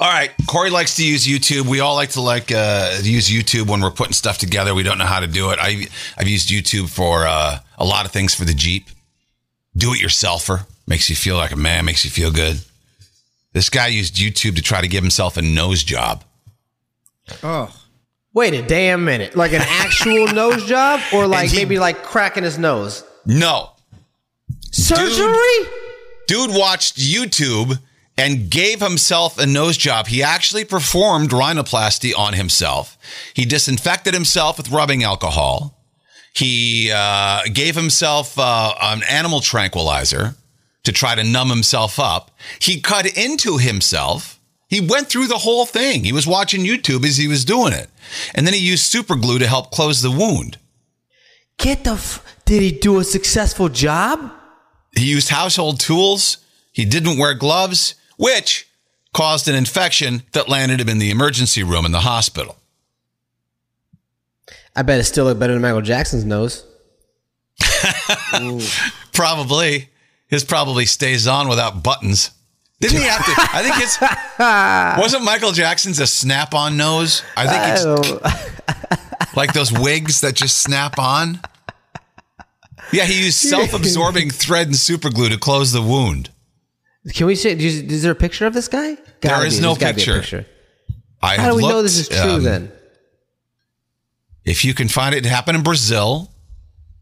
All 0.00 0.10
right. 0.10 0.32
Corey 0.48 0.70
likes 0.70 0.96
to 0.96 1.06
use 1.06 1.26
YouTube. 1.26 1.66
We 1.66 1.80
all 1.80 1.94
like 1.94 2.10
to 2.10 2.20
like 2.20 2.50
uh, 2.50 2.98
use 3.02 3.30
YouTube 3.30 3.68
when 3.68 3.80
we're 3.80 3.92
putting 3.92 4.12
stuff 4.12 4.38
together. 4.38 4.74
We 4.74 4.82
don't 4.82 4.98
know 4.98 5.04
how 5.06 5.20
to 5.20 5.26
do 5.28 5.50
it. 5.50 5.58
I 5.62 5.86
I've 6.18 6.26
used 6.28 6.48
YouTube 6.48 6.88
for 6.90 7.24
uh, 7.26 7.58
a 7.78 7.84
lot 7.84 8.04
of 8.04 8.10
things 8.10 8.34
for 8.34 8.44
the 8.44 8.54
Jeep. 8.54 8.88
Do 9.76 9.92
it 9.94 10.00
yourselfer 10.00 10.66
makes 10.86 11.08
you 11.10 11.16
feel 11.16 11.36
like 11.36 11.52
a 11.52 11.56
man. 11.56 11.84
Makes 11.84 12.04
you 12.04 12.10
feel 12.10 12.30
good. 12.30 12.60
This 13.52 13.70
guy 13.70 13.86
used 13.88 14.16
YouTube 14.16 14.56
to 14.56 14.62
try 14.62 14.80
to 14.80 14.88
give 14.88 15.02
himself 15.02 15.36
a 15.36 15.42
nose 15.42 15.82
job. 15.84 16.24
Oh, 17.42 17.74
Wait 18.34 18.52
a 18.52 18.62
damn 18.62 19.04
minute. 19.04 19.36
Like 19.36 19.52
an 19.52 19.62
actual 19.62 20.26
nose 20.32 20.64
job, 20.66 21.00
or 21.12 21.26
like 21.28 21.50
he- 21.50 21.56
maybe 21.58 21.78
like 21.78 22.02
cracking 22.02 22.42
his 22.42 22.58
nose. 22.58 23.04
No. 23.24 23.70
Surgery? 24.72 25.68
Dude 26.26 26.50
watched 26.50 26.96
YouTube 26.98 27.78
and 28.18 28.50
gave 28.50 28.80
himself 28.80 29.38
a 29.38 29.46
nose 29.46 29.76
job. 29.76 30.08
He 30.08 30.22
actually 30.22 30.64
performed 30.64 31.30
rhinoplasty 31.30 32.12
on 32.16 32.32
himself. 32.34 32.98
He 33.34 33.44
disinfected 33.44 34.14
himself 34.14 34.56
with 34.56 34.70
rubbing 34.70 35.04
alcohol. 35.04 35.78
He 36.34 36.90
uh, 36.92 37.42
gave 37.52 37.76
himself 37.76 38.36
uh, 38.36 38.74
an 38.82 39.04
animal 39.04 39.40
tranquilizer 39.40 40.34
to 40.84 40.92
try 40.92 41.14
to 41.14 41.24
numb 41.24 41.48
himself 41.50 41.98
up. 41.98 42.30
He 42.60 42.80
cut 42.80 43.06
into 43.16 43.58
himself. 43.58 44.38
He 44.68 44.80
went 44.80 45.08
through 45.08 45.26
the 45.26 45.38
whole 45.38 45.66
thing. 45.66 46.04
He 46.04 46.12
was 46.12 46.26
watching 46.26 46.62
YouTube 46.64 47.04
as 47.04 47.16
he 47.16 47.28
was 47.28 47.44
doing 47.44 47.72
it. 47.72 47.88
And 48.34 48.46
then 48.46 48.54
he 48.54 48.60
used 48.60 48.84
super 48.84 49.14
glue 49.16 49.38
to 49.38 49.46
help 49.46 49.70
close 49.70 50.02
the 50.02 50.10
wound. 50.10 50.58
Get 51.58 51.84
the. 51.84 51.92
F- 51.92 52.24
Did 52.44 52.62
he 52.62 52.72
do 52.72 52.98
a 52.98 53.04
successful 53.04 53.68
job? 53.68 54.32
He 54.96 55.04
used 55.06 55.28
household 55.28 55.80
tools. 55.80 56.38
He 56.72 56.84
didn't 56.84 57.18
wear 57.18 57.34
gloves, 57.34 57.94
which 58.16 58.66
caused 59.12 59.46
an 59.48 59.54
infection 59.54 60.22
that 60.32 60.48
landed 60.48 60.80
him 60.80 60.88
in 60.88 60.98
the 60.98 61.10
emergency 61.10 61.62
room 61.62 61.86
in 61.86 61.92
the 61.92 62.00
hospital. 62.00 62.56
I 64.74 64.82
bet 64.82 64.98
it 64.98 65.04
still 65.04 65.26
looked 65.26 65.38
better 65.38 65.52
than 65.52 65.62
Michael 65.62 65.82
Jackson's 65.82 66.24
nose. 66.24 66.64
Probably. 69.12 69.88
His 70.34 70.42
probably 70.42 70.84
stays 70.84 71.28
on 71.28 71.46
without 71.46 71.84
buttons. 71.84 72.32
Didn't 72.80 72.98
he 72.98 73.04
have 73.04 73.24
to? 73.24 73.32
I 73.36 73.62
think 73.62 73.76
it's. 73.78 75.00
Wasn't 75.00 75.22
Michael 75.22 75.52
Jackson's 75.52 76.00
a 76.00 76.08
snap 76.08 76.54
on 76.54 76.76
nose? 76.76 77.22
I 77.36 77.46
think 77.46 78.18
it's 78.18 79.36
like 79.36 79.52
those 79.52 79.70
wigs 79.70 80.22
that 80.22 80.34
just 80.34 80.58
snap 80.58 80.98
on. 80.98 81.38
Yeah, 82.92 83.04
he 83.04 83.26
used 83.26 83.38
self 83.48 83.74
absorbing 83.74 84.30
thread 84.32 84.66
and 84.66 84.74
super 84.74 85.08
glue 85.08 85.28
to 85.28 85.38
close 85.38 85.70
the 85.70 85.80
wound. 85.80 86.30
Can 87.14 87.28
we 87.28 87.36
say? 87.36 87.52
Is, 87.52 88.02
there 88.02 88.10
a 88.10 88.16
picture 88.16 88.46
of 88.46 88.54
this 88.54 88.66
guy? 88.66 88.96
Gotta 89.20 89.46
is 89.46 89.58
be. 89.58 89.62
no 89.62 89.74
There's 89.74 89.94
gotta 89.94 89.94
be 89.94 90.18
a 90.18 90.20
picture. 90.20 90.46
I 91.22 91.36
How 91.36 91.50
do 91.50 91.54
we 91.54 91.62
know 91.62 91.80
this 91.80 91.96
is 91.96 92.08
true 92.08 92.18
um, 92.18 92.42
then? 92.42 92.72
If 94.44 94.64
you 94.64 94.74
can 94.74 94.88
find 94.88 95.14
it, 95.14 95.24
it 95.24 95.28
happened 95.28 95.58
in 95.58 95.62
Brazil. 95.62 96.33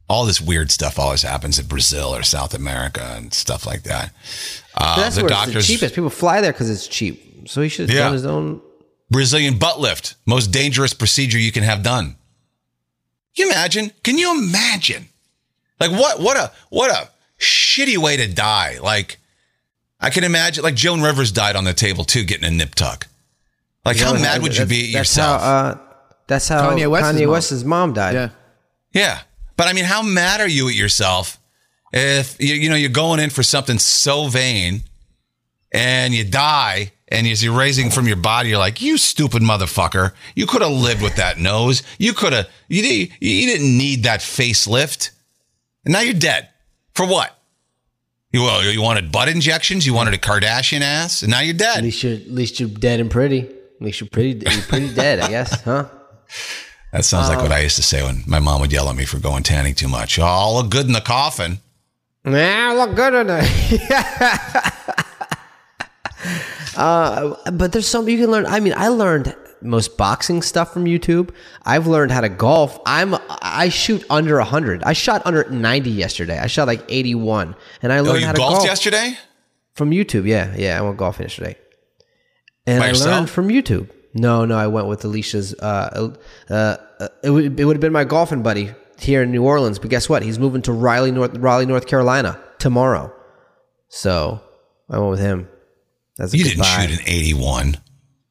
All 0.09 0.27
this 0.27 0.41
weird 0.41 0.71
stuff 0.71 0.99
always 0.99 1.23
happens 1.23 1.59
in 1.59 1.67
Brazil 1.67 2.15
or 2.15 2.23
South 2.23 2.55
America 2.55 3.15
and 3.17 3.33
stuff 3.33 3.67
like 3.67 3.85
that. 3.85 4.13
Uh, 4.75 4.97
That's 4.97 5.17
the 5.17 5.25
where 5.25 5.33
it's 5.33 5.53
the 5.55 5.63
cheapest. 5.63 5.95
People 5.95 6.11
fly 6.11 6.41
there 6.41 6.53
because 6.53 6.69
it's 6.69 6.87
cheap. 6.87 7.49
So 7.49 7.63
he 7.63 7.69
should 7.69 7.89
have 7.89 7.97
Yeah. 7.97 8.05
done 8.05 8.13
his 8.13 8.27
own. 8.27 8.61
Brazilian 9.11 9.59
butt 9.59 9.81
lift, 9.81 10.15
most 10.27 10.51
dangerous 10.51 10.93
procedure 10.95 11.39
you 11.39 11.53
can 11.53 11.63
have 11.63 11.83
done. 11.83 12.17
Can 13.37 13.47
you 13.47 13.51
imagine? 13.53 13.93
Can 14.03 14.19
you 14.19 14.39
imagine? 14.39 15.09
Like 15.81 15.91
what? 15.93 16.21
What 16.21 16.37
a 16.37 16.53
what 16.71 16.91
a 16.91 17.09
shitty 17.39 17.97
way 17.99 18.17
to 18.19 18.29
die. 18.29 18.79
Like 18.83 19.19
I 20.01 20.11
can 20.11 20.25
imagine. 20.25 20.63
Like 20.63 20.75
Joan 20.75 21.01
Rivers 21.03 21.33
died 21.33 21.57
on 21.57 21.65
the 21.65 21.73
table 21.75 22.05
too, 22.05 22.25
getting 22.25 22.45
a 22.45 22.51
nip 22.51 22.75
tuck. 22.75 23.07
Like 23.85 23.99
how 23.99 24.13
mad 24.13 24.43
would 24.43 24.57
you 24.57 24.65
be 24.67 24.89
at 24.91 24.93
that's 24.93 24.95
yourself? 25.17 25.41
How, 25.43 25.49
uh, 25.49 25.79
that's 26.27 26.49
how 26.49 26.71
Kanye 26.71 26.85
Kanye, 26.87 26.91
West's 26.91 27.21
mom. 27.21 27.31
West's 27.31 27.65
mom 27.65 27.93
died. 27.95 28.15
Yeah. 28.15 28.29
Yeah. 28.93 29.21
But 29.57 29.69
I 29.69 29.73
mean, 29.73 29.85
how 29.85 30.03
mad 30.03 30.41
are 30.41 30.49
you 30.49 30.69
at 30.69 30.75
yourself 30.75 31.39
if 31.93 32.41
you, 32.41 32.55
you 32.55 32.71
know 32.71 32.77
you're 32.77 32.91
going 32.91 33.21
in 33.21 33.31
for 33.31 33.43
something 33.43 33.79
so 33.79 34.29
vain 34.29 34.83
and 35.73 36.15
you 36.15 36.25
die 36.25 36.93
and 37.13 37.27
as 37.27 37.45
you're 37.45 37.57
raising 37.57 37.91
from 37.91 38.07
your 38.07 38.17
body, 38.17 38.49
you're 38.49 38.59
like, 38.59 38.81
you 38.81 38.97
stupid 38.97 39.43
motherfucker. 39.43 40.13
You 40.35 40.47
could 40.47 40.63
have 40.63 40.73
lived 40.73 41.03
with 41.03 41.17
that 41.17 41.39
nose. 41.39 41.83
You 41.99 42.15
could 42.15 42.33
have, 42.33 42.49
you, 42.69 42.83
you 43.21 43.47
didn't 43.47 43.77
need 43.77 44.05
that 44.05 44.21
facelift. 44.21 45.11
And 45.85 45.93
now 45.93 46.01
you're 46.01 46.15
dead. 46.15 46.49
For 46.95 47.07
what? 47.07 47.39
You, 48.33 48.45
well, 48.45 48.65
you 48.65 48.81
wanted 48.81 49.13
butt 49.13 49.29
injections? 49.29 49.87
You 49.87 49.93
wanted 49.93 50.15
a 50.15 50.19
Kardashian 50.19 50.81
ass? 50.81 51.21
And 51.21 51.31
now 51.31 51.41
you're 51.41 51.53
dead. 51.53 51.79
At 51.79 51.85
least 51.85 52.03
you're 52.03 52.15
at 52.15 52.31
least 52.31 52.61
you're 52.61 52.69
dead 52.71 52.99
and 52.99 53.11
pretty. 53.11 53.41
At 53.41 53.83
least 53.83 54.01
you're 54.01 54.09
pretty 54.09 54.51
you're 54.51 54.63
pretty 54.63 54.95
dead, 54.95 55.21
I 55.21 55.29
guess, 55.29 55.61
huh? 55.61 55.89
That 56.93 57.05
sounds 57.07 57.29
like 57.29 57.39
what 57.41 57.53
I 57.53 57.61
used 57.61 57.77
to 57.77 57.83
say 57.83 58.03
when 58.03 58.23
my 58.27 58.39
mom 58.39 58.61
would 58.61 58.73
yell 58.73 58.89
at 58.89 58.97
me 58.97 59.05
for 59.07 59.19
going 59.19 59.43
tanning 59.43 59.75
too 59.75 59.89
much. 59.89 60.19
Oh, 60.19 60.25
I'll 60.25 60.55
look 60.55 60.71
good 60.71 60.87
in 60.87 60.93
the 60.93 61.01
coffin. 61.01 61.59
Nah, 62.25 62.73
look 62.75 62.95
good 62.95 63.15
in 63.15 63.27
it. 63.31 63.91
uh, 66.77 67.35
but 67.53 67.73
there's 67.73 67.89
some 67.89 68.09
you 68.09 68.19
can 68.19 68.31
learn. 68.31 68.47
I 68.47 68.61
mean, 68.61 68.75
I 68.77 68.89
learned 68.89 69.35
most 69.61 69.97
boxing 69.97 70.43
stuff 70.43 70.73
from 70.73 70.85
YouTube. 70.85 71.31
I've 71.65 71.87
learned 71.87 72.13
how 72.13 72.21
to 72.21 72.29
golf. 72.29 72.79
I'm 72.87 73.17
I 73.29 73.69
shoot 73.71 74.05
under 74.11 74.37
100. 74.37 74.83
I 74.85 74.93
shot 74.93 75.23
under 75.25 75.49
90 75.49 75.91
yesterday. 75.91 76.39
I 76.39 76.47
shot 76.47 76.67
like 76.67 76.85
81, 76.89 77.55
and 77.83 77.93
I 77.93 77.99
Oh, 77.99 78.03
learned 78.03 78.21
you 78.21 78.27
how 78.27 78.33
to 78.33 78.39
golfed 78.39 78.57
golf 78.59 78.67
yesterday? 78.67 79.17
from 79.75 79.91
YouTube. 79.91 80.27
Yeah, 80.27 80.55
yeah, 80.57 80.79
I 80.79 80.83
went 80.83 80.99
golfing 80.99 81.25
yesterday, 81.25 81.57
and 82.67 82.81
By 82.81 82.87
I 82.87 82.89
yourself? 82.91 83.11
learned 83.11 83.31
from 83.31 83.49
YouTube. 83.49 83.89
No, 84.15 84.45
no, 84.45 84.57
I 84.57 84.67
went 84.67 84.89
with 84.89 85.05
Alicia's. 85.05 85.55
Uh, 85.55 86.15
uh, 86.51 86.77
uh, 87.01 87.09
it 87.23 87.31
would 87.31 87.59
it 87.59 87.65
would 87.65 87.77
have 87.77 87.81
been 87.81 87.93
my 87.93 88.05
golfing 88.05 88.43
buddy 88.43 88.75
here 88.99 89.23
in 89.23 89.31
New 89.31 89.43
Orleans, 89.45 89.79
but 89.79 89.91
guess 89.91 90.09
what? 90.09 90.23
He's 90.23 90.39
moving 90.39 90.63
to 90.63 90.73
Raleigh, 90.73 91.13
North 91.13 91.37
Raleigh, 91.37 91.67
North 91.67 91.87
Carolina 91.87 92.39
tomorrow. 92.59 93.13
So 93.89 94.41
I 94.91 94.99
went 94.99 95.11
with 95.11 95.21
him. 95.21 95.49
That's 96.17 96.35
a 96.35 96.39
You 96.39 96.45
didn't 96.45 96.65
shoot 96.65 96.91
an 96.91 96.99
81. 97.07 97.77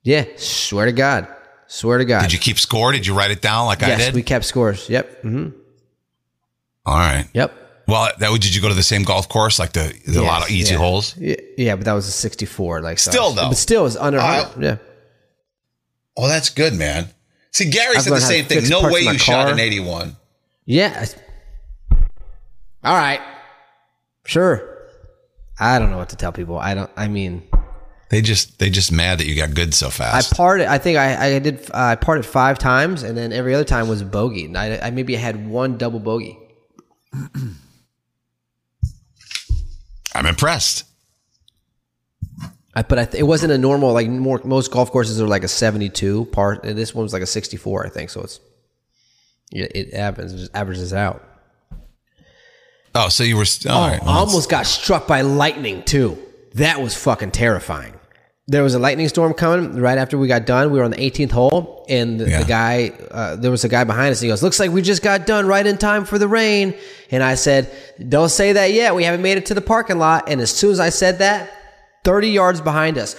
Yeah, 0.03 0.25
swear 0.37 0.85
to 0.85 0.91
God, 0.91 1.27
swear 1.67 1.97
to 1.97 2.05
God. 2.05 2.21
Did 2.23 2.33
you 2.33 2.39
keep 2.39 2.59
score? 2.59 2.91
Did 2.91 3.05
you 3.05 3.15
write 3.15 3.31
it 3.31 3.41
down 3.41 3.65
like 3.65 3.83
I 3.83 3.89
yes, 3.89 4.05
did? 4.05 4.15
we 4.15 4.23
kept 4.23 4.45
scores. 4.45 4.89
Yep. 4.89 5.21
hmm 5.21 5.49
All 6.85 6.95
right. 6.97 7.27
Yep. 7.33 7.53
Well, 7.87 8.09
that 8.17 8.31
did 8.39 8.55
you 8.55 8.61
go 8.61 8.69
to 8.69 8.73
the 8.73 8.83
same 8.83 9.03
golf 9.03 9.27
course, 9.27 9.59
like 9.59 9.73
the, 9.73 9.93
the 10.07 10.21
a 10.21 10.23
lot 10.23 10.43
of 10.43 10.49
easy 10.51 10.73
yeah. 10.73 10.79
holes? 10.79 11.17
Yeah, 11.17 11.35
yeah, 11.57 11.75
but 11.75 11.85
that 11.85 11.93
was 11.93 12.07
a 12.07 12.11
64. 12.11 12.81
Like 12.81 12.99
so- 12.99 13.11
Still, 13.11 13.31
though. 13.31 13.49
but 13.49 13.57
still, 13.57 13.85
it's 13.85 13.95
under. 13.95 14.19
Uh, 14.19 14.49
yeah. 14.59 14.77
Oh, 16.17 16.27
that's 16.27 16.49
good, 16.49 16.73
man. 16.73 17.09
See, 17.51 17.69
Gary 17.69 17.95
said 17.95 18.05
the 18.05 18.11
learned 18.11 18.23
how 18.23 18.29
to 18.29 18.35
same 18.35 18.45
thing. 18.45 18.69
No 18.69 18.89
way 18.89 19.01
you 19.01 19.17
shot 19.17 19.45
car. 19.45 19.53
an 19.53 19.59
81. 19.59 20.15
Yeah. 20.65 21.05
All 22.83 22.95
right. 22.95 23.21
Sure. 24.25 24.67
I 25.59 25.77
don't 25.79 25.91
know 25.91 25.97
what 25.97 26.09
to 26.09 26.15
tell 26.15 26.31
people. 26.31 26.57
I 26.57 26.73
don't. 26.73 26.89
I 26.97 27.07
mean, 27.07 27.43
They 28.09 28.21
just 28.21 28.57
they 28.59 28.69
just 28.69 28.91
mad 28.91 29.19
that 29.19 29.27
you 29.27 29.35
got 29.35 29.53
good 29.53 29.73
so 29.73 29.89
fast. 29.89 30.33
I 30.33 30.35
parted. 30.35 30.67
I 30.67 30.77
think 30.77 30.97
I, 30.97 31.35
I 31.35 31.39
did. 31.39 31.69
Uh, 31.71 31.77
I 31.77 31.95
parted 31.95 32.25
five 32.25 32.57
times, 32.57 33.03
and 33.03 33.17
then 33.17 33.31
every 33.31 33.53
other 33.53 33.63
time 33.63 33.87
was 33.87 34.01
a 34.01 34.05
bogey. 34.05 34.45
And 34.45 34.57
I, 34.57 34.77
I 34.77 34.89
maybe 34.91 35.15
had 35.15 35.47
one 35.47 35.77
double 35.77 35.99
bogey. 35.99 36.37
I'm 40.15 40.25
impressed. 40.25 40.85
I, 42.73 42.83
but 42.83 42.99
I 42.99 43.05
th- 43.05 43.19
it 43.19 43.23
wasn't 43.25 43.51
a 43.51 43.57
normal 43.57 43.91
like 43.93 44.07
more. 44.07 44.39
Most 44.45 44.71
golf 44.71 44.91
courses 44.91 45.19
are 45.21 45.27
like 45.27 45.43
a 45.43 45.47
seventy-two 45.49 46.25
part, 46.25 46.63
and 46.63 46.77
this 46.77 46.95
one 46.95 47.03
was 47.03 47.11
like 47.13 47.21
a 47.21 47.25
sixty-four. 47.27 47.85
I 47.85 47.89
think 47.89 48.09
so. 48.09 48.21
It's 48.21 48.39
it, 49.51 49.71
it 49.75 49.93
happens. 49.93 50.33
It 50.33 50.37
just 50.37 50.55
averages 50.55 50.93
out. 50.93 51.21
Oh, 52.93 53.09
so 53.09 53.23
you 53.23 53.37
were 53.37 53.45
st- 53.45 53.73
Oh, 53.73 53.79
right. 53.87 54.01
I 54.03 54.17
almost 54.17 54.49
got 54.49 54.65
struck 54.65 55.07
by 55.07 55.21
lightning 55.21 55.83
too. 55.83 56.17
That 56.55 56.81
was 56.81 56.95
fucking 56.95 57.31
terrifying. 57.31 57.93
There 58.47 58.63
was 58.63 58.73
a 58.73 58.79
lightning 58.79 59.07
storm 59.07 59.33
coming 59.33 59.75
right 59.79 59.97
after 59.97 60.17
we 60.17 60.27
got 60.27 60.45
done. 60.45 60.71
We 60.71 60.79
were 60.79 60.83
on 60.83 60.91
the 60.91 60.97
18th 60.97 61.31
hole, 61.31 61.85
and 61.87 62.19
the, 62.19 62.29
Yeah. 62.29 62.39
the 62.39 62.45
guy, 62.45 62.91
uh, 63.11 63.35
there 63.37 63.51
was 63.51 63.63
a 63.63 63.69
guy 63.69 63.85
behind 63.85 64.11
us. 64.11 64.19
And 64.19 64.25
he 64.25 64.29
goes, 64.29 64.43
"Looks 64.43 64.59
like 64.59 64.71
we 64.71 64.81
just 64.81 65.01
got 65.03 65.25
done 65.25 65.45
right 65.47 65.65
in 65.65 65.77
time 65.77 66.03
for 66.03 66.17
the 66.17 66.27
rain." 66.27 66.73
And 67.11 67.23
I 67.23 67.35
said, 67.35 67.69
"Don't 68.09 68.27
say 68.29 68.53
that 68.53 68.73
yet. 68.73 68.93
We 68.95 69.05
haven't 69.05 69.21
made 69.21 69.37
it 69.37 69.45
to 69.47 69.53
the 69.53 69.61
parking 69.61 69.97
lot." 69.99 70.25
And 70.27 70.41
as 70.41 70.51
soon 70.51 70.71
as 70.71 70.79
I 70.81 70.89
said 70.89 71.19
that, 71.19 71.49
30 72.03 72.29
yards 72.29 72.61
behind 72.61 72.97
us, 72.97 73.13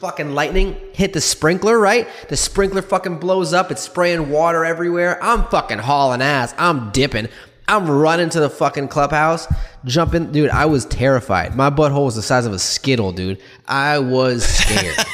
fucking 0.00 0.34
lightning 0.34 0.76
hit 0.92 1.12
the 1.12 1.20
sprinkler. 1.20 1.78
Right, 1.78 2.08
the 2.28 2.36
sprinkler 2.36 2.82
fucking 2.82 3.18
blows 3.18 3.52
up. 3.52 3.70
It's 3.70 3.82
spraying 3.82 4.30
water 4.30 4.64
everywhere. 4.64 5.22
I'm 5.22 5.44
fucking 5.46 5.78
hauling 5.78 6.22
ass. 6.22 6.54
I'm 6.58 6.90
dipping. 6.90 7.28
I'm 7.68 7.88
running 7.88 8.28
to 8.30 8.40
the 8.40 8.50
fucking 8.50 8.88
clubhouse, 8.88 9.46
jumping, 9.84 10.32
dude. 10.32 10.50
I 10.50 10.66
was 10.66 10.84
terrified. 10.86 11.54
My 11.54 11.70
butthole 11.70 12.04
was 12.06 12.16
the 12.16 12.22
size 12.22 12.44
of 12.44 12.52
a 12.52 12.58
skittle, 12.58 13.12
dude. 13.12 13.40
I 13.66 14.00
was 14.00 14.44
scared. 14.44 14.96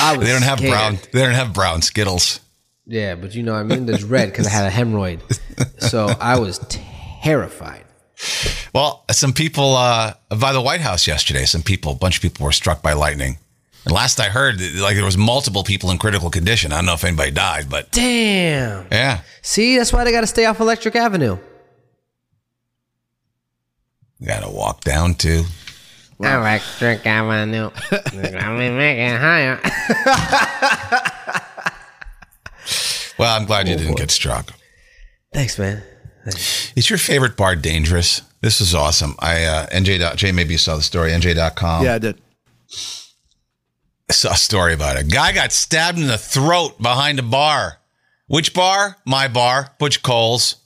I 0.00 0.16
was 0.16 0.26
They 0.26 0.32
don't 0.32 0.42
have 0.42 0.58
scared. 0.58 0.72
brown. 0.72 0.98
They 1.12 1.20
don't 1.22 1.34
have 1.34 1.52
brown 1.52 1.82
Skittles. 1.82 2.40
Yeah, 2.86 3.14
but 3.14 3.32
you 3.34 3.42
know, 3.44 3.52
what 3.52 3.60
I 3.60 3.62
mean, 3.62 3.86
there's 3.86 4.02
red 4.04 4.28
because 4.30 4.46
I 4.46 4.50
had 4.50 4.66
a 4.66 4.70
hemorrhoid, 4.70 5.20
so 5.80 6.06
I 6.20 6.38
was 6.40 6.58
terrified. 6.68 7.81
Well, 8.74 9.04
some 9.10 9.32
people 9.32 9.74
uh, 9.76 10.14
by 10.40 10.52
the 10.52 10.60
White 10.60 10.80
House 10.80 11.06
yesterday, 11.06 11.44
some 11.44 11.62
people, 11.62 11.92
a 11.92 11.96
bunch 11.96 12.16
of 12.16 12.22
people 12.22 12.44
were 12.46 12.52
struck 12.52 12.82
by 12.82 12.92
lightning. 12.92 13.38
And 13.84 13.92
last 13.92 14.20
I 14.20 14.24
heard, 14.28 14.60
like 14.76 14.94
there 14.94 15.04
was 15.04 15.16
multiple 15.18 15.64
people 15.64 15.90
in 15.90 15.98
critical 15.98 16.30
condition. 16.30 16.72
I 16.72 16.76
don't 16.76 16.86
know 16.86 16.94
if 16.94 17.02
anybody 17.04 17.32
died, 17.32 17.68
but 17.68 17.90
Damn. 17.90 18.86
yeah, 18.92 19.22
See, 19.42 19.76
that's 19.76 19.92
why 19.92 20.04
they 20.04 20.12
got 20.12 20.20
to 20.20 20.26
stay 20.28 20.44
off 20.46 20.60
Electric 20.60 20.94
Avenue. 20.94 21.36
got 24.24 24.44
to 24.44 24.50
walk 24.50 24.82
down 24.82 25.14
to. 25.16 25.44
Electric 26.20 27.04
Avenue. 27.04 27.70
Let 27.90 28.12
me 28.52 28.70
make 28.70 28.98
it 28.98 29.18
higher. 29.20 29.58
Well, 33.18 33.36
I'm 33.38 33.44
glad 33.46 33.68
you 33.68 33.74
Oh, 33.74 33.78
didn't 33.78 33.96
get 33.96 34.10
struck. 34.10 34.52
Thanks, 35.32 35.58
man. 35.58 35.82
Is 36.76 36.88
your 36.88 36.98
favorite 36.98 37.36
bar 37.36 37.56
dangerous? 37.56 38.22
This 38.40 38.60
is 38.60 38.74
awesome. 38.74 39.14
I 39.18 39.44
uh, 39.44 39.66
NJ. 39.68 40.16
Jay, 40.16 40.32
maybe 40.32 40.52
you 40.52 40.58
saw 40.58 40.76
the 40.76 40.82
story. 40.82 41.10
NJ.com. 41.10 41.84
Yeah, 41.84 41.94
I 41.94 41.98
did. 41.98 42.20
I 44.08 44.12
saw 44.12 44.32
a 44.32 44.36
story 44.36 44.74
about 44.74 44.96
it. 44.96 45.06
A 45.06 45.08
guy 45.08 45.32
got 45.32 45.52
stabbed 45.52 45.98
in 45.98 46.06
the 46.06 46.18
throat 46.18 46.80
behind 46.80 47.18
a 47.18 47.22
bar. 47.22 47.78
Which 48.26 48.54
bar? 48.54 48.96
My 49.06 49.28
bar, 49.28 49.74
Butch 49.78 50.02
Cole's. 50.02 50.56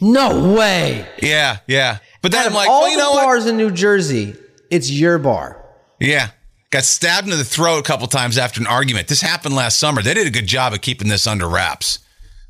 No 0.00 0.54
way. 0.54 1.06
Yeah, 1.22 1.58
yeah. 1.66 1.98
But 2.22 2.32
then 2.32 2.42
Out 2.42 2.46
I'm 2.48 2.54
like, 2.54 2.68
all 2.68 2.82
well, 2.82 2.90
you 2.90 2.96
the 2.96 3.02
know 3.02 3.10
what? 3.12 3.24
bars 3.24 3.46
in 3.46 3.56
New 3.56 3.70
Jersey, 3.70 4.36
it's 4.70 4.90
your 4.90 5.18
bar. 5.18 5.64
Yeah. 6.00 6.28
Got 6.70 6.84
stabbed 6.84 7.28
in 7.28 7.36
the 7.36 7.44
throat 7.44 7.78
a 7.78 7.82
couple 7.82 8.06
times 8.08 8.36
after 8.38 8.60
an 8.60 8.66
argument. 8.66 9.08
This 9.08 9.20
happened 9.22 9.54
last 9.54 9.78
summer. 9.78 10.02
They 10.02 10.14
did 10.14 10.26
a 10.26 10.30
good 10.30 10.46
job 10.46 10.72
of 10.74 10.80
keeping 10.82 11.08
this 11.08 11.26
under 11.26 11.48
wraps. 11.48 11.98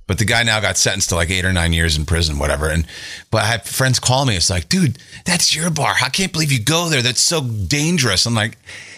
But 0.09 0.19
the 0.19 0.25
guy 0.25 0.43
now 0.43 0.59
got 0.59 0.77
sentenced 0.77 1.11
to 1.11 1.15
like 1.15 1.31
eight 1.31 1.45
or 1.45 1.53
nine 1.53 1.73
years 1.73 1.97
in 1.97 2.07
prison, 2.07 2.39
whatever. 2.39 2.69
And 2.69 2.87
but 3.31 3.45
I 3.45 3.47
had 3.47 3.65
friends 3.65 4.01
call 4.01 4.25
me. 4.25 4.35
It's 4.35 4.51
like, 4.51 4.69
dude, 4.69 4.99
that's 5.25 5.55
your 5.55 5.71
bar. 5.71 5.95
I 6.03 6.09
can't 6.09 6.33
believe 6.33 6.51
you 6.51 6.61
go 6.61 6.89
there. 6.89 7.03
That's 7.03 7.21
so 7.21 7.43
dangerous. 7.43 8.27
I'm 8.27 8.35
like, 8.35 8.57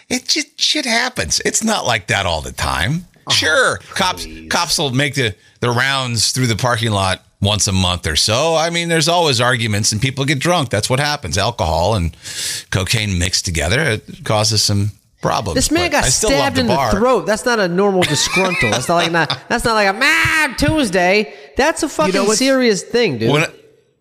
it 0.08 0.26
just 0.28 0.58
shit 0.58 0.86
happens. 0.86 1.40
It's 1.44 1.62
not 1.62 1.84
like 1.84 2.06
that 2.06 2.26
all 2.26 2.40
the 2.40 2.52
time. 2.52 3.06
Oh, 3.26 3.32
sure, 3.32 3.78
cops 3.90 4.24
cops 4.48 4.78
will 4.78 4.92
make 4.92 5.14
the 5.16 5.34
the 5.58 5.70
rounds 5.70 6.30
through 6.30 6.46
the 6.46 6.56
parking 6.56 6.92
lot 6.92 7.26
once 7.40 7.66
a 7.66 7.72
month 7.72 8.06
or 8.06 8.16
so. 8.16 8.54
I 8.54 8.70
mean, 8.70 8.88
there's 8.88 9.08
always 9.08 9.40
arguments 9.40 9.92
and 9.92 10.00
people 10.00 10.24
get 10.24 10.38
drunk. 10.38 10.70
That's 10.70 10.88
what 10.88 11.00
happens. 11.00 11.36
Alcohol 11.36 11.96
and 11.96 12.16
cocaine 12.70 13.18
mixed 13.18 13.44
together 13.44 13.80
it 13.80 14.24
causes 14.24 14.62
some 14.62 14.92
problems. 15.20 15.54
This 15.56 15.70
man 15.70 15.90
got 15.90 16.04
I 16.04 16.08
still 16.08 16.30
love 16.30 16.38
stabbed 16.38 16.58
in 16.58 16.66
the 16.66 16.74
bar. 16.74 16.90
throat. 16.92 17.26
That's 17.26 17.44
not 17.44 17.58
a 17.58 17.68
normal 17.68 18.02
disgruntle. 18.02 18.70
That's 18.70 18.88
not 18.88 18.96
like 18.96 19.12
not. 19.12 19.38
That's 19.48 19.64
not 19.64 19.74
like 19.74 19.88
a 19.88 19.92
mad 19.98 20.58
Tuesday. 20.58 21.34
That's 21.56 21.82
a 21.82 21.88
fucking 21.88 22.14
what's- 22.26 22.38
serious 22.38 22.82
thing, 22.82 23.18
dude. 23.18 23.32
When 23.32 23.42
I, 23.44 23.48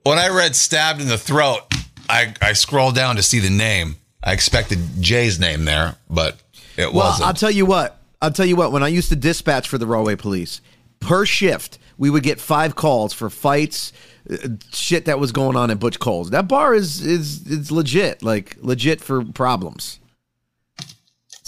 when 0.03 0.17
I 0.17 0.29
read 0.29 0.55
stabbed 0.55 1.01
in 1.01 1.07
the 1.07 1.17
throat, 1.17 1.59
I 2.07 2.33
I 2.41 2.53
scrolled 2.53 2.95
down 2.95 3.15
to 3.17 3.23
see 3.23 3.39
the 3.39 3.49
name. 3.49 3.97
I 4.23 4.33
expected 4.33 4.79
Jay's 4.99 5.39
name 5.39 5.65
there, 5.65 5.95
but 6.09 6.37
it 6.77 6.93
Well, 6.93 7.05
wasn't. 7.09 7.27
I'll 7.27 7.33
tell 7.33 7.51
you 7.51 7.65
what. 7.65 7.97
I'll 8.21 8.31
tell 8.31 8.45
you 8.45 8.55
what. 8.55 8.71
When 8.71 8.83
I 8.83 8.87
used 8.89 9.09
to 9.09 9.15
dispatch 9.15 9.67
for 9.69 9.77
the 9.77 9.85
Rahway 9.87 10.15
Police, 10.17 10.59
per 10.99 11.25
shift, 11.25 11.77
we 11.97 12.09
would 12.09 12.23
get 12.23 12.39
five 12.41 12.75
calls 12.75 13.13
for 13.13 13.29
fights, 13.29 13.93
uh, 14.29 14.35
shit 14.73 15.05
that 15.05 15.19
was 15.19 15.31
going 15.31 15.55
on 15.55 15.71
at 15.71 15.79
Butch 15.79 15.99
Cole's. 15.99 16.31
That 16.31 16.47
bar 16.49 16.73
is 16.73 17.01
is 17.01 17.47
is 17.47 17.71
legit, 17.71 18.21
like 18.23 18.57
legit 18.61 18.99
for 18.99 19.23
problems. 19.23 19.98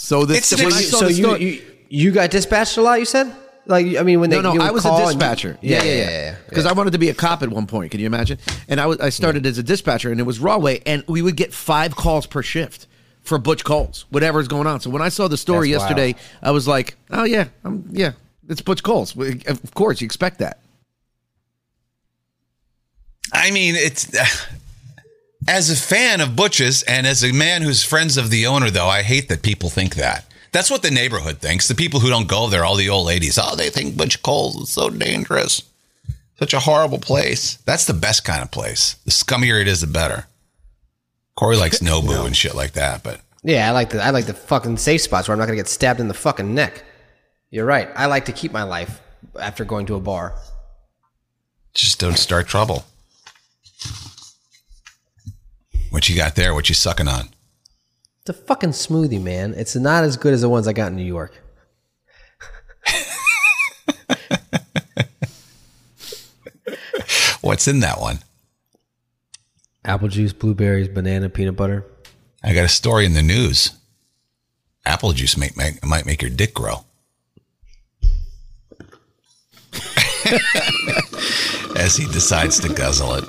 So 0.04 0.24
this 0.26 0.52
It's- 0.52 0.58
when 0.64 0.74
it's- 0.74 0.90
saw 0.90 0.98
so 0.98 1.06
the 1.06 1.12
you, 1.12 1.36
you 1.36 1.62
you 1.88 2.10
got 2.10 2.30
dispatched 2.30 2.76
a 2.76 2.82
lot. 2.82 2.98
You 2.98 3.04
said 3.04 3.32
like 3.66 3.86
I 3.96 4.02
mean 4.02 4.18
when 4.18 4.30
they 4.30 4.36
no, 4.36 4.42
no, 4.42 4.52
you 4.54 4.58
would 4.58 4.68
I 4.68 4.70
was 4.72 4.84
a 4.84 4.88
and 4.88 4.98
you- 4.98 5.06
dispatcher. 5.06 5.58
yeah, 5.62 5.82
yeah, 5.84 5.94
yeah. 5.94 6.34
Because 6.48 6.66
I 6.66 6.72
wanted 6.72 6.90
to 6.94 6.98
be 6.98 7.08
a 7.08 7.14
cop 7.14 7.40
at 7.44 7.50
one 7.50 7.66
point. 7.68 7.92
Can 7.92 8.00
you 8.00 8.06
imagine? 8.06 8.38
And 8.66 8.80
I 8.80 8.86
was 8.86 8.98
I 8.98 9.10
started 9.10 9.46
as 9.46 9.58
a 9.58 9.62
dispatcher, 9.62 10.10
and 10.10 10.18
it 10.18 10.24
was 10.24 10.40
Rahway, 10.40 10.80
and 10.86 11.04
we 11.06 11.22
would 11.22 11.36
get 11.36 11.54
five 11.54 11.94
calls 11.94 12.26
per 12.26 12.42
shift 12.42 12.88
for 13.22 13.38
Butch 13.38 13.62
Coles, 13.64 14.04
whatever's 14.10 14.48
going 14.48 14.66
on. 14.66 14.80
So 14.80 14.90
when 14.90 15.02
I 15.02 15.08
saw 15.08 15.28
the 15.28 15.36
story 15.36 15.70
That's 15.70 15.82
wild. 15.84 15.96
yesterday, 15.98 16.20
I 16.42 16.50
was 16.50 16.66
like, 16.66 16.96
oh 17.12 17.22
yeah, 17.22 17.44
I'm 17.64 17.88
yeah, 17.92 18.12
it's 18.48 18.60
Butch 18.60 18.82
Coles. 18.82 19.14
Of 19.16 19.74
course, 19.74 20.00
you 20.00 20.06
expect 20.06 20.40
that. 20.40 20.58
I 23.32 23.52
mean, 23.52 23.76
it's 23.76 24.08
as 25.48 25.70
a 25.70 25.76
fan 25.76 26.20
of 26.20 26.36
Butch's 26.36 26.82
and 26.84 27.06
as 27.06 27.24
a 27.24 27.32
man 27.32 27.62
who's 27.62 27.82
friends 27.84 28.16
of 28.16 28.30
the 28.30 28.46
owner, 28.46 28.70
though, 28.70 28.88
I 28.88 29.02
hate 29.02 29.28
that 29.28 29.42
people 29.42 29.70
think 29.70 29.94
that. 29.96 30.26
That's 30.52 30.70
what 30.70 30.82
the 30.82 30.90
neighborhood 30.90 31.38
thinks. 31.38 31.68
The 31.68 31.74
people 31.74 32.00
who 32.00 32.10
don't 32.10 32.28
go 32.28 32.48
there, 32.48 32.64
all 32.64 32.76
the 32.76 32.90
old 32.90 33.06
ladies, 33.06 33.38
oh, 33.40 33.56
they 33.56 33.70
think 33.70 33.96
Butch 33.96 34.22
Cole's 34.22 34.56
is 34.56 34.68
so 34.68 34.90
dangerous, 34.90 35.62
such 36.38 36.52
a 36.52 36.60
horrible 36.60 36.98
place. 36.98 37.56
That's 37.64 37.86
the 37.86 37.94
best 37.94 38.24
kind 38.24 38.42
of 38.42 38.50
place. 38.50 38.94
The 39.04 39.10
scummier 39.10 39.60
it 39.60 39.68
is, 39.68 39.80
the 39.80 39.86
better. 39.86 40.26
Corey 41.36 41.56
likes 41.56 41.78
Nobu 41.80 42.26
and 42.26 42.36
shit 42.36 42.54
like 42.54 42.72
that, 42.72 43.02
but 43.02 43.20
Yeah, 43.42 43.66
I 43.68 43.72
like 43.72 43.90
the 43.90 44.02
I 44.02 44.10
like 44.10 44.26
the 44.26 44.34
fucking 44.34 44.76
safe 44.76 45.00
spots 45.00 45.26
where 45.26 45.32
I'm 45.32 45.38
not 45.38 45.46
gonna 45.46 45.56
get 45.56 45.68
stabbed 45.68 46.00
in 46.00 46.08
the 46.08 46.14
fucking 46.14 46.54
neck. 46.54 46.84
You're 47.50 47.66
right. 47.66 47.88
I 47.96 48.06
like 48.06 48.26
to 48.26 48.32
keep 48.32 48.52
my 48.52 48.62
life 48.62 49.00
after 49.40 49.64
going 49.64 49.86
to 49.86 49.94
a 49.94 50.00
bar. 50.00 50.34
just 51.74 51.98
don't 51.98 52.18
start 52.18 52.46
trouble. 52.46 52.84
What 55.92 56.08
you 56.08 56.16
got 56.16 56.34
there? 56.36 56.54
What 56.54 56.70
you 56.70 56.74
sucking 56.74 57.06
on? 57.06 57.28
It's 58.22 58.30
a 58.30 58.32
fucking 58.32 58.70
smoothie, 58.70 59.22
man. 59.22 59.52
It's 59.52 59.76
not 59.76 60.04
as 60.04 60.16
good 60.16 60.32
as 60.32 60.40
the 60.40 60.48
ones 60.48 60.66
I 60.66 60.72
got 60.72 60.90
in 60.90 60.96
New 60.96 61.04
York. 61.04 61.38
What's 67.42 67.68
in 67.68 67.80
that 67.80 68.00
one? 68.00 68.20
Apple 69.84 70.08
juice, 70.08 70.32
blueberries, 70.32 70.88
banana, 70.88 71.28
peanut 71.28 71.56
butter. 71.56 71.84
I 72.42 72.54
got 72.54 72.64
a 72.64 72.68
story 72.68 73.04
in 73.04 73.12
the 73.12 73.20
news. 73.20 73.72
Apple 74.86 75.12
juice 75.12 75.36
make, 75.36 75.58
make, 75.58 75.84
might 75.84 76.06
make 76.06 76.22
your 76.22 76.30
dick 76.30 76.54
grow. 76.54 76.86
As 81.76 81.98
he 81.98 82.06
decides 82.06 82.60
to 82.60 82.72
guzzle 82.72 83.16
it. 83.16 83.24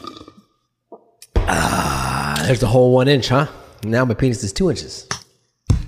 Ah. 1.36 2.13
There's 2.46 2.60
the 2.60 2.68
whole 2.68 2.92
one 2.92 3.08
inch, 3.08 3.30
huh? 3.30 3.48
Now 3.84 4.06
my 4.06 4.14
penis 4.14 4.44
is 4.44 4.52
two 4.54 4.70
inches. 4.70 5.08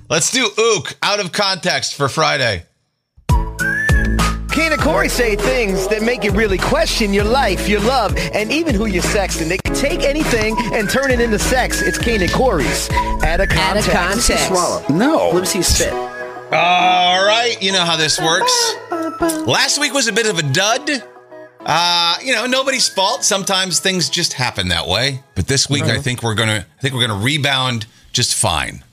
Let's 0.09 0.31
do 0.31 0.49
ook 0.57 0.95
out 1.03 1.19
of 1.19 1.31
context 1.31 1.95
for 1.95 2.07
Friday. 2.07 2.63
Kane 3.29 4.71
and 4.71 4.79
Corey 4.81 5.09
say 5.09 5.35
things 5.35 5.87
that 5.89 6.01
make 6.01 6.23
you 6.23 6.31
really 6.31 6.57
question 6.57 7.13
your 7.13 7.25
life, 7.25 7.67
your 7.67 7.81
love, 7.81 8.15
and 8.33 8.51
even 8.53 8.73
who 8.73 8.85
you're 8.85 9.03
sexting. 9.03 9.49
They 9.49 9.57
can 9.57 9.75
take 9.75 10.03
anything 10.03 10.55
and 10.73 10.89
turn 10.89 11.11
it 11.11 11.19
into 11.19 11.37
sex. 11.37 11.81
It's 11.81 11.97
Kane 11.97 12.21
and 12.21 12.31
Corey's. 12.31 12.89
Out 12.91 13.41
of 13.41 13.49
Out 13.51 13.77
of 13.77 13.83
context. 13.85 13.91
context. 14.49 14.89
No. 14.89 15.31
Let 15.33 15.41
me 15.41 15.45
see 15.45 15.57
you 15.59 15.63
spit. 15.63 15.91
All 15.91 17.25
right, 17.25 17.57
you 17.61 17.73
know 17.73 17.83
how 17.83 17.97
this 17.97 18.17
works. 18.21 18.75
Last 19.45 19.77
week 19.79 19.93
was 19.93 20.07
a 20.07 20.13
bit 20.13 20.25
of 20.27 20.39
a 20.39 20.43
dud. 20.43 21.03
Uh, 21.65 22.15
you 22.23 22.33
know, 22.33 22.45
nobody's 22.45 22.87
fault. 22.87 23.23
Sometimes 23.23 23.79
things 23.79 24.07
just 24.09 24.33
happen 24.33 24.67
that 24.67 24.87
way. 24.87 25.23
But 25.33 25.47
this 25.47 25.67
week, 25.69 25.83
I 25.83 25.99
think 25.99 26.21
we're 26.21 26.35
gonna, 26.35 26.65
I 26.77 26.81
think 26.81 26.93
we're 26.93 27.07
gonna 27.07 27.21
rebound 27.23 27.87
just 28.13 28.35
fine. 28.35 28.83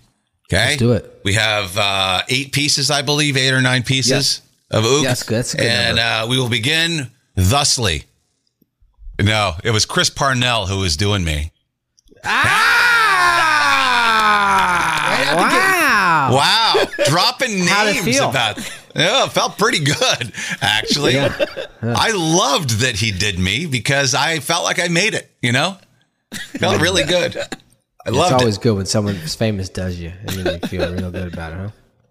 Okay, 0.51 0.65
Let's 0.71 0.77
do 0.79 0.93
it. 0.93 1.21
We 1.25 1.35
have 1.35 1.77
uh, 1.79 2.23
eight 2.29 2.53
pieces, 2.53 2.91
I 2.91 3.03
believe, 3.03 3.37
eight 3.37 3.53
or 3.53 3.61
nine 3.61 3.83
pieces 3.83 4.41
of 4.71 4.85
ook. 4.85 5.05
That's 5.05 5.23
good. 5.23 5.37
That's 5.39 5.55
good 5.55 5.67
and 5.67 5.99
uh, 5.99 6.27
we 6.29 6.39
will 6.39 6.49
begin 6.49 7.11
thusly. 7.37 8.05
No, 9.21 9.53
it 9.63 9.71
was 9.71 9.85
Chris 9.87 10.11
Parnell 10.11 10.67
who 10.67 10.79
was 10.79 10.97
doing 10.97 11.25
me. 11.25 11.53
Wow. 12.25 12.79
Wow, 16.33 16.75
dropping 17.07 17.65
names 17.65 18.19
about. 18.19 18.59
Yeah, 18.95 19.25
it 19.25 19.33
felt 19.33 19.59
pretty 19.59 19.81
good, 19.85 20.33
actually. 20.61 21.19
I 21.19 22.11
loved 22.15 22.81
that 22.81 22.97
he 22.97 23.11
did 23.13 23.39
me 23.39 23.67
because 23.67 24.15
I 24.15 24.39
felt 24.41 24.65
like 24.65 24.79
I 24.79 24.89
made 24.89 25.15
it. 25.15 25.31
You 25.41 25.53
know, 25.53 25.77
felt 26.59 26.81
really 26.81 27.05
good. 27.05 27.37
I 27.37 27.47
It's 28.09 28.17
loved 28.17 28.35
always 28.35 28.57
it. 28.57 28.63
good 28.63 28.77
when 28.77 28.87
someone 28.87 29.15
famous 29.17 29.69
does 29.69 29.99
you, 29.99 30.13
and 30.27 30.33
you 30.35 30.59
feel 30.69 30.93
real 30.93 31.11
good 31.11 31.33
about 31.33 31.53
it, 31.53 31.57
huh? 31.57 31.69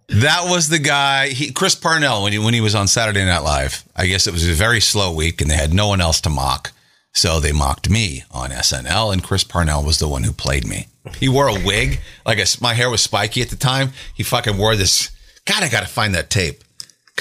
That 0.09 0.49
was 0.49 0.67
the 0.69 0.79
guy, 0.79 1.29
he, 1.29 1.51
Chris 1.53 1.73
Parnell, 1.75 2.23
when 2.23 2.33
he 2.33 2.39
when 2.39 2.53
he 2.53 2.61
was 2.61 2.75
on 2.75 2.87
Saturday 2.87 3.23
Night 3.23 3.43
Live. 3.43 3.83
I 3.95 4.07
guess 4.07 4.27
it 4.27 4.33
was 4.33 4.47
a 4.47 4.53
very 4.53 4.81
slow 4.81 5.13
week, 5.13 5.41
and 5.41 5.49
they 5.49 5.55
had 5.55 5.73
no 5.73 5.87
one 5.87 6.01
else 6.01 6.19
to 6.21 6.29
mock, 6.29 6.71
so 7.13 7.39
they 7.39 7.51
mocked 7.53 7.89
me 7.89 8.23
on 8.31 8.49
SNL, 8.49 9.13
and 9.13 9.23
Chris 9.23 9.43
Parnell 9.45 9.83
was 9.85 9.99
the 9.99 10.07
one 10.09 10.23
who 10.23 10.33
played 10.33 10.67
me. 10.67 10.87
He 11.17 11.29
wore 11.29 11.47
a 11.47 11.53
wig, 11.65 11.99
like 12.25 12.39
I, 12.39 12.45
my 12.59 12.73
hair 12.73 12.89
was 12.89 13.01
spiky 13.01 13.41
at 13.41 13.49
the 13.49 13.55
time. 13.55 13.91
He 14.13 14.23
fucking 14.23 14.57
wore 14.57 14.75
this. 14.75 15.11
God, 15.45 15.63
I 15.63 15.69
got 15.69 15.81
to 15.81 15.87
find 15.87 16.13
that 16.13 16.29
tape 16.29 16.63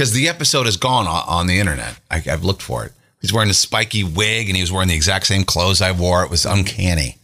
because 0.01 0.15
the 0.15 0.31
episode 0.31 0.67
is 0.67 0.79
gone 0.79 1.07
on, 1.07 1.25
on 1.29 1.47
the 1.47 1.59
internet. 1.59 2.01
I, 2.11 2.23
I've 2.27 2.43
looked 2.43 2.63
for 2.63 2.87
it. 2.87 2.93
He's 3.21 3.35
wearing 3.35 3.51
a 3.51 3.55
spiky 3.55 4.03
wig, 4.03 4.49
and 4.49 4.57
he 4.57 4.63
was 4.63 4.73
wearing 4.73 4.89
the 4.89 4.95
exact 4.95 5.27
same 5.27 5.45
clothes 5.45 5.83
I 5.83 5.93
wore. 5.93 6.25
It 6.25 6.31
was 6.31 6.47
uncanny. 6.47 7.19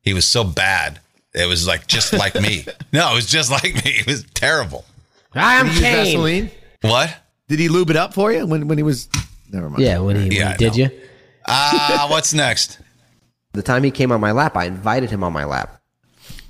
He 0.00 0.14
was 0.14 0.24
so 0.24 0.42
bad. 0.42 1.00
It 1.34 1.46
was 1.46 1.66
like 1.66 1.86
just 1.88 2.14
like 2.14 2.34
me. 2.34 2.64
No, 2.94 3.12
it 3.12 3.14
was 3.14 3.26
just 3.26 3.50
like 3.50 3.74
me. 3.74 3.80
It 3.84 4.06
was 4.06 4.24
terrible. 4.32 4.86
I'm 5.34 5.66
Did 5.66 5.74
he 5.74 5.80
use 5.80 5.90
Vaseline? 5.96 6.50
What? 6.80 7.14
Did 7.48 7.58
he 7.58 7.68
lube 7.68 7.90
it 7.90 7.96
up 7.96 8.14
for 8.14 8.32
you 8.32 8.46
when 8.46 8.68
when 8.68 8.78
he 8.78 8.84
was? 8.84 9.10
Never 9.50 9.68
mind. 9.68 9.82
Yeah, 9.82 9.98
when 9.98 10.16
he, 10.16 10.22
when 10.22 10.32
Yeah, 10.32 10.52
he 10.52 10.56
did 10.56 10.72
know. 10.72 10.84
you. 10.84 10.90
Ah, 11.46 12.06
what's 12.10 12.32
next? 12.32 12.78
The 13.52 13.62
time 13.62 13.82
he 13.84 13.90
came 13.90 14.12
on 14.12 14.20
my 14.22 14.32
lap, 14.32 14.56
I 14.56 14.64
invited 14.64 15.10
him 15.10 15.22
on 15.22 15.34
my 15.34 15.44
lap. 15.44 15.78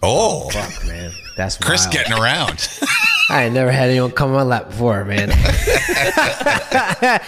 Oh, 0.04 0.50
Fuck, 0.50 0.86
man. 0.86 1.10
That's 1.36 1.56
Chris 1.58 1.82
wild. 1.86 1.92
getting 1.94 2.12
around. 2.12 2.68
I 3.32 3.44
ain't 3.44 3.54
never 3.54 3.72
had 3.72 3.88
anyone 3.88 4.10
come 4.10 4.32
on 4.32 4.36
my 4.36 4.42
lap 4.42 4.66
before, 4.66 5.06
man. 5.06 5.30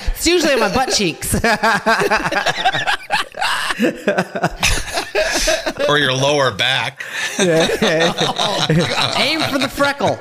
it's 0.05 0.27
usually 0.27 0.53
on 0.53 0.61
my 0.61 0.75
butt 0.75 0.91
cheeks. 0.91 1.35
or 5.89 5.99
your 5.99 6.13
lower 6.13 6.51
back. 6.51 7.03
Aim 7.41 9.41
for 9.51 9.59
the 9.59 9.71
freckle. 9.71 10.19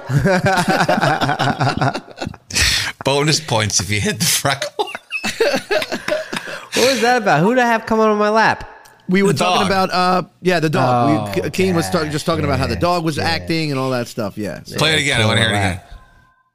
Bonus 3.03 3.41
points 3.41 3.81
if 3.81 3.91
you 3.91 3.99
hit 3.99 4.19
the 4.19 4.25
freckle. 4.25 4.85
What 6.75 6.91
was 6.91 7.01
that 7.01 7.21
about? 7.21 7.41
Who 7.41 7.53
did 7.55 7.61
I 7.61 7.67
have 7.67 7.85
come 7.85 7.99
on 7.99 8.17
my 8.17 8.29
lap? 8.29 8.72
We 9.13 9.21
were 9.21 9.31
The 9.31 9.37
talking 9.37 9.69
dog. 9.69 9.77
about 9.87 9.89
uh 9.91 10.23
yeah 10.41 10.59
the 10.59 10.71
dog. 10.71 11.37
Oh, 11.37 11.41
we, 11.43 11.49
Kane 11.51 11.75
was 11.75 11.87
talk, 11.91 12.09
just 12.09 12.25
talking 12.25 12.45
about 12.45 12.57
how 12.57 12.65
the 12.65 12.75
dog 12.75 13.05
was 13.05 13.17
yeah. 13.17 13.25
acting 13.25 13.69
and 13.69 13.79
all 13.79 13.91
that 13.91 14.07
stuff. 14.07 14.39
Yeah. 14.39 14.63
So- 14.63 14.79
Play 14.79 14.95
it 14.95 15.01
again. 15.01 15.21
I 15.21 15.25
want 15.27 15.37
to 15.37 15.43
hear 15.43 15.53
it 15.53 15.57
again. 15.57 15.81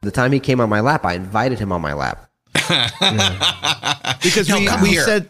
The 0.02 0.10
time 0.10 0.32
he 0.32 0.40
came 0.40 0.60
on 0.60 0.68
my 0.68 0.80
lap, 0.80 1.04
I 1.04 1.14
invited 1.14 1.60
him 1.60 1.70
on 1.70 1.80
my 1.80 1.92
lap. 1.92 2.28
because 4.24 4.48
Yo, 4.48 4.58
we, 4.58 4.68
we 4.82 4.88
here. 4.88 5.02
said 5.02 5.28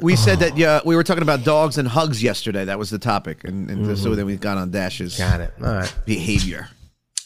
we 0.00 0.14
said 0.14 0.38
that 0.38 0.56
yeah 0.56 0.78
we 0.84 0.94
were 0.94 1.02
talking 1.02 1.24
about 1.24 1.42
dogs 1.42 1.76
and 1.76 1.88
hugs 1.88 2.22
yesterday. 2.22 2.64
That 2.66 2.78
was 2.78 2.88
the 2.88 3.00
topic, 3.00 3.42
and, 3.42 3.68
and 3.68 3.98
so 3.98 4.14
then 4.14 4.26
we 4.26 4.36
got 4.36 4.56
on 4.56 4.70
Dash's 4.70 5.18
Got 5.18 5.40
it. 5.40 5.52
All 5.60 5.74
right. 5.74 5.92
behavior. 6.06 6.68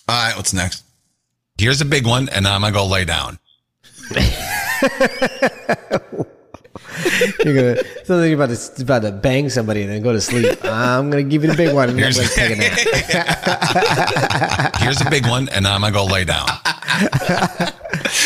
All 0.09 0.25
right, 0.27 0.35
what's 0.37 0.55
next? 0.55 0.85
Here's 1.59 1.83
a 1.83 1.85
big 1.85 2.07
one, 2.07 2.31
and 2.31 2.49
I'm 2.49 2.63
gonna 2.63 2.73
go 2.73 2.87
lay 2.87 3.05
down. 3.05 3.39
You're 7.45 7.55
gonna 7.55 7.77
something 8.05 8.33
about 8.35 8.51
to 8.51 8.83
about 8.83 9.03
to 9.03 9.13
bang 9.13 9.49
somebody 9.49 9.83
and 9.83 9.91
then 9.91 10.03
go 10.03 10.13
to 10.13 10.21
sleep. 10.21 10.59
I'm 10.65 11.11
gonna 11.11 11.23
give 11.23 11.43
you 11.45 11.51
the 11.51 11.57
big 11.57 11.75
one 11.75 11.89
and 11.91 11.99
then 11.99 12.05
Here's, 12.13 12.19
like, 12.19 12.31
take 12.33 12.53
a 12.53 12.57
nap. 12.57 12.79
here's 14.79 15.01
a 15.01 15.09
big 15.11 15.27
one, 15.27 15.49
and 15.51 15.67
I'm 15.67 15.81
gonna 15.81 15.93
go 15.93 16.05
lay 16.05 16.25
down. 16.25 16.47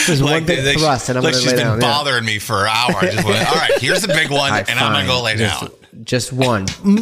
There's 0.07 0.23
one 0.23 0.45
big 0.45 0.65
they- 0.65 0.75
thrust 0.75 1.09
and 1.09 1.19
I'm 1.19 1.25
like 1.25 1.33
gonna 1.35 1.43
she's 1.43 1.53
lay 1.53 1.59
been 1.59 1.67
down. 1.67 1.81
yeah. 1.81 1.87
bothering 1.89 2.25
me 2.25 2.39
for 2.39 2.63
an 2.67 2.73
hour. 2.75 2.97
I 2.97 3.11
just 3.11 3.25
went, 3.27 3.47
All 3.49 3.55
right, 3.55 3.79
here's 3.79 4.03
the 4.03 4.09
big 4.09 4.31
one, 4.31 4.41
All 4.41 4.51
right, 4.51 4.69
and 4.71 4.79
I'm 4.79 4.93
gonna 4.93 5.07
go 5.07 5.23
lay 5.23 5.37
just, 5.37 5.61
down. 5.61 5.71
Just 6.05 6.33
one. 6.33 6.67
You're 6.85 6.97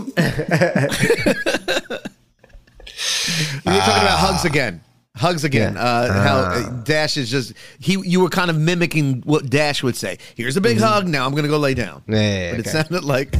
talking 3.80 4.02
about 4.02 4.18
hugs 4.18 4.44
ah. 4.44 4.48
again. 4.48 4.80
Hugs 5.20 5.44
again. 5.44 5.74
Yeah. 5.74 5.82
Uh, 5.82 6.12
how 6.22 6.36
uh, 6.38 6.70
Dash 6.84 7.16
is 7.16 7.30
just 7.30 7.52
he. 7.78 7.98
You 8.02 8.20
were 8.20 8.30
kind 8.30 8.50
of 8.50 8.58
mimicking 8.58 9.20
what 9.26 9.50
Dash 9.50 9.82
would 9.82 9.96
say. 9.96 10.16
Here's 10.34 10.56
a 10.56 10.60
big 10.60 10.78
hug. 10.78 11.06
Now 11.06 11.26
I'm 11.26 11.32
going 11.32 11.42
to 11.44 11.48
go 11.50 11.58
lay 11.58 11.74
down. 11.74 12.02
Yeah, 12.08 12.16
yeah, 12.16 12.38
yeah, 12.44 12.50
but 12.52 12.60
it 12.60 12.66
sounded 12.70 13.04
like, 13.04 13.34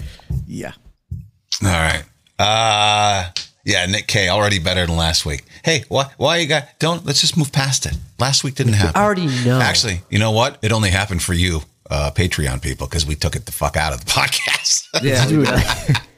yeah. 0.46 0.72
All 1.62 1.68
right. 1.68 2.04
Uh 2.38 3.30
yeah, 3.64 3.84
Nick 3.86 4.06
K 4.06 4.28
already 4.30 4.58
better 4.58 4.86
than 4.86 4.96
last 4.96 5.26
week. 5.26 5.44
Hey, 5.64 5.84
why 5.88 6.10
why 6.16 6.36
you 6.38 6.46
got 6.48 6.78
don't 6.78 7.04
let's 7.04 7.20
just 7.20 7.36
move 7.36 7.52
past 7.52 7.86
it. 7.86 7.96
Last 8.18 8.44
week 8.44 8.54
didn't 8.54 8.72
happen. 8.74 9.00
I 9.00 9.04
already 9.04 9.26
know. 9.44 9.60
Actually, 9.60 10.00
you 10.10 10.18
know 10.18 10.30
what? 10.32 10.58
It 10.62 10.72
only 10.72 10.90
happened 10.90 11.22
for 11.22 11.34
you, 11.34 11.60
uh, 11.90 12.10
Patreon 12.14 12.62
people, 12.62 12.86
because 12.86 13.04
we 13.06 13.14
took 13.14 13.36
it 13.36 13.44
the 13.46 13.52
fuck 13.52 13.76
out 13.76 13.92
of 13.92 14.04
the 14.04 14.10
podcast. 14.10 14.86
Yeah, 15.02 15.26
Dude, 15.28 15.46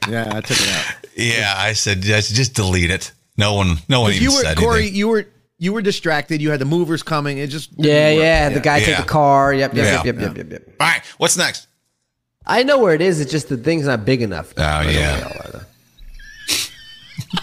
yeah. 0.09 0.31
I 0.35 0.41
took 0.41 0.57
it 0.59 0.69
out. 0.69 0.95
yeah, 1.17 1.53
I 1.55 1.73
said 1.73 2.01
just 2.01 2.33
just 2.33 2.53
delete 2.53 2.89
it. 2.91 3.11
No 3.37 3.55
one 3.55 3.77
no 3.89 4.01
one 4.01 4.11
even 4.11 4.23
You 4.23 4.29
were 4.31 4.41
said 4.43 4.57
Corey. 4.57 4.79
anything. 4.79 4.95
You 4.95 5.07
were 5.09 5.25
you 5.63 5.71
were 5.71 5.81
distracted. 5.81 6.41
You 6.41 6.51
had 6.51 6.59
the 6.59 6.65
movers 6.65 7.03
coming. 7.03 7.37
It 7.37 7.47
just 7.47 7.75
didn't 7.77 7.89
yeah, 7.89 8.09
yeah. 8.11 8.49
The 8.49 8.59
guy 8.59 8.79
take 8.79 8.89
Yeah. 8.89 9.01
the 9.01 9.07
car. 9.07 9.53
Yep, 9.53 9.73
yep, 9.73 9.85
Yeah. 9.85 9.91
yep, 10.03 10.05
yep, 10.05 10.19
yep, 10.19 10.37
yep, 10.37 10.51
yep. 10.51 10.75
All 10.79 10.87
right, 10.87 11.01
what's 11.17 11.37
next? 11.37 11.67
I 12.45 12.63
know 12.63 12.79
where 12.79 12.93
it 12.93 12.99
is. 13.01 13.21
It's 13.21 13.31
just 13.31 13.47
the 13.47 13.55
thing's 13.55 13.85
not 13.87 14.03
big 14.03 14.21
enough. 14.21 14.53
Oh 14.57 14.81
yeah. 14.81 15.61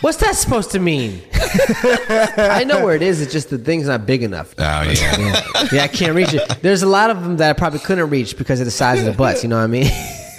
What's 0.02 0.18
that 0.18 0.34
supposed 0.36 0.70
to 0.72 0.78
mean? 0.78 1.22
I 1.34 2.64
know 2.66 2.84
where 2.84 2.94
it 2.94 3.02
is. 3.02 3.22
It's 3.22 3.32
just 3.32 3.48
the 3.50 3.56
thing's 3.58 3.86
not 3.86 4.04
big 4.06 4.22
enough. 4.22 4.54
Oh 4.58 4.62
yeah. 4.82 5.18
Yeah. 5.18 5.68
yeah, 5.72 5.82
I 5.84 5.88
can't 5.88 6.14
reach 6.14 6.34
it. 6.34 6.46
There's 6.60 6.82
a 6.82 6.86
lot 6.86 7.08
of 7.10 7.22
them 7.22 7.38
that 7.38 7.48
I 7.48 7.52
probably 7.54 7.78
couldn't 7.80 8.10
reach 8.10 8.36
because 8.36 8.60
of 8.60 8.66
the 8.66 8.70
size 8.70 9.00
of 9.00 9.06
the 9.06 9.12
butts. 9.12 9.42
You 9.42 9.48
know 9.48 9.56
what 9.56 9.64
I 9.64 9.68
mean? 9.68 9.90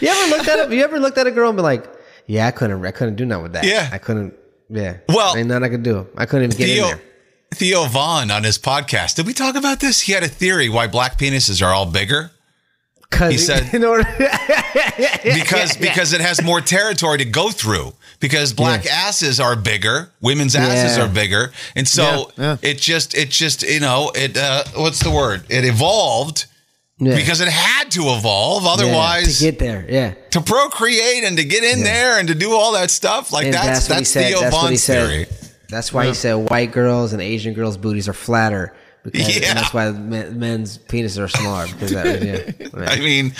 you 0.00 0.08
ever 0.08 0.36
looked 0.36 0.48
at 0.48 0.58
it? 0.58 0.72
You 0.72 0.84
ever 0.84 1.00
looked 1.00 1.16
at 1.18 1.26
a 1.26 1.30
girl 1.30 1.48
and 1.48 1.56
be 1.56 1.62
like, 1.62 1.86
"Yeah, 2.26 2.46
I 2.46 2.50
couldn't. 2.50 2.84
I 2.84 2.90
couldn't 2.90 3.16
do 3.16 3.24
nothing 3.24 3.44
with 3.44 3.52
that. 3.54 3.64
Yeah. 3.64 3.88
I 3.90 3.98
couldn't. 3.98 4.34
Yeah. 4.72 4.96
Well, 5.08 5.36
ain't 5.36 5.48
nothing 5.48 5.64
I 5.64 5.68
could 5.68 5.82
do. 5.82 6.06
I 6.16 6.24
couldn't 6.26 6.46
even 6.52 6.56
get 6.58 6.68
in 6.70 6.74
Theo 6.76 6.86
there. 6.88 7.02
Theo 7.54 7.84
Von 7.84 8.30
on 8.30 8.42
his 8.44 8.58
podcast. 8.58 9.16
Did 9.16 9.26
we 9.26 9.34
talk 9.34 9.54
about 9.54 9.80
this? 9.80 10.00
He 10.00 10.12
had 10.12 10.22
a 10.22 10.28
theory 10.28 10.68
why 10.70 10.86
black 10.86 11.18
penises 11.18 11.62
are 11.64 11.72
all 11.72 11.84
bigger. 11.86 12.30
Because 13.10 13.32
he 13.32 13.36
said- 13.38 13.74
in 13.74 13.84
order, 13.84 14.04
because 15.24 15.76
because 15.76 16.12
it 16.14 16.20
has 16.22 16.42
more 16.42 16.60
territory 16.60 17.18
to 17.18 17.24
go 17.24 17.50
through. 17.50 17.92
Because 18.20 18.52
black 18.52 18.84
Yeah. 18.84 18.92
asses 18.92 19.40
are 19.40 19.56
bigger, 19.56 20.10
women's 20.20 20.54
asses 20.54 20.96
Yeah. 20.96 21.04
are 21.04 21.08
bigger, 21.08 21.52
and 21.76 21.86
so 21.88 22.30
Yeah, 22.38 22.44
yeah. 22.44 22.56
it 22.70 22.78
just 22.78 23.14
it 23.14 23.30
just 23.30 23.62
you 23.62 23.80
know 23.80 24.12
it 24.14 24.36
uh, 24.36 24.64
what's 24.76 25.00
the 25.00 25.10
word? 25.10 25.44
It 25.48 25.64
evolved 25.64 26.46
Yeah. 26.98 27.16
because 27.16 27.40
it 27.40 27.48
had 27.48 27.90
to 27.92 28.02
evolve. 28.10 28.62
Yeah, 28.64 28.70
Otherwise, 28.70 29.38
to 29.38 29.44
get 29.44 29.58
there, 29.58 29.84
yeah. 29.88 30.14
to 30.30 30.40
procreate 30.40 31.24
and 31.24 31.36
to 31.38 31.44
get 31.44 31.64
in 31.64 31.82
there 31.82 32.18
and 32.18 32.28
to 32.28 32.34
do 32.34 32.52
all 32.52 32.72
that 32.72 32.90
stuff 32.90 33.32
like 33.32 33.46
And 33.46 33.54
that's 33.54 33.88
that's. 33.88 34.12
Theo 34.12 34.40
That's 34.40 34.52
what 34.54 34.60
he 34.62 34.66
Von's 34.68 34.82
said. 34.84 35.08
theory. 35.08 35.26
That's 35.68 35.92
why 35.92 36.06
he 36.06 36.14
said 36.14 36.34
white 36.50 36.70
girls 36.70 37.12
and 37.14 37.22
Asian 37.22 37.54
girls' 37.54 37.76
booties 37.78 38.08
are 38.08 38.12
flatter. 38.12 38.74
Because, 39.04 39.36
Yeah. 39.36 39.48
and 39.48 39.58
that's 39.58 39.74
why 39.74 39.90
men's 39.90 40.78
penises 40.78 41.18
are 41.18 41.26
smaller. 41.28 41.66
Because 41.66 41.90
that, 41.92 42.22
yeah, 42.22 42.68
I 42.86 43.00
mean, 43.00 43.32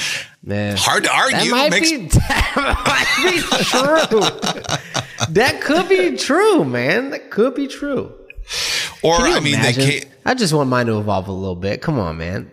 yeah. 0.42 0.74
hard 0.76 1.05
to 1.05 1.09
That 1.11 1.34
argue. 1.34 1.50
might 1.53 1.70
Makes- 1.70 1.90
be 1.90 1.96
that 2.09 2.82
might 2.84 3.30
be 3.30 3.38
true. 3.64 5.28
that 5.34 5.61
could 5.61 5.88
be 5.88 6.16
true, 6.16 6.64
man. 6.64 7.11
That 7.11 7.30
could 7.30 7.55
be 7.55 7.68
true. 7.68 8.12
or 9.03 9.14
I 9.20 9.38
mean, 9.38 9.55
imagine? 9.55 9.84
they 9.84 10.00
can't. 10.00 10.12
I 10.24 10.34
just 10.34 10.53
want 10.53 10.68
mine 10.68 10.86
to 10.86 10.98
evolve 10.98 11.28
a 11.28 11.32
little 11.32 11.55
bit. 11.55 11.80
Come 11.82 11.98
on, 11.98 12.16
man. 12.16 12.50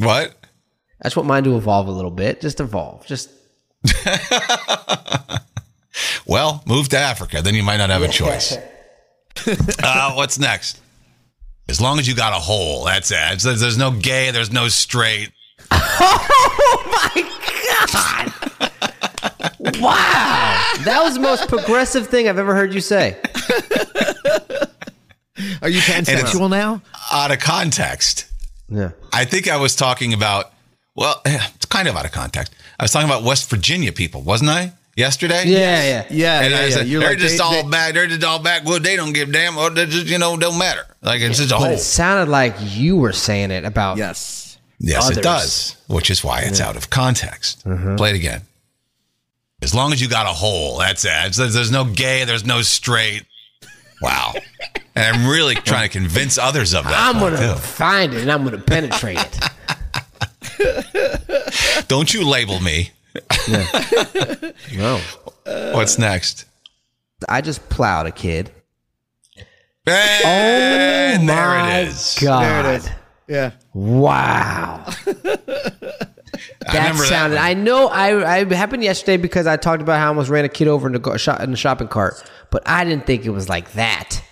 What? 0.00 0.34
I 1.02 1.04
just 1.06 1.16
want 1.16 1.28
mine 1.28 1.44
to 1.44 1.56
evolve 1.56 1.86
a 1.88 1.92
little 1.92 2.10
bit. 2.10 2.40
Just 2.40 2.60
evolve. 2.60 3.06
Just 3.06 3.30
Well, 6.26 6.62
move 6.66 6.88
to 6.90 6.98
Africa, 6.98 7.42
then 7.42 7.54
you 7.54 7.62
might 7.62 7.78
not 7.78 7.90
have 7.90 8.02
a 8.02 8.08
choice. 8.08 8.56
uh, 9.82 10.12
what's 10.14 10.38
next? 10.38 10.80
As 11.68 11.80
long 11.80 11.98
as 11.98 12.06
you 12.06 12.14
got 12.14 12.32
a 12.32 12.36
hole, 12.36 12.84
that's 12.84 13.10
it. 13.10 13.16
It's- 13.32 13.60
There's 13.60 13.78
no 13.78 13.90
gay, 13.90 14.30
there's 14.30 14.52
no 14.52 14.68
straight. 14.68 15.30
Oh 15.72 16.82
my 16.86 17.22
God. 17.92 18.32
wow. 19.80 20.74
That 20.84 21.00
was 21.02 21.14
the 21.14 21.20
most 21.20 21.48
progressive 21.48 22.06
thing 22.08 22.28
I've 22.28 22.38
ever 22.38 22.54
heard 22.54 22.72
you 22.74 22.80
say. 22.80 23.16
Are 25.62 25.68
you 25.68 25.80
pansexual 25.80 26.48
now? 26.50 26.80
Out 27.12 27.30
of 27.32 27.38
context. 27.40 28.26
Yeah. 28.70 28.90
I 29.12 29.24
think 29.24 29.48
I 29.48 29.56
was 29.56 29.74
talking 29.76 30.12
about, 30.14 30.52
well, 30.94 31.20
eh, 31.24 31.38
it's 31.54 31.66
kind 31.66 31.88
of 31.88 31.96
out 31.96 32.04
of 32.04 32.12
context. 32.12 32.54
I 32.78 32.84
was 32.84 32.92
talking 32.92 33.08
about 33.08 33.22
West 33.24 33.50
Virginia 33.50 33.92
people, 33.92 34.22
wasn't 34.22 34.50
I? 34.50 34.72
Yesterday? 34.96 35.44
Yeah, 35.46 35.82
yeah. 35.82 36.06
Yeah, 36.10 36.40
And 36.42 36.50
yeah, 36.52 36.58
I 36.58 36.64
yeah. 36.64 36.70
said, 36.70 36.86
You're 36.88 37.00
they're 37.00 37.10
like, 37.10 37.18
just 37.18 37.36
they- 37.38 37.42
all 37.42 37.62
they- 37.64 37.68
back. 37.70 37.94
They're 37.94 38.06
just 38.06 38.24
all 38.24 38.38
backwood. 38.38 38.82
They 38.82 38.96
don't 38.96 39.12
give 39.12 39.28
a 39.28 39.32
damn. 39.32 39.56
Or 39.58 39.70
they 39.70 39.86
just, 39.86 40.06
you 40.06 40.18
know, 40.18 40.36
don't 40.36 40.58
matter. 40.58 40.86
Like 41.02 41.20
it's 41.20 41.38
just 41.38 41.50
a 41.50 41.54
But 41.54 41.58
whole. 41.60 41.68
it 41.72 41.78
sounded 41.78 42.30
like 42.30 42.54
you 42.60 42.96
were 42.96 43.12
saying 43.12 43.50
it 43.50 43.64
about 43.64 43.96
Yes. 43.98 44.58
Yes, 44.78 45.04
others. 45.04 45.18
it 45.18 45.22
does, 45.22 45.76
which 45.88 46.10
is 46.10 46.24
why 46.24 46.40
it's 46.40 46.60
out 46.60 46.74
of 46.76 46.88
context. 46.90 47.64
Mm-hmm. 47.66 47.96
Play 47.96 48.10
it 48.10 48.16
again. 48.16 48.42
As 49.62 49.74
long 49.74 49.92
as 49.92 50.00
you 50.00 50.08
got 50.08 50.24
a 50.24 50.30
hole, 50.32 50.78
that's 50.78 51.04
it. 51.04 51.34
There's 51.34 51.70
no 51.70 51.84
gay, 51.84 52.24
there's 52.24 52.46
no 52.46 52.62
straight. 52.62 53.24
Wow. 54.00 54.32
And 55.00 55.16
I'm 55.16 55.28
really 55.30 55.54
trying 55.54 55.88
to 55.88 55.98
convince 55.98 56.38
others 56.38 56.74
of 56.74 56.84
that. 56.84 56.94
I'm 56.96 57.18
gonna 57.20 57.36
too. 57.54 57.54
find 57.60 58.12
it 58.14 58.22
and 58.22 58.30
I'm 58.30 58.44
gonna 58.44 58.58
penetrate 58.58 59.18
it. 59.18 59.38
Don't 61.88 62.12
you 62.12 62.24
label 62.28 62.60
me. 62.60 62.90
No. 64.76 65.00
What's 65.44 65.98
next? 65.98 66.44
I 67.28 67.40
just 67.40 67.68
plowed 67.68 68.06
a 68.06 68.12
kid. 68.12 68.50
And 69.86 71.22
oh 71.24 71.26
there 71.26 71.50
Oh 71.50 71.58
My 71.58 71.78
it 71.80 71.88
is. 71.88 72.18
God. 72.22 72.42
There 72.44 72.72
it 72.74 72.76
is. 72.76 72.90
Yeah. 73.28 73.50
Wow. 73.74 74.84
I 76.66 76.72
That 76.72 76.74
remember 76.74 77.04
sounded. 77.04 77.36
that. 77.36 77.44
I 77.44 77.54
know. 77.54 77.88
I, 77.88 78.38
I 78.40 78.44
happened 78.54 78.84
yesterday 78.84 79.16
because 79.16 79.46
I 79.46 79.56
talked 79.56 79.82
about 79.82 79.98
how 79.98 80.04
I 80.04 80.08
almost 80.08 80.30
ran 80.30 80.44
a 80.44 80.48
kid 80.48 80.68
over 80.68 80.86
in 80.86 80.92
the, 81.00 81.18
shop, 81.18 81.40
in 81.40 81.50
the 81.50 81.56
shopping 81.56 81.88
cart, 81.88 82.22
but 82.50 82.62
I 82.66 82.84
didn't 82.84 83.06
think 83.06 83.24
it 83.24 83.30
was 83.30 83.48
like 83.48 83.72
that. 83.72 84.22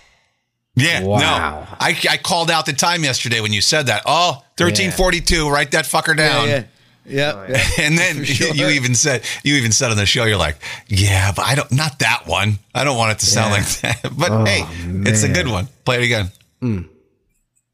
Yeah, 0.79 1.03
Wow. 1.03 1.17
no. 1.19 1.67
I, 1.79 1.97
I 2.09 2.17
called 2.17 2.49
out 2.51 2.65
the 2.65 2.73
time 2.73 3.03
yesterday 3.03 3.41
when 3.41 3.53
you 3.53 3.61
said 3.61 3.87
that. 3.87 4.03
Oh, 4.05 4.43
1342, 4.57 5.49
write 5.49 5.71
that 5.71 5.85
fucker 5.85 6.15
down. 6.15 6.47
Yeah. 6.47 6.63
Yeah. 7.05 7.47
yeah. 7.49 7.63
And 7.85 7.97
then 7.97 8.17
you 8.25 8.67
even 8.69 8.93
said 8.95 9.23
you 9.43 9.55
even 9.55 9.71
said 9.71 9.89
on 9.91 9.97
the 9.97 10.05
show, 10.05 10.25
you're 10.25 10.37
like, 10.37 10.57
yeah, 10.87 11.31
but 11.35 11.45
I 11.45 11.55
don't 11.55 11.71
not 11.71 11.99
that 11.99 12.23
one. 12.27 12.59
I 12.75 12.83
don't 12.83 12.97
want 12.97 13.13
it 13.13 13.19
to 13.19 13.25
sound 13.25 13.51
like 13.51 13.65
that. 13.81 14.11
But 14.17 14.31
Oh, 14.31 14.45
hey, 14.45 14.63
it's 15.05 15.23
a 15.23 15.29
good 15.29 15.47
one. 15.47 15.67
Play 15.85 15.97
it 15.97 16.03
again. 16.03 16.85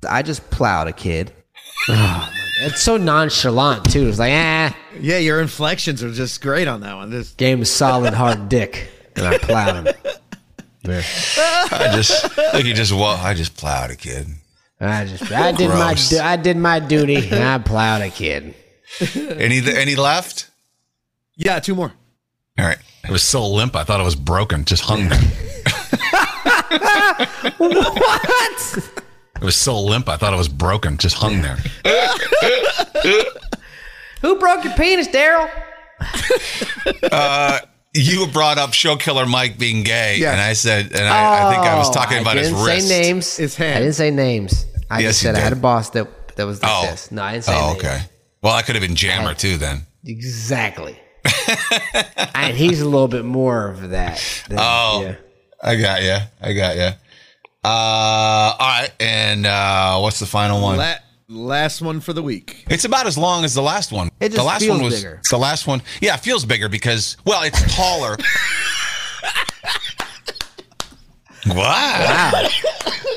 I 0.08 0.22
just 0.22 0.50
plowed 0.50 0.88
a 0.88 0.94
kid. 0.94 1.32
Oh, 1.88 2.30
it's 2.62 2.82
so 2.82 2.96
nonchalant 2.98 3.92
too. 3.92 4.08
It's 4.08 4.18
like, 4.18 4.32
ah, 4.34 4.76
Yeah, 5.02 5.18
your 5.18 5.42
inflections 5.42 6.02
are 6.02 6.12
just 6.12 6.42
great 6.42 6.68
on 6.70 6.80
that 6.82 6.96
one. 6.96 7.10
This 7.10 7.32
game 7.32 7.60
of 7.62 7.68
solid 7.68 8.14
hard 8.14 8.48
dick, 8.48 8.88
and 9.18 9.28
I 9.28 9.38
plowed 9.38 9.86
him. 9.86 9.94
I 10.90 11.90
just 11.94 12.38
like 12.54 12.66
you 12.66 12.74
just 12.74 12.92
well, 12.92 13.18
I 13.22 13.34
just 13.34 13.56
plowed 13.58 13.92
a 13.92 13.96
kid. 13.96 14.28
I 14.80 15.06
just, 15.06 15.32
I 15.32 15.52
did 15.54 15.70
my, 15.70 15.94
Gross. 15.94 16.10
du- 16.10 16.24
I 16.24 16.36
did 16.36 16.58
my 16.58 16.80
duty, 16.80 17.16
and 17.30 17.44
I 17.44 17.58
plowed 17.60 18.02
a 18.02 18.10
kid. 18.10 18.54
Any 19.16 19.62
any 19.68 19.96
left? 19.96 20.50
Yeah, 21.38 21.60
two 21.60 21.76
more. 21.76 21.92
All 22.60 22.66
right. 22.66 22.78
It 23.04 23.12
was 23.12 23.24
so 23.24 23.48
limp, 23.48 23.76
I 23.76 23.84
thought 23.84 24.00
it 24.00 24.04
was 24.04 24.16
broken. 24.16 24.66
Just 24.66 24.84
hung 24.84 25.10
there. 25.10 25.20
what? 27.58 28.78
It 29.36 29.44
was 29.44 29.56
so 29.56 29.80
limp, 29.82 30.08
I 30.10 30.18
thought 30.18 30.34
it 30.34 30.38
was 30.38 30.48
broken. 30.50 30.98
Just 30.98 31.16
hung 31.18 31.42
there. 31.42 31.58
Who 34.22 34.40
broke 34.40 34.64
your 34.64 34.74
penis, 34.74 35.08
Daryl? 35.08 35.50
Uh, 37.12 37.60
You 37.98 38.28
brought 38.28 38.58
up 38.58 38.74
show 38.74 38.96
killer 38.98 39.26
Mike 39.26 39.58
being 39.58 39.84
gay, 39.84 40.18
Yes. 40.20 40.34
and 40.34 40.42
I 40.42 40.54
said, 40.54 40.86
and 40.92 41.08
I, 41.08 41.48
I 41.48 41.54
think 41.54 41.66
I 41.66 41.78
was 41.78 41.90
talking 41.90 42.18
Oh, 42.18 42.22
about 42.22 42.36
I 42.38 42.42
his 42.42 42.50
didn't 42.50 42.66
wrist. 42.66 42.88
say 42.90 43.02
names. 43.02 43.38
His 43.38 43.56
hand. 43.56 43.76
I 43.78 43.80
didn't 43.80 43.96
say 43.96 44.12
names. 44.12 44.66
I 44.90 45.00
Yes, 45.00 45.12
just 45.12 45.24
you 45.24 45.28
said 45.30 45.36
I 45.36 45.40
had 45.40 45.54
a 45.54 45.56
boss 45.56 45.92
that 45.92 46.36
that 46.36 46.46
was 46.46 46.62
like 46.62 46.72
Oh. 46.74 46.88
this. 46.92 47.10
No, 47.12 47.24
I 47.24 47.32
didn't 47.34 47.46
say 47.46 47.54
Oh, 47.58 47.68
names. 47.74 47.80
okay. 47.86 48.02
Well, 48.42 48.54
I 48.54 48.62
could 48.64 48.76
have 48.76 48.82
been 48.82 48.96
Jammer 48.96 49.34
too 49.34 49.58
then. 49.58 49.86
Exactly. 50.06 51.00
and 52.36 52.56
he's 52.56 52.82
a 52.82 52.86
little 52.86 53.08
bit 53.08 53.26
more 53.26 53.70
of 53.70 53.90
that. 53.92 54.22
than- 54.50 54.60
Oh. 54.62 55.02
yeah. 55.04 55.16
I 55.64 55.76
got 55.78 56.04
you. 56.04 56.18
I 56.42 56.54
got 56.54 56.76
you. 56.76 56.90
Uh, 57.64 57.68
all 57.68 58.58
right. 58.60 58.92
And 59.00 59.46
uh, 59.48 60.00
what's 60.00 60.20
the 60.20 60.26
final 60.28 60.62
one? 60.62 60.78
La- 60.78 60.96
last 61.28 61.82
one 61.82 62.00
for 62.00 62.14
the 62.14 62.22
week. 62.22 62.66
It's 62.70 62.86
about 62.86 63.08
as 63.08 63.18
long 63.18 63.44
as 63.46 63.54
the 63.54 63.62
last 63.62 63.92
one. 63.92 64.10
It 64.20 64.30
just 64.30 64.38
the 64.38 64.44
last 64.44 64.62
feels 64.62 64.78
one 64.78 64.86
was 64.86 64.96
bigger. 64.96 65.22
the 65.30 65.38
last 65.38 65.68
one. 65.68 65.82
Yeah, 66.02 66.16
it 66.16 66.20
feels 66.22 66.46
bigger 66.46 66.70
because 66.70 67.18
well, 67.26 67.44
it's 67.44 67.76
taller. 67.76 68.18
wow. 71.48 71.56
Wow. 71.56 72.32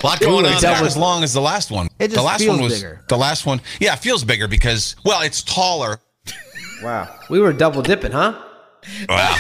A 0.00 0.06
lot 0.06 0.20
going 0.20 0.44
Ooh, 0.44 0.48
on 0.48 0.52
that 0.54 0.61
there. 0.61 0.82
was- 0.82 0.92
as 0.92 0.96
long 0.96 1.22
as 1.24 1.32
the 1.32 1.40
last 1.40 1.70
one. 1.70 1.88
It 1.98 2.09
just 2.09 2.16
the 2.16 2.22
last 2.22 2.40
feels 2.42 2.56
one 2.56 2.64
was 2.64 2.74
bigger. 2.82 3.04
the 3.09 3.16
last 3.18 3.46
one. 3.46 3.61
Yeah, 3.80 3.94
it 3.94 3.98
feels 3.98 4.24
bigger 4.24 4.46
because 4.48 4.96
well, 5.04 5.22
it's 5.22 5.42
taller. 5.42 5.98
Wow. 6.82 7.09
We 7.28 7.40
were 7.40 7.52
double 7.52 7.82
dipping, 7.82 8.12
huh? 8.12 8.40
Wow. 9.09 9.36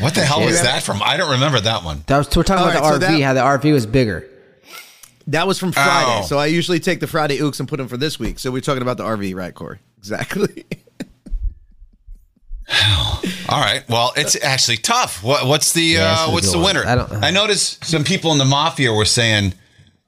What 0.00 0.14
the 0.14 0.20
hell 0.20 0.40
was 0.44 0.62
that 0.62 0.82
from? 0.84 1.02
I 1.02 1.16
don't 1.16 1.32
remember 1.32 1.58
that 1.60 1.82
one. 1.84 2.04
That 2.06 2.18
was, 2.18 2.34
we're 2.36 2.44
talking 2.44 2.62
All 2.62 2.70
about 2.70 2.82
right, 2.82 2.92
so 2.92 2.98
the 2.98 3.06
RV, 3.06 3.18
that- 3.18 3.22
how 3.22 3.32
the 3.34 3.40
RV 3.68 3.72
was 3.72 3.84
bigger. 3.84 4.26
That 5.28 5.46
was 5.46 5.58
from 5.58 5.72
Friday. 5.72 6.20
Oh. 6.20 6.26
So 6.26 6.38
I 6.38 6.46
usually 6.46 6.80
take 6.80 7.00
the 7.00 7.06
Friday 7.06 7.38
ooks 7.38 7.60
and 7.60 7.68
put 7.68 7.76
them 7.76 7.86
for 7.88 7.96
this 7.96 8.18
week. 8.18 8.38
So 8.38 8.50
we're 8.50 8.60
talking 8.62 8.82
about 8.82 8.96
the 8.96 9.04
RV, 9.04 9.34
right, 9.34 9.54
Corey? 9.54 9.78
Exactly. 9.98 10.64
All 13.48 13.60
right. 13.60 13.82
Well, 13.88 14.12
it's 14.16 14.36
actually 14.42 14.76
tough. 14.76 15.22
What, 15.24 15.46
what's 15.46 15.72
the 15.72 15.82
Yeah, 15.82 16.16
uh, 16.18 16.30
what's 16.32 16.52
the 16.52 16.58
winner? 16.58 16.84
I 16.86 16.94
don't- 16.94 17.12
I 17.24 17.30
noticed 17.30 17.84
some 17.84 18.04
people 18.04 18.30
in 18.32 18.38
the 18.38 18.44
mafia 18.44 18.92
were 18.92 19.04
saying, 19.06 19.54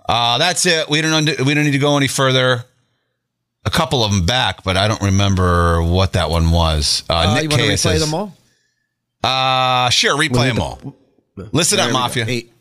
uh, 0.08 0.38
"That's 0.38 0.66
it. 0.66 0.88
We 0.90 1.00
don't 1.00 1.12
under- 1.12 1.42
we 1.44 1.54
don't 1.54 1.64
need 1.64 1.70
to 1.72 1.78
go 1.78 1.96
any 1.96 2.06
further." 2.08 2.64
A 3.64 3.70
couple 3.70 4.04
of 4.04 4.12
them 4.12 4.24
back, 4.26 4.62
but 4.62 4.76
I 4.76 4.88
don't 4.88 5.02
remember 5.02 5.82
what 5.82 6.12
that 6.14 6.30
one 6.30 6.50
was. 6.50 7.02
Uh, 7.10 7.14
Uh, 7.14 7.34
Nick 7.34 7.42
you 7.44 7.48
want 7.50 7.62
to 7.62 7.68
replay 7.68 7.78
says, 7.78 8.00
them 8.00 8.14
all? 8.14 8.36
Uh, 9.24 9.90
sure, 9.90 10.16
replay 10.16 10.48
them 10.48 10.60
all. 10.60 10.96
Listen 11.52 11.78
up, 11.80 11.92
mafia. 11.92 12.24
Eight. 12.28 12.52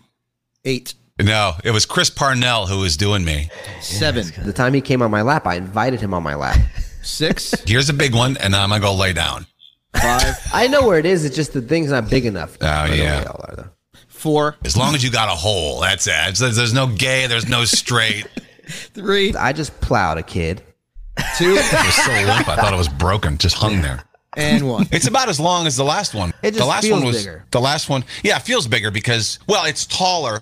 Eight. 0.65 0.93
No, 1.19 1.53
it 1.63 1.71
was 1.71 1.85
Chris 1.85 2.09
Parnell 2.09 2.65
who 2.67 2.79
was 2.79 2.95
doing 2.95 3.25
me. 3.25 3.49
Seven. 3.81 4.25
The 4.43 4.53
time 4.53 4.73
he 4.73 4.81
came 4.81 5.01
on 5.01 5.11
my 5.11 5.21
lap, 5.21 5.45
I 5.45 5.55
invited 5.55 5.99
him 5.99 6.13
on 6.13 6.23
my 6.23 6.35
lap. 6.35 6.57
Six. 7.01 7.53
Here's 7.65 7.89
a 7.89 7.93
big 7.93 8.13
one, 8.15 8.37
and 8.37 8.55
I'm 8.55 8.69
gonna 8.69 8.81
go 8.81 8.93
lay 8.93 9.13
down. 9.13 9.45
Five. 9.93 10.35
I 10.53 10.67
know 10.67 10.85
where 10.85 10.99
it 10.99 11.05
is. 11.05 11.25
It's 11.25 11.35
just 11.35 11.53
the 11.53 11.61
thing's 11.61 11.91
not 11.91 12.09
big 12.09 12.25
enough. 12.25 12.57
Oh, 12.61 12.67
I 12.67 12.87
know 12.89 12.93
yeah. 12.93 13.03
where 13.03 13.21
they 13.21 13.27
all 13.27 13.45
are, 13.49 13.55
though. 13.55 13.69
Four. 14.07 14.55
As 14.63 14.77
long 14.77 14.95
as 14.95 15.03
you 15.03 15.09
got 15.09 15.29
a 15.29 15.35
hole, 15.35 15.81
that's 15.81 16.07
it. 16.07 16.35
There's, 16.35 16.55
there's 16.55 16.73
no 16.73 16.87
gay, 16.87 17.27
there's 17.27 17.47
no 17.47 17.65
straight. 17.65 18.27
Three. 18.67 19.33
I 19.33 19.53
just 19.53 19.79
plowed 19.81 20.17
a 20.17 20.23
kid. 20.23 20.61
Two. 21.37 21.53
It 21.59 21.85
was 21.85 21.95
so 21.95 22.11
limp, 22.11 22.47
I 22.47 22.55
thought 22.55 22.73
it 22.73 22.77
was 22.77 22.89
broken. 22.89 23.37
Just 23.37 23.55
hung 23.55 23.81
there. 23.81 24.03
and 24.37 24.67
one. 24.69 24.87
It's 24.91 25.07
about 25.07 25.27
as 25.27 25.39
long 25.39 25.67
as 25.67 25.75
the 25.75 25.83
last 25.83 26.13
one. 26.13 26.33
It 26.43 26.51
just 26.51 26.59
the 26.59 26.65
last 26.65 26.83
feels 26.83 26.99
one 26.99 27.07
was 27.07 27.25
bigger. 27.25 27.45
the 27.51 27.59
last 27.59 27.89
one. 27.89 28.03
Yeah, 28.23 28.37
it 28.37 28.43
feels 28.43 28.67
bigger 28.67 28.91
because 28.91 29.39
well, 29.47 29.65
it's 29.65 29.85
taller. 29.85 30.41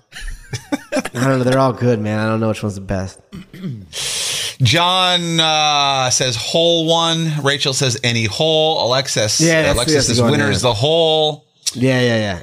I 0.94 1.00
don't 1.12 1.38
know. 1.38 1.44
They're 1.44 1.58
all 1.58 1.72
good, 1.72 2.00
man. 2.00 2.18
I 2.18 2.26
don't 2.26 2.40
know 2.40 2.48
which 2.48 2.62
one's 2.62 2.74
the 2.76 2.80
best. 2.80 3.20
John 4.62 5.38
uh, 5.40 6.10
says 6.10 6.36
hole 6.36 6.86
one. 6.86 7.30
Rachel 7.42 7.72
says 7.72 7.98
any 8.02 8.24
hole. 8.24 8.84
Alexis 8.86 9.40
Yeah, 9.40 9.62
that's- 9.62 9.74
Alexis 9.76 9.94
that's 9.94 10.06
says 10.08 10.16
the 10.18 10.24
winner 10.24 10.50
is 10.50 10.62
the 10.62 10.74
hole. 10.74 11.46
Yeah, 11.74 12.00
yeah, 12.00 12.16
yeah. 12.16 12.42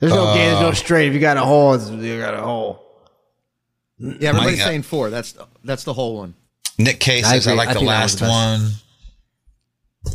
There's 0.00 0.12
no 0.12 0.34
gay. 0.34 0.46
There's 0.48 0.60
no 0.60 0.72
straight. 0.72 1.08
If 1.08 1.14
you 1.14 1.20
got 1.20 1.36
a 1.36 1.40
hole, 1.44 1.74
it's, 1.74 1.88
you 1.88 2.18
got 2.20 2.34
a 2.34 2.42
hole. 2.42 2.82
Yeah, 3.98 4.30
everybody's 4.30 4.58
My- 4.58 4.64
saying 4.66 4.82
four. 4.82 5.08
That's 5.10 5.32
the, 5.32 5.46
that's 5.62 5.84
the 5.84 5.94
whole 5.94 6.16
one. 6.16 6.34
Nick 6.78 6.98
K 7.00 7.22
says 7.22 7.46
I, 7.46 7.52
agree. 7.52 7.58
like 7.58 7.68
I 7.68 7.72
the 7.74 7.78
think 7.80 7.90
that 7.90 8.02
was 8.02 8.12
last 8.12 8.18
the 8.18 8.24
best. 8.26 8.82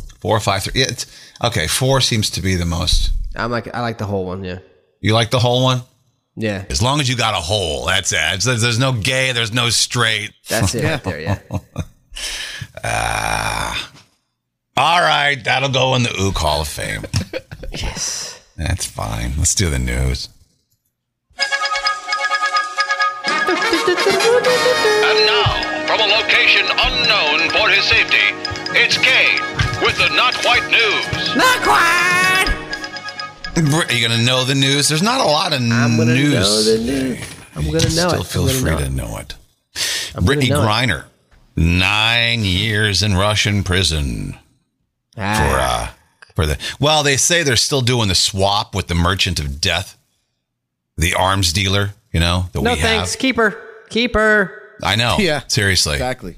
one. 0.00 0.10
Four, 0.20 0.38
five, 0.40 0.62
three. 0.62 0.80
Yeah, 0.80 0.86
it's, 0.90 1.06
okay, 1.42 1.66
four 1.66 2.00
seems 2.02 2.28
to 2.30 2.42
be 2.42 2.54
the 2.54 2.66
most. 2.66 3.10
I'm 3.34 3.50
like, 3.50 3.74
I 3.74 3.80
like 3.80 3.96
the 3.98 4.04
whole 4.06 4.26
one. 4.26 4.44
Yeah, 4.44 4.58
You 5.00 5.14
like 5.14 5.30
the 5.30 5.38
whole 5.38 5.62
one? 5.64 5.80
Yeah. 6.40 6.64
As 6.70 6.80
long 6.82 7.00
as 7.00 7.08
you 7.08 7.16
got 7.16 7.34
a 7.34 7.38
hole, 7.40 7.86
that's 7.86 8.12
it. 8.12 8.18
It's- 8.34 8.44
there's 8.60 8.78
no 8.78 8.92
gay, 8.92 9.32
there's 9.32 9.52
no 9.52 9.70
straight. 9.70 10.32
That's 10.48 10.74
it 10.74 10.84
right 10.84 11.02
there. 11.04 11.20
Yeah. 11.20 11.38
Ah. 12.84 13.90
All 14.76 15.00
right, 15.00 15.42
that'll 15.44 15.68
go 15.70 15.94
in 15.94 16.02
the 16.02 16.14
Ook 16.18 16.36
Hall 16.36 16.60
of 16.62 16.68
Fame. 16.68 17.04
yes. 17.72 18.40
That's 18.56 18.84
fine. 18.86 19.32
Let's 19.38 19.54
do 19.54 19.70
the 19.70 19.78
news. 19.78 20.28
And 25.02 25.18
now, 25.26 25.86
from 25.86 26.00
a 26.00 26.06
location 26.20 26.66
unknown 26.70 27.50
for 27.50 27.68
his 27.68 27.84
safety, 27.84 28.34
it's 28.78 28.96
Kane 28.98 29.40
with 29.82 29.96
the 29.98 30.08
Not 30.14 30.34
Quite 30.34 30.64
News. 30.70 31.36
Not 31.36 31.62
quite. 31.62 32.29
Are 33.56 33.92
you 33.92 34.06
gonna 34.08 34.22
know 34.22 34.44
the 34.44 34.54
news? 34.54 34.88
There's 34.88 35.02
not 35.02 35.20
a 35.20 35.24
lot 35.24 35.52
of 35.52 35.60
I'm 35.60 35.96
gonna 35.96 36.14
news. 36.14 36.32
know 36.34 36.62
the 36.62 36.78
news. 36.78 37.24
I'm 37.54 37.64
gonna 37.64 37.72
know 37.72 37.78
it. 37.78 37.90
Still 37.90 38.20
it. 38.20 38.26
feel 38.26 38.48
I'm 38.48 38.54
free 38.62 38.70
know 38.70 38.78
to 38.78 38.90
know 38.90 39.18
it. 39.18 39.34
I'm 40.14 40.24
Brittney 40.24 40.48
gonna 40.48 40.62
know 40.62 40.68
it. 40.68 40.88
Griner, 40.88 41.04
nine 41.56 42.44
years 42.44 43.02
in 43.02 43.14
Russian 43.16 43.62
prison 43.64 44.32
for 45.14 45.20
Ah, 45.22 45.90
uh 45.90 45.94
for 46.34 46.46
the. 46.46 46.58
Well, 46.78 47.02
they 47.02 47.16
say 47.16 47.42
they're 47.42 47.56
still 47.56 47.80
doing 47.82 48.08
the 48.08 48.14
swap 48.14 48.74
with 48.74 48.86
the 48.86 48.94
merchant 48.94 49.40
of 49.40 49.60
death, 49.60 49.96
the 50.96 51.14
arms 51.14 51.52
dealer. 51.52 51.90
You 52.12 52.20
know 52.20 52.46
that 52.52 52.62
no 52.62 52.74
we 52.74 52.80
thanks. 52.80 53.12
have. 53.12 53.20
Keep 53.20 53.36
her. 53.36 53.60
Keep 53.90 54.14
her. 54.14 54.76
I 54.82 54.96
know. 54.96 55.16
Yeah. 55.18 55.42
seriously. 55.48 55.94
Exactly. 55.94 56.36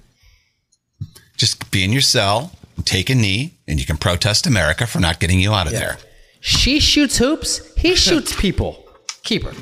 Just 1.37 1.71
be 1.71 1.85
in 1.85 1.93
your 1.93 2.03
cell, 2.03 2.53
take 2.85 3.11
a 3.11 3.15
knee, 3.15 3.55
and 3.69 3.79
you 3.81 3.87
can 3.87 3.97
protest 3.97 4.47
America 4.47 4.87
for 4.87 5.01
not 5.01 5.19
getting 5.21 5.41
you 5.41 5.53
out 5.53 5.67
of 5.67 5.73
there. 5.73 5.97
She 6.45 6.81
shoots 6.81 7.19
hoops. 7.19 7.73
He 7.77 7.95
shoots 8.07 8.39
people. 8.39 8.85
Keep 9.23 9.45
her. 9.45 9.55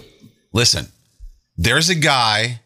Listen, 0.53 0.87
there's 1.57 1.91
a 1.91 1.95
guy 1.95 2.61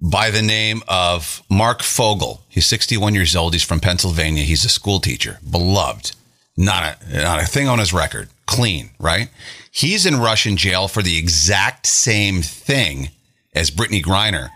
by 0.00 0.30
the 0.30 0.42
name 0.42 0.82
of 0.86 1.42
Marc 1.50 1.82
Fogel. 1.82 2.42
He's 2.48 2.66
61 2.66 3.14
years 3.14 3.34
old. 3.34 3.54
He's 3.54 3.64
from 3.64 3.80
Pennsylvania. 3.80 4.44
He's 4.44 4.64
a 4.64 4.68
school 4.68 5.00
teacher, 5.00 5.38
beloved. 5.50 6.12
Not 6.56 6.98
a, 7.02 7.22
not 7.22 7.42
a 7.42 7.46
thing 7.46 7.66
on 7.66 7.78
his 7.78 7.94
record. 7.94 8.28
Clean, 8.44 8.90
right? 8.98 9.30
He's 9.70 10.04
in 10.04 10.20
Russian 10.20 10.58
jail 10.58 10.86
for 10.86 11.02
the 11.02 11.16
exact 11.16 11.86
same 11.86 12.42
thing 12.42 13.08
as 13.54 13.70
Brittney 13.70 14.02
Griner. 14.02 14.50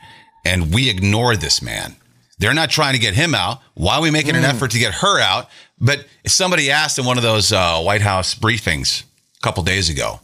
And 0.45 0.75
we 0.75 0.91
ignore 0.91 1.37
this 1.37 1.63
man. 1.63 1.97
They're 2.39 2.55
not 2.55 2.71
trying 2.71 2.95
to 2.95 3.01
get 3.01 3.15
him 3.15 3.35
out. 3.35 3.61
Why 3.75 3.97
are 3.97 4.03
we 4.03 4.11
making 4.11 4.37
an 4.37 4.45
effort 4.45 4.73
to 4.73 4.79
get 4.79 4.95
her 4.95 5.21
out? 5.21 5.49
But 5.81 6.07
somebody 6.27 6.71
asked 6.71 6.99
in 6.99 7.05
one 7.05 7.17
of 7.17 7.23
those 7.23 7.53
uh, 7.53 7.81
White 7.81 8.01
House 8.03 8.35
briefings 8.35 9.05
a 9.39 9.41
couple 9.43 9.63
days 9.63 9.89
ago, 9.89 10.21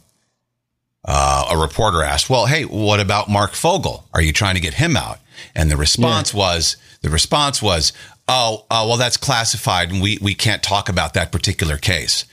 uh, 1.05 1.47
a 1.51 1.57
reporter 1.57 2.03
asked, 2.03 2.29
"Well, 2.29 2.45
hey, 2.45 2.63
what 2.63 2.99
about 2.99 3.29
Marc 3.29 3.53
Fogel? 3.53 4.05
Are 4.13 4.21
you 4.21 4.33
trying 4.33 4.55
to 4.55 4.61
get 4.61 4.75
him 4.75 4.97
out?" 4.97 5.19
And 5.55 5.71
the 5.71 5.77
response 5.77 6.33
was, 6.33 6.77
the 7.01 7.09
response 7.09 7.61
was, 7.61 7.93
"Oh, 8.27 8.65
uh, 8.69 8.85
well, 8.87 8.97
that's 8.97 9.17
classified, 9.17 9.91
and 9.91 10.01
we 10.01 10.17
we 10.21 10.35
can't 10.35 10.61
talk 10.61 10.89
about 10.89 11.13
that 11.13 11.31
particular 11.31 11.77
case." 11.77 12.25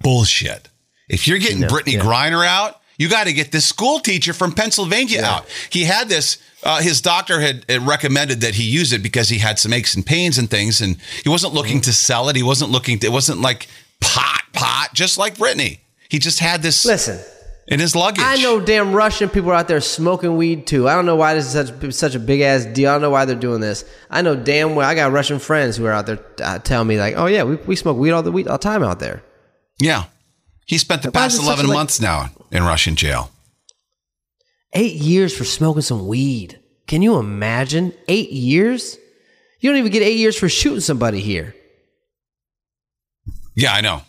Bullshit. 0.00 0.68
If 1.08 1.28
you're 1.28 1.38
getting 1.38 1.62
Brittney 1.62 2.00
Griner 2.00 2.46
out, 2.46 2.80
you 2.96 3.08
got 3.08 3.26
to 3.26 3.32
get 3.32 3.52
this 3.52 3.66
school 3.66 3.98
teacher 3.98 4.32
from 4.32 4.52
Pennsylvania 4.52 5.22
out. 5.22 5.46
He 5.70 5.84
had 5.84 6.08
this. 6.08 6.38
Uh, 6.62 6.80
his 6.80 7.02
doctor 7.02 7.40
had, 7.40 7.64
had 7.68 7.86
recommended 7.86 8.40
that 8.40 8.54
he 8.54 8.62
use 8.62 8.92
it 8.92 9.02
because 9.02 9.28
he 9.28 9.38
had 9.38 9.58
some 9.58 9.72
aches 9.72 9.94
and 9.94 10.06
pains 10.06 10.38
and 10.38 10.48
things, 10.48 10.80
and 10.80 10.96
he 11.22 11.28
wasn't 11.28 11.52
looking 11.52 11.80
to 11.82 11.92
sell 11.92 12.28
it. 12.28 12.36
He 12.36 12.42
wasn't 12.42 12.70
looking. 12.70 12.98
To, 13.00 13.06
it 13.06 13.12
wasn't 13.12 13.40
like 13.40 13.68
pot, 14.00 14.42
pot, 14.52 14.88
just 14.94 15.18
like 15.18 15.36
Brittney. 15.36 15.80
He 16.08 16.18
just 16.18 16.38
had 16.38 16.62
this 16.62 16.84
Listen, 16.86 17.18
in 17.66 17.80
his 17.80 17.96
luggage. 17.96 18.24
I 18.24 18.36
know 18.36 18.60
damn 18.60 18.92
Russian 18.92 19.28
people 19.28 19.50
are 19.50 19.54
out 19.54 19.68
there 19.68 19.80
smoking 19.80 20.36
weed 20.36 20.66
too. 20.66 20.88
I 20.88 20.94
don't 20.94 21.06
know 21.06 21.16
why 21.16 21.34
this 21.34 21.46
is 21.46 21.52
such 21.52 21.94
such 21.94 22.14
a 22.14 22.18
big 22.18 22.40
ass 22.40 22.64
deal. 22.64 22.90
I 22.90 22.94
don't 22.94 23.02
know 23.02 23.10
why 23.10 23.24
they're 23.24 23.36
doing 23.36 23.60
this. 23.60 23.84
I 24.10 24.22
know 24.22 24.36
damn 24.36 24.74
well. 24.74 24.88
I 24.88 24.94
got 24.94 25.12
Russian 25.12 25.38
friends 25.38 25.76
who 25.76 25.84
are 25.86 25.92
out 25.92 26.06
there 26.06 26.20
uh, 26.42 26.58
telling 26.60 26.88
me 26.88 26.98
like, 26.98 27.14
"Oh 27.16 27.26
yeah, 27.26 27.42
we, 27.42 27.56
we 27.56 27.76
smoke 27.76 27.98
weed 27.98 28.12
all 28.12 28.22
the 28.22 28.32
weed 28.32 28.48
all 28.48 28.58
the 28.58 28.62
time 28.62 28.82
out 28.82 29.00
there." 29.00 29.22
Yeah. 29.78 30.04
He 30.66 30.78
spent 30.78 31.02
the 31.02 31.12
past 31.12 31.40
11 31.40 31.64
a, 31.64 31.68
like- 31.68 31.74
months 31.76 32.00
now 32.00 32.30
in 32.50 32.62
Russian 32.62 32.96
jail. 32.96 33.30
Eight 34.72 34.96
years 34.96 35.36
for 35.36 35.44
smoking 35.44 35.82
some 35.82 36.06
weed. 36.08 36.58
Can 36.86 37.00
you 37.00 37.16
imagine? 37.16 37.92
Eight 38.08 38.30
years? 38.30 38.98
You 39.60 39.70
don't 39.70 39.78
even 39.78 39.92
get 39.92 40.02
eight 40.02 40.18
years 40.18 40.36
for 40.36 40.48
shooting 40.48 40.80
somebody 40.80 41.20
here. 41.20 41.54
Yeah, 43.54 43.72
I 43.72 43.80
know. 43.80 44.02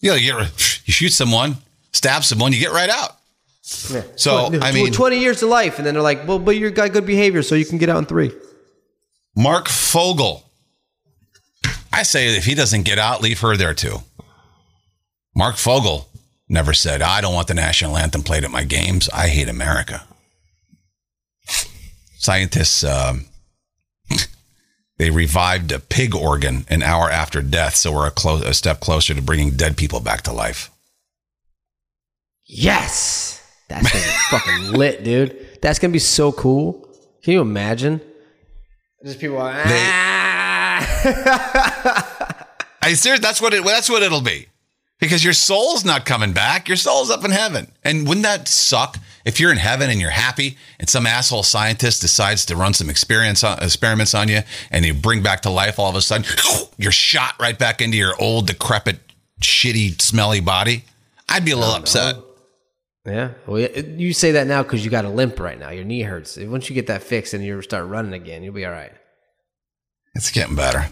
Yeah, 0.00 0.14
you, 0.14 0.38
you 0.38 0.92
shoot 0.92 1.12
someone, 1.12 1.56
stab 1.92 2.24
someone, 2.24 2.52
you 2.52 2.60
get 2.60 2.72
right 2.72 2.90
out. 2.90 3.16
So, 3.62 4.50
Tw- 4.50 4.62
I 4.62 4.72
mean, 4.72 4.92
20 4.92 5.18
years 5.18 5.38
to 5.40 5.46
life. 5.46 5.78
And 5.78 5.86
then 5.86 5.94
they're 5.94 6.02
like, 6.02 6.26
well, 6.26 6.38
but 6.38 6.56
you 6.56 6.70
got 6.70 6.92
good 6.92 7.06
behavior, 7.06 7.42
so 7.42 7.54
you 7.54 7.64
can 7.64 7.78
get 7.78 7.88
out 7.88 7.98
in 7.98 8.06
three. 8.06 8.32
Marc 9.36 9.68
Fogel. 9.68 10.44
I 11.92 12.02
say 12.02 12.36
if 12.36 12.44
he 12.44 12.54
doesn't 12.54 12.82
get 12.82 12.98
out, 12.98 13.22
leave 13.22 13.40
her 13.40 13.56
there 13.56 13.74
too. 13.74 13.98
Marc 15.34 15.56
Fogel 15.56 16.08
never 16.48 16.74
said, 16.74 17.02
I 17.02 17.20
don't 17.20 17.34
want 17.34 17.48
the 17.48 17.54
national 17.54 17.96
anthem 17.96 18.22
played 18.22 18.44
at 18.44 18.50
my 18.50 18.64
games. 18.64 19.08
I 19.10 19.28
hate 19.28 19.48
America. 19.48 20.04
Scientists, 22.16 22.84
um, 22.84 23.26
they 24.98 25.10
revived 25.10 25.72
a 25.72 25.78
pig 25.80 26.14
organ 26.14 26.64
an 26.68 26.82
hour 26.82 27.10
after 27.10 27.42
death, 27.42 27.74
so 27.74 27.92
we're 27.92 28.06
a, 28.06 28.10
clo- 28.10 28.42
a 28.42 28.54
step 28.54 28.80
closer 28.80 29.14
to 29.14 29.22
bringing 29.22 29.56
dead 29.56 29.76
people 29.76 30.00
back 30.00 30.22
to 30.22 30.32
life. 30.32 30.70
Yes. 32.44 33.42
That's 33.68 33.90
to 33.90 33.96
be 33.96 34.04
fucking 34.30 34.72
lit, 34.78 35.02
dude. 35.02 35.58
That's 35.62 35.78
going 35.78 35.90
to 35.90 35.92
be 35.92 35.98
so 35.98 36.32
cool. 36.32 36.88
Can 37.22 37.32
you 37.32 37.40
imagine? 37.40 38.00
Just 39.04 39.18
people 39.18 39.36
like, 39.36 39.66
ah. 39.66 40.42
I 42.82 42.92
serious. 42.94 43.20
That's 43.20 43.40
what 43.40 43.54
it. 43.54 43.64
That's 43.64 43.88
what 43.88 44.02
it'll 44.02 44.20
be, 44.20 44.46
because 45.02 45.24
your 45.24 45.32
soul's 45.32 45.84
not 45.84 46.06
coming 46.06 46.32
back. 46.32 46.68
Your 46.68 46.76
soul's 46.76 47.10
up 47.10 47.24
in 47.24 47.32
heaven. 47.32 47.66
And 47.82 48.06
wouldn't 48.06 48.22
that 48.22 48.46
suck 48.46 48.98
if 49.24 49.40
you're 49.40 49.50
in 49.50 49.58
heaven 49.58 49.90
and 49.90 50.00
you're 50.00 50.10
happy, 50.10 50.56
and 50.78 50.88
some 50.88 51.06
asshole 51.06 51.42
scientist 51.42 52.00
decides 52.00 52.46
to 52.46 52.56
run 52.56 52.72
some 52.72 52.88
experience 52.88 53.42
on, 53.42 53.60
experiments 53.60 54.14
on 54.14 54.28
you, 54.28 54.42
and 54.70 54.84
you 54.84 54.94
bring 54.94 55.20
back 55.20 55.40
to 55.40 55.50
life 55.50 55.80
all 55.80 55.90
of 55.90 55.96
a 55.96 56.00
sudden, 56.00 56.24
you're 56.78 56.92
shot 56.92 57.34
right 57.40 57.58
back 57.58 57.80
into 57.82 57.96
your 57.96 58.14
old, 58.20 58.46
decrepit, 58.46 59.00
shitty, 59.40 60.00
smelly 60.00 60.40
body. 60.40 60.84
I'd 61.28 61.44
be 61.44 61.50
a 61.50 61.56
little 61.56 61.74
upset. 61.74 62.18
Yeah. 63.04 63.30
Well, 63.48 63.58
yeah, 63.58 63.80
you 63.80 64.12
say 64.12 64.30
that 64.32 64.46
now 64.46 64.62
because 64.62 64.84
you 64.84 64.90
got 64.92 65.04
a 65.04 65.08
limp 65.08 65.40
right 65.40 65.58
now. 65.58 65.70
Your 65.70 65.84
knee 65.84 66.02
hurts. 66.02 66.36
Once 66.36 66.68
you 66.68 66.76
get 66.76 66.86
that 66.86 67.02
fixed 67.02 67.34
and 67.34 67.44
you 67.44 67.60
start 67.62 67.88
running 67.88 68.12
again, 68.12 68.44
you'll 68.44 68.54
be 68.54 68.64
all 68.64 68.70
right. 68.70 68.92
It's 70.14 70.30
getting 70.30 70.54
better. 70.54 70.86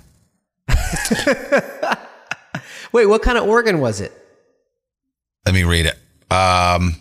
Wait, 2.92 3.06
what 3.06 3.22
kind 3.22 3.38
of 3.38 3.44
organ 3.44 3.80
was 3.80 4.00
it? 4.00 4.12
Let 5.46 5.54
me 5.54 5.64
read 5.64 5.86
it. 5.86 5.98
Um, 6.32 6.96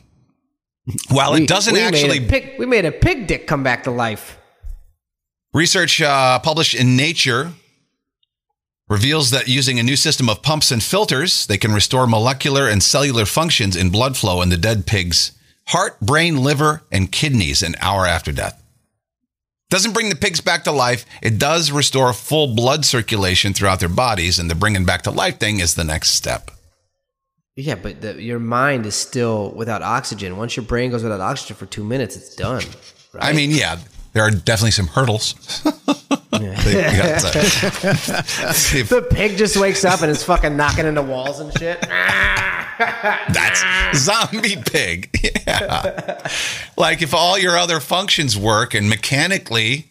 while 1.10 1.34
We- 1.34 1.44
it 1.44 1.48
doesn't 1.48 1.74
we 1.74 1.82
actually 1.82 2.26
pig, 2.28 2.56
we 2.58 2.66
made 2.66 2.86
a 2.86 2.92
pig 2.92 3.28
dick 3.28 3.48
come 3.48 3.64
back 3.64 3.84
to 3.84 3.92
life. 3.92 4.38
Research 5.54 6.02
uh, 6.02 6.40
published 6.40 6.76
in 6.76 6.96
Nature 6.96 7.54
reveals 8.88 9.32
that 9.32 9.48
using 9.48 9.80
a 9.80 9.84
new 9.84 9.96
system 9.96 10.30
of 10.30 10.42
pumps 10.42 10.72
and 10.72 10.82
filters, 10.82 11.46
they 11.48 11.58
can 11.58 11.74
restore 11.74 12.08
molecular 12.08 12.68
and 12.68 12.82
cellular 12.82 13.26
functions 13.26 13.76
in 13.76 13.90
blood 13.90 14.18
flow 14.18 14.42
in 14.42 14.50
the 14.50 14.58
dead 14.58 14.86
pig's 14.86 15.32
heart, 15.68 16.00
brain, 16.00 16.38
liver, 16.38 16.84
and 16.92 17.12
kidneys 17.12 17.62
an 17.62 17.76
hour 17.82 18.06
after 18.08 18.32
death. 18.32 18.62
Doesn't 19.70 19.94
bring 19.94 20.10
the 20.10 20.16
pigs 20.16 20.42
back 20.42 20.64
to 20.64 20.72
life. 20.72 21.06
It 21.22 21.38
does 21.38 21.72
restore 21.72 22.12
full 22.12 22.56
blood 22.56 22.86
circulation 22.86 23.54
throughout 23.54 23.80
their 23.80 23.90
bodies, 23.90 24.40
and 24.40 24.50
the 24.50 24.56
bringing 24.56 24.84
back 24.84 25.04
to 25.04 25.12
life 25.12 25.40
thing 25.40 25.60
is 25.60 25.76
the 25.76 25.84
next 25.84 26.12
step. 26.12 26.50
Yeah, 27.56 27.76
but 27.76 28.02
the, 28.02 28.20
your 28.22 28.40
mind 28.40 28.88
is 28.88 28.96
still 28.96 29.52
without 29.52 29.84
oxygen. 29.84 30.38
Once 30.38 30.56
your 30.56 30.66
brain 30.66 30.90
goes 30.90 31.04
without 31.04 31.22
oxygen 31.22 31.56
for 31.56 31.68
two 31.68 31.84
minutes, 31.84 32.16
it's 32.16 32.36
done. 32.36 32.64
Right? 33.14 33.26
I 33.26 33.34
mean, 33.34 33.52
yeah, 33.52 33.78
there 34.14 34.24
are 34.24 34.32
definitely 34.32 34.72
some 34.72 34.88
hurdles. 34.88 35.36
They 36.40 36.74
got 36.98 37.20
to- 37.34 38.54
see 38.54 38.80
if- 38.82 38.90
the 38.90 39.02
pig 39.02 39.38
just 39.38 39.58
wakes 39.58 39.84
up 39.86 40.02
and 40.02 40.10
is 40.12 40.24
fucking 40.24 40.56
knocking 40.58 40.86
into 40.86 41.02
walls 41.02 41.40
and 41.40 41.52
shit. 41.58 41.80
That's 42.80 43.64
zombie 43.96 44.56
pig. 44.58 45.10
Yeah. 45.50 46.22
like 46.78 47.02
if 47.02 47.14
all 47.16 47.38
your 47.40 47.58
other 47.58 47.80
functions 47.80 48.38
work 48.38 48.76
and 48.76 48.88
mechanically 48.88 49.88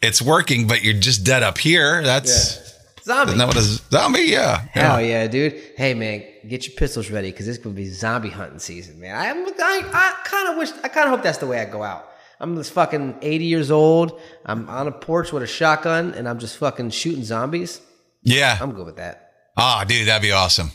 it's 0.00 0.22
working, 0.22 0.66
but 0.66 0.82
you're 0.82 0.94
just 0.94 1.22
dead 1.24 1.42
up 1.42 1.58
here, 1.58 2.02
that's 2.02 2.58
Zombie. 3.04 3.32
isn't 3.32 3.38
that 3.38 3.46
what 3.46 3.56
a 3.56 3.62
zombie? 3.62 4.20
Yeah. 4.22 4.62
Hell 4.72 5.02
yeah, 5.02 5.26
dude. 5.26 5.60
Hey 5.76 5.92
man, 5.94 6.24
get 6.48 6.66
your 6.66 6.76
pistols 6.76 7.10
ready 7.10 7.30
because 7.30 7.44
this 7.46 7.58
could 7.58 7.74
be 7.74 7.88
zombie 7.90 8.30
hunting 8.30 8.58
season, 8.58 8.98
man. 9.00 9.14
I, 9.14 9.28
I, 9.28 9.82
I 9.92 10.14
kind 10.24 10.48
of 10.48 10.56
wish, 10.56 10.70
I 10.82 10.88
kind 10.88 11.04
of 11.06 11.10
hope 11.10 11.22
that's 11.22 11.38
the 11.38 11.46
way 11.46 11.60
I 11.60 11.66
go 11.66 11.82
out. 11.82 12.08
I'm 12.40 12.54
this 12.54 12.70
fucking 12.70 13.18
80 13.22 13.44
years 13.44 13.70
old. 13.70 14.20
I'm 14.46 14.68
on 14.68 14.86
a 14.86 14.92
porch 14.92 15.32
with 15.32 15.42
a 15.42 15.46
shotgun 15.46 16.14
and 16.14 16.28
I'm 16.28 16.38
just 16.38 16.56
fucking 16.58 16.90
shooting 16.90 17.24
zombies. 17.24 17.80
Yeah. 18.22 18.56
I'm 18.60 18.72
good 18.72 18.86
with 18.86 18.96
that. 18.96 19.32
Oh, 19.56 19.82
dude, 19.86 20.06
that'd 20.06 20.22
be 20.22 20.30
awesome. 20.32 20.70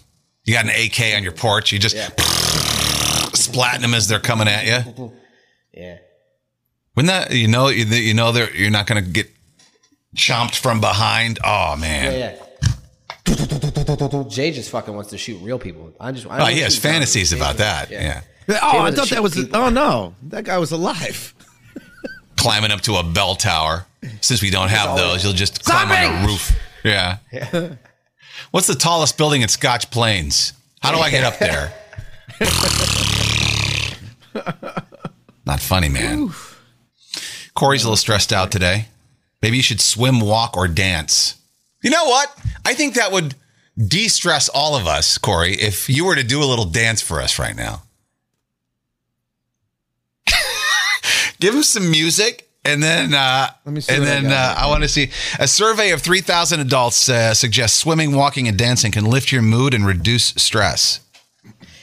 You 0.45 0.53
got 0.55 0.65
an 0.65 0.71
AK 0.71 1.15
on 1.15 1.23
your 1.23 1.31
porch. 1.31 1.71
You 1.71 1.79
just 1.79 1.95
splatting 3.33 3.81
them 3.81 3.93
as 3.93 4.07
they're 4.07 4.19
coming 4.19 4.47
at 4.47 4.65
you. 4.95 5.11
Yeah. 5.75 5.97
Wouldn't 6.95 7.07
that 7.09 7.31
you 7.35 7.47
know 7.47 7.69
you, 7.69 7.85
you 7.85 8.13
know 8.13 8.31
they're, 8.31 8.55
you're 8.55 8.69
not 8.69 8.85
going 8.85 9.03
to 9.03 9.09
get 9.09 9.27
chomped 10.15 10.55
from 10.55 10.79
behind? 10.81 11.39
Oh 11.43 11.75
man. 11.75 12.13
Yeah, 12.13 12.35
yeah. 13.25 14.23
Jay 14.29 14.51
just 14.51 14.69
fucking 14.69 14.93
wants 14.93 15.09
to 15.09 15.17
shoot 15.17 15.39
real 15.41 15.57
people. 15.57 15.91
I 15.99 16.11
just, 16.11 16.27
I 16.27 16.41
Oh, 16.43 16.45
he 16.45 16.59
has 16.59 16.77
fantasies 16.77 17.33
about 17.33 17.57
that. 17.57 17.89
Yeah. 17.89 18.21
Oh, 18.61 18.81
I 18.81 18.91
thought 18.91 19.09
that 19.09 19.23
was. 19.23 19.33
people. 19.33 19.57
Oh 19.59 19.69
no, 19.69 20.13
that 20.23 20.43
guy 20.43 20.59
was 20.59 20.71
alive. 20.71 21.33
Climbing 22.43 22.71
up 22.71 22.81
to 22.81 22.95
a 22.95 23.03
bell 23.03 23.35
tower. 23.35 23.85
Since 24.19 24.41
we 24.41 24.49
don't 24.49 24.69
have 24.69 24.97
those, 24.97 25.23
you'll 25.23 25.33
just 25.33 25.63
climb 25.63 25.89
on 25.89 26.23
a 26.23 26.27
roof. 26.27 26.51
Yeah. 26.83 27.17
What's 28.51 28.67
the 28.67 28.75
tallest 28.75 29.17
building 29.17 29.41
in 29.41 29.47
Scotch 29.47 29.89
Plains? 29.89 30.51
How 30.81 30.91
do 30.91 30.97
I 30.99 31.09
get 31.09 31.23
up 31.23 31.39
there? 31.39 31.73
Not 35.45 35.61
funny, 35.61 35.87
man. 35.87 36.31
Corey's 37.53 37.83
a 37.83 37.87
little 37.87 37.95
stressed 37.95 38.33
out 38.33 38.51
today. 38.51 38.87
Maybe 39.41 39.57
you 39.57 39.63
should 39.63 39.79
swim, 39.79 40.19
walk, 40.19 40.57
or 40.57 40.67
dance. 40.67 41.35
You 41.81 41.91
know 41.91 42.05
what? 42.05 42.35
I 42.65 42.73
think 42.73 42.95
that 42.95 43.11
would 43.13 43.35
de 43.77 44.09
stress 44.09 44.49
all 44.49 44.75
of 44.75 44.85
us, 44.85 45.17
Corey, 45.17 45.53
if 45.53 45.89
you 45.89 46.05
were 46.05 46.15
to 46.15 46.23
do 46.23 46.43
a 46.43 46.45
little 46.45 46.65
dance 46.65 47.01
for 47.01 47.21
us 47.21 47.39
right 47.39 47.55
now. 47.55 47.82
Give 51.43 51.53
him 51.55 51.63
some 51.63 51.91
music. 51.91 52.47
And 52.65 52.81
then, 52.81 53.13
uh, 53.13 53.49
Let 53.65 53.73
me 53.73 53.81
see 53.81 53.93
and 53.93 54.03
what 54.03 54.09
I 54.09 54.21
then 54.21 54.31
uh. 54.31 54.55
I 54.57 54.67
want 54.67 54.83
to 54.83 54.87
see 54.87 55.09
a 55.37 55.47
survey 55.49 55.91
of 55.91 56.01
3,000 56.01 56.61
adults 56.61 57.09
uh, 57.09 57.33
suggests 57.33 57.77
swimming, 57.77 58.15
walking, 58.15 58.47
and 58.47 58.57
dancing 58.57 58.93
can 58.93 59.03
lift 59.03 59.33
your 59.33 59.41
mood 59.41 59.73
and 59.73 59.85
reduce 59.85 60.27
stress. 60.37 61.01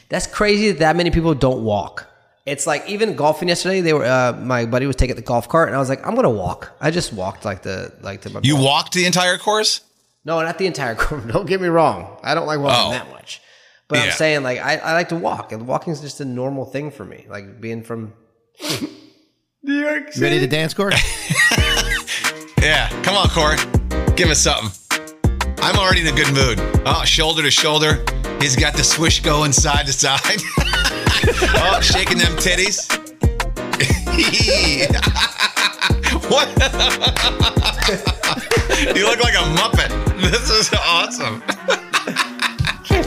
That's 0.09 0.27
crazy 0.27 0.69
that 0.69 0.79
that 0.79 0.97
many 0.97 1.11
people 1.11 1.35
don't 1.35 1.63
walk. 1.63 2.07
It's 2.47 2.67
like 2.67 2.89
even 2.89 3.15
golfing 3.15 3.49
yesterday. 3.49 3.83
They 3.83 3.93
were 3.93 4.07
uh, 4.07 4.33
my 4.41 4.65
buddy 4.65 4.87
was 4.87 4.97
taking 4.97 5.17
the 5.17 5.23
golf 5.23 5.47
cart, 5.51 5.69
and 5.69 5.77
I 5.77 5.79
was 5.79 5.91
like, 5.91 6.05
I'm 6.07 6.15
gonna 6.15 6.31
walk. 6.31 6.73
I 6.81 6.91
just 6.91 7.13
walked 7.13 7.45
like 7.45 7.61
the 7.63 7.93
like 8.01 8.23
the. 8.23 8.31
my. 8.31 8.41
You 8.43 8.55
ball. 8.55 8.65
walked 8.65 8.95
the 8.95 9.05
entire 9.05 9.37
course? 9.37 9.83
No, 10.25 10.41
not 10.41 10.57
the 10.57 10.67
entire 10.67 10.95
course. 11.03 11.23
Don't 11.27 11.47
get 11.47 11.61
me 11.61 11.69
wrong. 11.69 12.19
I 12.25 12.35
don't 12.35 12.47
like 12.47 12.59
walking 12.59 12.87
Oh. 12.89 12.91
that 12.93 13.11
much, 13.11 13.43
but 13.89 13.99
I'm 13.99 14.11
saying 14.13 14.43
like 14.43 14.59
I, 14.59 14.79
I 14.79 14.95
like 14.95 15.11
to 15.11 15.17
walk, 15.17 15.53
and 15.53 15.67
walking 15.67 15.93
is 15.93 16.01
just 16.01 16.21
a 16.23 16.25
normal 16.25 16.65
thing 16.65 16.91
for 16.91 17.05
me. 17.05 17.27
Like 17.29 17.61
being 17.61 17.83
from 17.85 18.15
New 19.63 19.75
York 19.75 20.17
You 20.17 20.23
ready 20.23 20.39
to 20.39 20.47
dance, 20.47 20.73
Corey? 20.75 20.95
Yeah. 22.61 22.89
Come 23.03 23.17
on, 23.17 23.27
Corey. 23.31 23.57
Give 24.17 24.29
us 24.29 24.39
something. 24.39 24.71
I'm 25.63 25.77
already 25.77 26.03
in 26.03 26.09
a 26.09 26.13
good 26.13 26.31
mood. 26.35 26.59
Oh, 26.85 27.05
shoulder 27.07 27.41
to 27.43 27.51
shoulder. 27.51 28.05
He's 28.39 28.55
got 28.55 28.75
the 28.75 28.85
swish 28.85 29.21
going 29.21 29.53
side 29.53 29.87
to 29.87 29.93
side. 29.95 30.21
oh, 31.57 31.81
shaking 31.83 32.19
them 32.19 32.37
titties. 32.37 32.87
what? 36.31 36.49
you 38.95 39.07
look 39.07 39.21
like 39.21 39.35
a 39.35 39.45
Muppet. 39.57 39.89
This 40.21 40.51
is 40.51 40.71
awesome. 40.75 41.43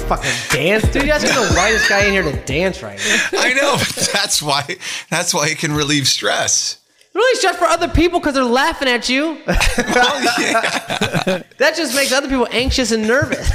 Fucking 0.07 0.31
dance, 0.51 0.83
dude. 0.91 1.03
You 1.03 1.09
guys 1.09 1.23
are 1.23 1.27
the 1.47 1.53
whitest 1.55 1.89
guy 1.89 2.05
in 2.05 2.11
here 2.11 2.23
to 2.23 2.45
dance 2.45 2.81
right 2.83 2.99
now. 3.31 3.39
I 3.39 3.53
know. 3.53 3.77
But 3.95 4.09
that's 4.13 4.41
why. 4.41 4.77
That's 5.09 5.33
why 5.33 5.47
it 5.47 5.57
can 5.57 5.73
relieve 5.73 6.07
stress. 6.07 6.79
Really 7.13 7.37
stress 7.39 7.57
for 7.57 7.65
other 7.65 7.87
people 7.87 8.19
because 8.19 8.33
they're 8.33 8.43
laughing 8.43 8.87
at 8.87 9.09
you. 9.09 9.37
Well, 9.47 10.23
yeah. 10.41 11.41
that 11.57 11.73
just 11.75 11.95
makes 11.95 12.11
other 12.11 12.27
people 12.27 12.47
anxious 12.51 12.91
and 12.91 13.07
nervous. 13.07 13.49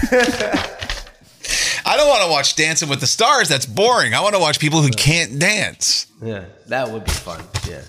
I 1.87 1.97
don't 1.97 2.09
want 2.09 2.23
to 2.23 2.31
watch 2.31 2.55
Dancing 2.57 2.89
with 2.89 3.01
the 3.01 3.07
Stars. 3.07 3.49
That's 3.49 3.67
boring. 3.67 4.15
I 4.15 4.21
want 4.21 4.35
to 4.35 4.41
watch 4.41 4.59
people 4.61 4.83
who 4.83 4.91
can't 4.91 5.39
dance. 5.39 6.07
yeah, 6.23 6.45
that 6.67 6.91
would 6.91 7.05
be 7.05 7.11
fun. 7.11 7.43
Yeah. 7.69 7.83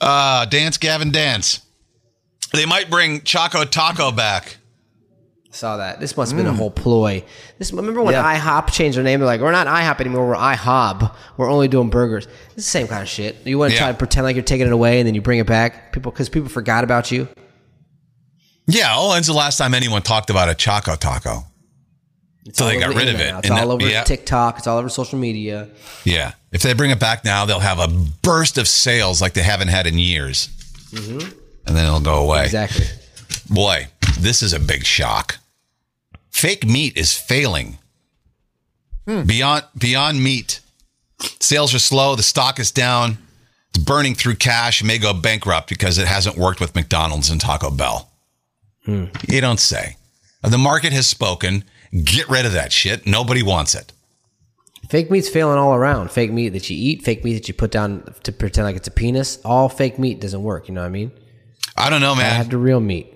Uh, 0.00 0.44
dance, 0.46 0.78
Gavin, 0.78 1.10
dance. 1.10 1.60
They 2.52 2.64
might 2.66 2.88
bring 2.90 3.22
Choco 3.22 3.64
Taco 3.64 4.10
back. 4.12 4.57
Saw 5.58 5.76
that. 5.78 6.00
This 6.00 6.16
must 6.16 6.32
have 6.32 6.36
been 6.38 6.46
a 6.46 6.52
mm. 6.52 6.56
whole 6.56 6.70
ploy. 6.70 7.24
This 7.58 7.72
remember 7.72 8.02
when 8.02 8.14
Yeah. 8.14 8.38
IHOP 8.38 8.70
changed 8.72 8.96
their 8.96 9.04
name? 9.04 9.20
They're 9.20 9.26
like, 9.26 9.40
we're 9.40 9.52
not 9.52 9.66
IHOP 9.66 10.00
anymore. 10.00 10.28
We're 10.28 10.34
IHOB. 10.36 11.14
We're 11.36 11.50
only 11.50 11.68
doing 11.68 11.90
burgers. 11.90 12.26
It's 12.46 12.54
the 12.56 12.62
same 12.62 12.86
kind 12.86 13.02
of 13.02 13.08
shit. 13.08 13.44
You 13.46 13.58
want 13.58 13.70
to 13.72 13.74
Yeah. 13.74 13.80
try 13.82 13.92
to 13.92 13.98
pretend 13.98 14.24
like 14.24 14.36
you're 14.36 14.44
taking 14.44 14.66
it 14.66 14.72
away 14.72 15.00
and 15.00 15.06
then 15.06 15.14
you 15.14 15.20
bring 15.20 15.38
it 15.38 15.46
back, 15.46 15.92
people, 15.92 16.12
because 16.12 16.28
people 16.28 16.48
forgot 16.48 16.84
about 16.84 17.10
you. 17.10 17.28
Yeah. 18.66 18.92
Oh, 18.92 19.10
when's 19.10 19.26
the 19.26 19.32
last 19.32 19.56
time 19.56 19.74
anyone 19.74 20.02
talked 20.02 20.30
about 20.30 20.48
a 20.48 20.54
Choco 20.54 20.94
Taco? 20.96 21.44
It's 22.46 22.58
So 22.58 22.64
all 22.64 22.70
they 22.70 22.78
got 22.78 22.90
the 22.90 22.96
rid 22.96 23.08
of 23.08 23.14
internet 23.14 23.28
it. 23.28 23.32
now. 23.32 23.38
It's 23.38 23.50
And 23.50 23.58
all 23.58 23.68
that- 23.68 23.84
over 23.84 23.88
yeah. 23.88 24.04
TikTok. 24.04 24.58
It's 24.58 24.66
all 24.66 24.78
over 24.78 24.88
social 24.88 25.18
media. 25.18 25.68
Yeah. 26.04 26.32
If 26.52 26.62
they 26.62 26.72
bring 26.72 26.90
it 26.90 26.98
back 26.98 27.24
now, 27.24 27.44
they'll 27.44 27.58
have 27.60 27.78
a 27.78 27.88
burst 28.22 28.56
of 28.58 28.66
sales 28.68 29.20
like 29.20 29.34
they 29.34 29.42
haven't 29.42 29.68
had 29.68 29.86
in 29.86 29.98
years. 29.98 30.48
Mm-hmm. 30.92 31.28
And 31.66 31.76
then 31.76 31.84
it'll 31.86 32.00
go 32.00 32.22
away. 32.22 32.44
Exactly. 32.44 32.86
Boy, 33.50 33.88
this 34.18 34.42
is 34.42 34.52
a 34.54 34.58
big 34.60 34.84
shock. 34.84 35.38
Fake 36.30 36.66
meat 36.66 36.96
is 36.96 37.16
failing. 37.16 37.78
Hmm. 39.06 39.22
Beyond 39.22 39.64
Beyond 39.76 40.22
Meat. 40.22 40.60
Sales 41.40 41.74
are 41.74 41.80
slow. 41.80 42.14
The 42.14 42.22
stock 42.22 42.58
is 42.58 42.70
down. 42.70 43.18
It's 43.70 43.78
burning 43.78 44.14
through 44.14 44.36
cash. 44.36 44.82
It 44.82 44.84
may 44.84 44.98
go 44.98 45.12
bankrupt 45.12 45.68
because 45.68 45.98
it 45.98 46.06
hasn't 46.06 46.36
worked 46.36 46.60
with 46.60 46.74
McDonald's 46.74 47.30
and 47.30 47.40
Taco 47.40 47.70
Bell. 47.70 48.10
Hmm. 48.84 49.06
You 49.26 49.40
don't 49.40 49.60
say. 49.60 49.96
The 50.42 50.58
market 50.58 50.92
has 50.92 51.06
spoken. 51.06 51.64
Get 52.04 52.28
rid 52.28 52.46
of 52.46 52.52
that 52.52 52.72
shit. 52.72 53.06
Nobody 53.06 53.42
wants 53.42 53.74
it. 53.74 53.92
Fake 54.88 55.10
meat's 55.10 55.28
failing 55.28 55.58
all 55.58 55.74
around. 55.74 56.10
Fake 56.10 56.30
meat 56.30 56.50
that 56.50 56.70
you 56.70 56.76
eat, 56.76 57.02
fake 57.02 57.24
meat 57.24 57.34
that 57.34 57.48
you 57.48 57.54
put 57.54 57.70
down 57.70 58.14
to 58.22 58.32
pretend 58.32 58.64
like 58.66 58.76
it's 58.76 58.88
a 58.88 58.92
penis. 58.92 59.38
All 59.44 59.68
fake 59.68 59.98
meat 59.98 60.20
doesn't 60.20 60.42
work. 60.42 60.68
You 60.68 60.74
know 60.74 60.80
what 60.80 60.86
I 60.86 60.90
mean? 60.90 61.10
I 61.76 61.90
don't 61.90 62.00
know, 62.00 62.14
man. 62.14 62.26
I 62.26 62.34
have 62.34 62.50
the 62.50 62.58
real 62.58 62.80
meat. 62.80 63.14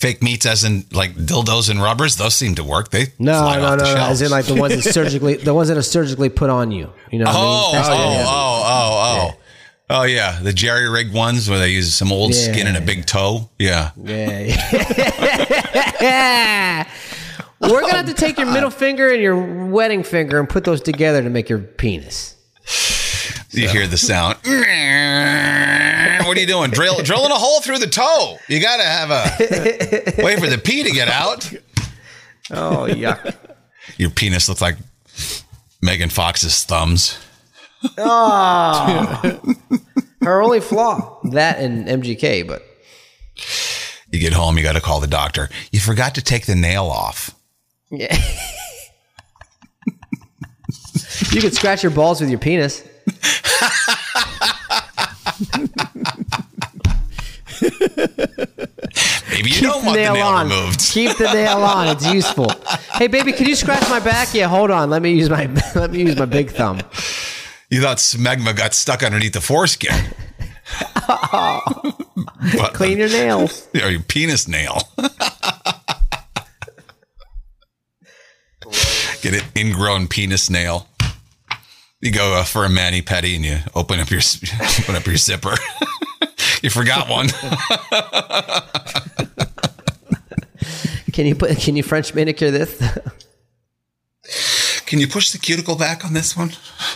Fake 0.00 0.22
meats, 0.22 0.46
as 0.46 0.64
in 0.64 0.84
like 0.92 1.14
dildos 1.14 1.68
and 1.70 1.80
rubbers, 1.82 2.16
those 2.16 2.34
seem 2.34 2.54
to 2.54 2.64
work. 2.64 2.90
They 2.90 3.08
No, 3.18 3.52
no, 3.54 3.76
no, 3.76 3.84
no. 3.84 3.96
As 3.96 4.22
in 4.22 4.30
like 4.30 4.46
the 4.46 4.54
ones 4.54 4.74
that 4.82 4.92
surgically, 4.94 5.34
the 5.36 5.52
ones 5.52 5.68
that 5.68 5.76
are 5.76 5.82
surgically 5.82 6.30
put 6.30 6.48
on 6.48 6.70
you. 6.72 6.90
You 7.10 7.18
know 7.18 7.26
what 7.26 7.34
Oh, 7.36 7.38
I 7.38 7.42
mean? 7.42 7.52
oh, 7.52 7.72
That's 7.72 7.88
oh, 7.88 7.92
the- 7.92 8.24
oh, 8.26 8.62
oh, 8.64 9.30
oh, 9.90 9.98
oh, 10.00 10.02
yeah. 10.04 10.40
The 10.40 10.54
jerry 10.54 10.88
rigged 10.88 11.12
ones 11.12 11.50
where 11.50 11.58
they 11.58 11.68
use 11.68 11.92
some 11.92 12.12
old 12.12 12.32
Yeah. 12.34 12.50
skin 12.52 12.66
and 12.66 12.78
a 12.78 12.80
big 12.80 13.04
toe. 13.04 13.50
Yeah. 13.58 13.90
Yeah. 14.02 14.56
yeah. 16.00 16.88
We're 17.60 17.82
gonna 17.82 17.92
have 17.98 18.06
to 18.06 18.14
take 18.14 18.38
your 18.38 18.46
middle 18.52 18.70
finger 18.70 19.10
and 19.12 19.20
your 19.20 19.66
wedding 19.66 20.02
finger 20.02 20.38
and 20.40 20.48
put 20.48 20.64
those 20.64 20.80
together 20.80 21.22
to 21.22 21.28
make 21.28 21.50
your 21.50 21.58
penis. 21.58 22.36
You 23.50 23.68
hear 23.68 23.86
the 23.86 23.98
sound. 23.98 24.38
what 26.30 26.36
are 26.36 26.40
you 26.42 26.46
doing? 26.46 26.70
Drill, 26.70 27.02
drilling 27.02 27.32
a 27.32 27.34
hole 27.34 27.60
through 27.60 27.78
the 27.78 27.88
toe. 27.88 28.36
You 28.48 28.60
got 28.60 28.76
to 28.76 28.84
have 28.84 29.10
a 29.10 29.24
wait 30.22 30.38
for 30.38 30.46
the 30.46 30.60
pee 30.62 30.84
to 30.84 30.92
get 30.92 31.08
out. 31.08 31.52
Oh 32.52 32.86
yuck! 32.88 33.34
Your 33.96 34.10
penis 34.10 34.48
looks 34.48 34.60
like 34.60 34.76
Megan 35.82 36.08
Fox's 36.08 36.62
thumbs. 36.62 37.18
oh, 37.98 39.40
her 40.22 40.40
only 40.40 40.60
flaw 40.60 41.18
that 41.32 41.58
and 41.58 41.88
MGK, 41.88 42.46
but 42.46 42.62
You 44.12 44.20
get 44.20 44.32
home, 44.32 44.56
you 44.56 44.62
got 44.62 44.74
to 44.74 44.80
call 44.80 45.00
the 45.00 45.08
doctor. 45.08 45.48
You 45.72 45.80
forgot 45.80 46.14
to 46.14 46.22
take 46.22 46.46
the 46.46 46.54
nail 46.54 46.84
off. 46.84 47.34
yeah. 47.90 48.16
you 51.32 51.40
could 51.40 51.54
scratch 51.54 51.82
your 51.82 51.90
balls 51.90 52.20
with 52.20 52.30
your 52.30 52.38
penis. 52.38 52.84
Maybe 59.40 59.52
you 59.52 59.60
Keep 59.60 59.68
don't 59.70 59.80
the 59.80 59.86
want 59.86 59.96
the 59.96 60.02
nail 60.02 60.12
nail 60.14 60.26
on. 60.26 60.48
removed. 60.50 60.80
Keep 60.80 61.16
the 61.16 61.32
nail 61.32 61.58
on. 61.62 61.88
It's 61.88 62.06
useful. 62.12 62.52
Hey, 62.92 63.06
baby, 63.06 63.32
can 63.32 63.46
you 63.48 63.54
scratch 63.54 63.88
my 63.88 63.98
back? 63.98 64.34
Yeah, 64.34 64.48
hold 64.48 64.70
on. 64.70 64.90
Let 64.90 65.00
me 65.00 65.12
use 65.14 65.30
my 65.30 65.46
let 65.74 65.92
me 65.92 66.00
use 66.00 66.14
my 66.18 66.26
big 66.26 66.50
thumb. 66.50 66.80
You 67.70 67.80
thought 67.80 67.96
smegma 67.96 68.54
got 68.54 68.74
stuck 68.74 69.02
underneath 69.02 69.32
the 69.32 69.40
foreskin. 69.40 69.94
But- 72.56 72.74
Clean 72.74 72.98
your 72.98 73.08
nails. 73.08 73.66
or 73.82 73.88
your 73.90 74.02
penis 74.02 74.46
nail. 74.46 74.82
Get 79.22 79.34
an 79.34 79.42
ingrown 79.56 80.08
penis 80.08 80.50
nail. 80.50 80.86
You 82.00 82.12
go 82.12 82.34
uh, 82.34 82.44
for 82.44 82.64
a 82.66 82.68
mani 82.68 83.00
pedi 83.02 83.36
and 83.36 83.44
you 83.44 83.58
open 83.74 84.00
up 84.00 84.10
your 84.10 84.20
open 84.80 84.96
up 84.96 85.06
your 85.06 85.16
zipper. 85.16 85.54
you 86.62 86.70
forgot 86.70 87.08
one. 87.08 87.28
Can 91.12 91.26
you 91.26 91.34
put? 91.34 91.56
Can 91.58 91.76
you 91.76 91.82
French 91.82 92.14
manicure 92.14 92.50
this? 92.50 92.78
Can 94.86 94.98
you 94.98 95.08
push 95.08 95.30
the 95.30 95.38
cuticle 95.38 95.76
back 95.76 96.04
on 96.04 96.14
this 96.14 96.36
one? 96.36 96.52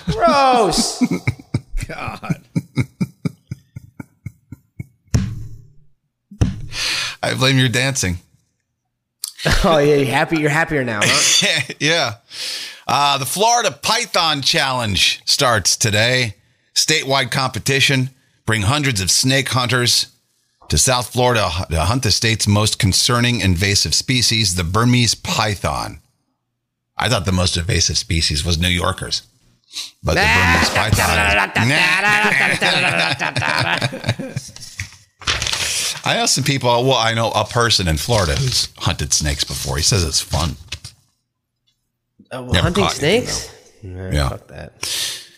Gross. 0.06 1.02
God. 1.88 2.42
I 7.22 7.34
blame 7.34 7.58
your 7.58 7.68
dancing. 7.68 8.18
Oh 9.64 9.78
yeah, 9.78 9.96
you're 9.96 10.06
happy? 10.06 10.38
You're 10.38 10.50
happier 10.50 10.84
now, 10.84 11.00
huh? 11.02 11.74
yeah. 11.80 12.14
Uh, 12.86 13.18
the 13.18 13.26
Florida 13.26 13.70
Python 13.70 14.42
Challenge 14.42 15.22
starts 15.24 15.76
today. 15.76 16.36
Statewide 16.74 17.30
competition. 17.30 18.10
Bring 18.47 18.62
hundreds 18.62 19.01
of 19.01 19.11
snake 19.11 19.49
hunters 19.49 20.09
to 20.68 20.78
South 20.78 21.12
Florida 21.12 21.51
to 21.70 21.80
hunt 21.80 22.03
the 22.03 22.11
state's 22.11 22.47
most 22.47 22.78
concerning 22.78 23.40
invasive 23.40 23.95
species, 23.95 24.55
the 24.55 24.64
Burmese 24.64 25.14
python. 25.14 26.01
I 26.97 27.09
thought 27.09 27.24
the 27.24 27.32
most 27.32 27.57
invasive 27.57 27.99
species 27.99 28.45
was 28.45 28.59
New 28.59 28.68
Yorkers. 28.68 29.22
But 30.03 30.14
the 30.14 30.20
Burmese 30.20 30.70
python. 30.74 31.18
I 36.07 36.16
know 36.16 36.26
some 36.26 36.45
people, 36.45 36.68
well, 36.84 36.99
I 36.99 37.14
know 37.14 37.30
a 37.30 37.45
person 37.47 37.88
in 37.88 37.97
Florida 37.97 38.36
who's 38.36 38.68
hunted 38.76 39.14
snakes 39.14 39.42
before. 39.42 39.78
He 39.78 39.82
says 39.82 40.05
it's 40.05 40.20
fun. 40.20 40.57
Uh, 42.30 42.42
well, 42.42 42.62
hunting 42.62 42.84
caught 42.84 43.03
anything, 43.03 43.26
snakes? 43.26 43.51
Yeah. 43.82 44.28
Fuck 44.28 44.49
that. 44.49 44.72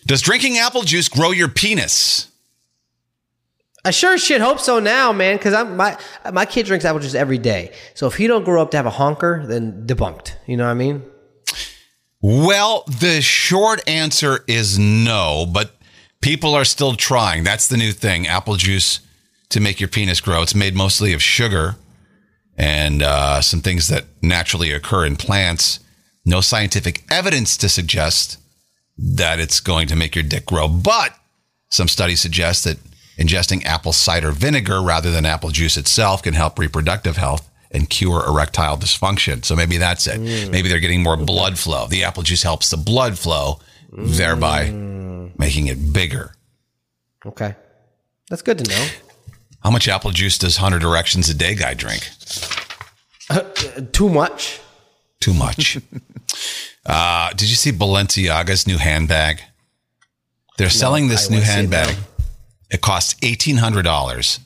Does 0.06 0.22
drinking 0.22 0.58
apple 0.58 0.82
juice 0.82 1.08
grow 1.08 1.30
your 1.30 1.48
penis? 1.48 2.28
I 3.86 3.92
sure 3.92 4.14
as 4.14 4.22
shit 4.22 4.40
hope 4.40 4.58
so 4.58 4.80
now, 4.80 5.12
man. 5.12 5.36
Because 5.36 5.54
I'm 5.54 5.76
my 5.76 5.96
my 6.32 6.44
kid 6.44 6.66
drinks 6.66 6.84
apple 6.84 7.00
juice 7.00 7.14
every 7.14 7.38
day. 7.38 7.72
So 7.94 8.08
if 8.08 8.16
he 8.16 8.26
don't 8.26 8.44
grow 8.44 8.60
up 8.60 8.72
to 8.72 8.76
have 8.76 8.86
a 8.86 8.90
honker, 8.90 9.44
then 9.46 9.86
debunked. 9.86 10.34
You 10.46 10.56
know 10.56 10.64
what 10.64 10.72
I 10.72 10.74
mean? 10.74 11.04
Well, 12.20 12.82
the 12.88 13.20
short 13.22 13.88
answer 13.88 14.40
is 14.48 14.76
no, 14.76 15.46
but 15.48 15.76
people 16.20 16.54
are 16.54 16.64
still 16.64 16.94
trying. 16.94 17.44
That's 17.44 17.68
the 17.68 17.76
new 17.76 17.92
thing 17.92 18.26
apple 18.26 18.56
juice 18.56 18.98
to 19.50 19.60
make 19.60 19.78
your 19.78 19.88
penis 19.88 20.20
grow. 20.20 20.42
It's 20.42 20.54
made 20.54 20.74
mostly 20.74 21.12
of 21.12 21.22
sugar 21.22 21.76
and 22.58 23.02
uh, 23.02 23.40
some 23.40 23.60
things 23.60 23.86
that 23.86 24.06
naturally 24.20 24.72
occur 24.72 25.06
in 25.06 25.14
plants. 25.14 25.78
No 26.24 26.40
scientific 26.40 27.04
evidence 27.08 27.56
to 27.58 27.68
suggest 27.68 28.38
that 28.98 29.38
it's 29.38 29.60
going 29.60 29.86
to 29.86 29.94
make 29.94 30.16
your 30.16 30.24
dick 30.24 30.46
grow, 30.46 30.66
but 30.66 31.16
some 31.68 31.86
studies 31.86 32.20
suggest 32.20 32.64
that 32.64 32.78
ingesting 33.18 33.64
apple 33.64 33.92
cider 33.92 34.30
vinegar 34.30 34.82
rather 34.82 35.10
than 35.10 35.24
apple 35.24 35.50
juice 35.50 35.76
itself 35.76 36.22
can 36.22 36.34
help 36.34 36.58
reproductive 36.58 37.16
health 37.16 37.50
and 37.70 37.90
cure 37.90 38.24
erectile 38.26 38.76
dysfunction. 38.76 39.44
So 39.44 39.56
maybe 39.56 39.76
that's 39.76 40.06
it. 40.06 40.20
Mm. 40.20 40.50
Maybe 40.50 40.68
they're 40.68 40.80
getting 40.80 41.02
more 41.02 41.16
blood 41.16 41.58
flow. 41.58 41.86
The 41.86 42.04
apple 42.04 42.22
juice 42.22 42.42
helps 42.42 42.70
the 42.70 42.76
blood 42.76 43.18
flow, 43.18 43.60
thereby 43.92 44.66
mm. 44.66 45.38
making 45.38 45.66
it 45.66 45.92
bigger. 45.92 46.34
Okay, 47.24 47.54
that's 48.30 48.42
good 48.42 48.58
to 48.58 48.70
know. 48.70 48.86
How 49.62 49.70
much 49.70 49.88
apple 49.88 50.12
juice 50.12 50.38
does 50.38 50.60
100 50.60 50.84
Erections 50.86 51.28
a 51.28 51.34
Day 51.34 51.54
guy 51.54 51.74
drink? 51.74 52.08
Uh, 53.28 53.40
too 53.92 54.08
much. 54.08 54.60
Too 55.20 55.34
much. 55.34 55.78
uh, 56.86 57.30
did 57.30 57.50
you 57.50 57.56
see 57.56 57.72
Balenciaga's 57.72 58.66
new 58.66 58.78
handbag? 58.78 59.40
They're 60.56 60.70
selling 60.70 61.08
this 61.08 61.28
I 61.28 61.30
new 61.30 61.36
wanna 61.38 61.46
see 61.46 61.52
it 61.52 61.56
handbag. 61.56 61.96
It 62.70 62.80
costs 62.80 63.14
$1,800. 63.20 64.38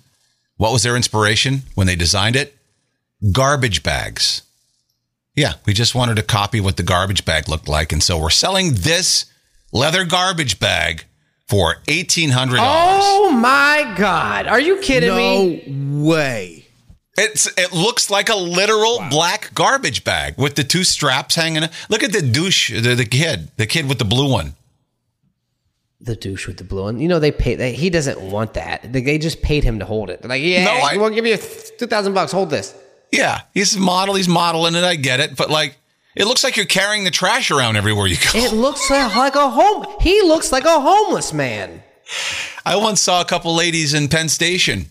What 0.56 0.72
was 0.72 0.82
their 0.82 0.96
inspiration 0.96 1.62
when 1.74 1.86
they 1.86 1.96
designed 1.96 2.36
it? 2.36 2.56
Garbage 3.32 3.82
bags. 3.82 4.42
Yeah, 5.34 5.54
we 5.64 5.72
just 5.72 5.94
wanted 5.94 6.16
to 6.16 6.22
copy 6.22 6.60
what 6.60 6.76
the 6.76 6.82
garbage 6.82 7.24
bag 7.24 7.48
looked 7.48 7.68
like. 7.68 7.92
And 7.92 8.02
so 8.02 8.18
we're 8.18 8.30
selling 8.30 8.72
this 8.74 9.26
leather 9.72 10.04
garbage 10.04 10.58
bag 10.58 11.04
for 11.48 11.76
$1,800. 11.86 12.56
Oh 12.60 13.30
my 13.32 13.94
god! 13.96 14.46
Are 14.46 14.60
you 14.60 14.78
kidding 14.78 15.16
me? 15.16 15.64
No 15.66 16.04
way. 16.06 16.66
It's 17.18 17.46
it 17.58 17.72
looks 17.72 18.08
like 18.08 18.28
a 18.28 18.36
literal 18.36 19.02
black 19.10 19.52
garbage 19.54 20.04
bag 20.04 20.38
with 20.38 20.54
the 20.54 20.64
two 20.64 20.84
straps 20.84 21.34
hanging. 21.34 21.64
Look 21.88 22.02
at 22.02 22.12
the 22.12 22.22
douche, 22.22 22.70
the, 22.70 22.94
the 22.94 23.04
kid, 23.04 23.50
the 23.56 23.66
kid 23.66 23.88
with 23.88 23.98
the 23.98 24.04
blue 24.04 24.30
one. 24.30 24.54
The 26.02 26.16
douche 26.16 26.46
with 26.46 26.56
the 26.56 26.64
blue 26.64 26.84
one. 26.84 26.98
You 26.98 27.08
know 27.08 27.18
they 27.18 27.30
pay. 27.32 27.56
They, 27.56 27.72
he 27.72 27.90
doesn't 27.90 28.20
want 28.20 28.54
that. 28.54 28.90
They, 28.90 29.02
they 29.02 29.18
just 29.18 29.42
paid 29.42 29.64
him 29.64 29.78
to 29.80 29.84
hold 29.84 30.08
it. 30.08 30.22
They're 30.22 30.30
like, 30.30 30.42
yeah, 30.42 30.64
No, 30.64 30.70
I- 30.72 30.96
we'll 30.96 31.10
give 31.10 31.26
you 31.26 31.36
two 31.36 31.86
thousand 31.86 32.14
bucks. 32.14 32.32
Hold 32.32 32.48
this. 32.50 32.74
Yeah, 33.12 33.42
he's 33.52 33.74
a 33.76 33.80
model. 33.80 34.14
He's 34.14 34.28
modeling 34.28 34.74
it. 34.76 34.84
I 34.84 34.94
get 34.94 35.20
it, 35.20 35.36
but 35.36 35.50
like, 35.50 35.76
it 36.16 36.24
looks 36.26 36.42
like 36.44 36.56
you're 36.56 36.64
carrying 36.66 37.04
the 37.04 37.10
trash 37.10 37.50
around 37.50 37.76
everywhere 37.76 38.06
you 38.06 38.16
go. 38.16 38.30
It 38.38 38.52
looks 38.52 38.88
like, 38.88 39.14
like 39.16 39.34
a 39.34 39.50
home. 39.50 39.86
He 40.00 40.22
looks 40.22 40.52
like 40.52 40.64
a 40.64 40.80
homeless 40.80 41.32
man. 41.32 41.82
I 42.64 42.76
once 42.76 43.00
saw 43.00 43.20
a 43.20 43.24
couple 43.24 43.54
ladies 43.54 43.94
in 43.94 44.08
Penn 44.08 44.28
Station 44.28 44.86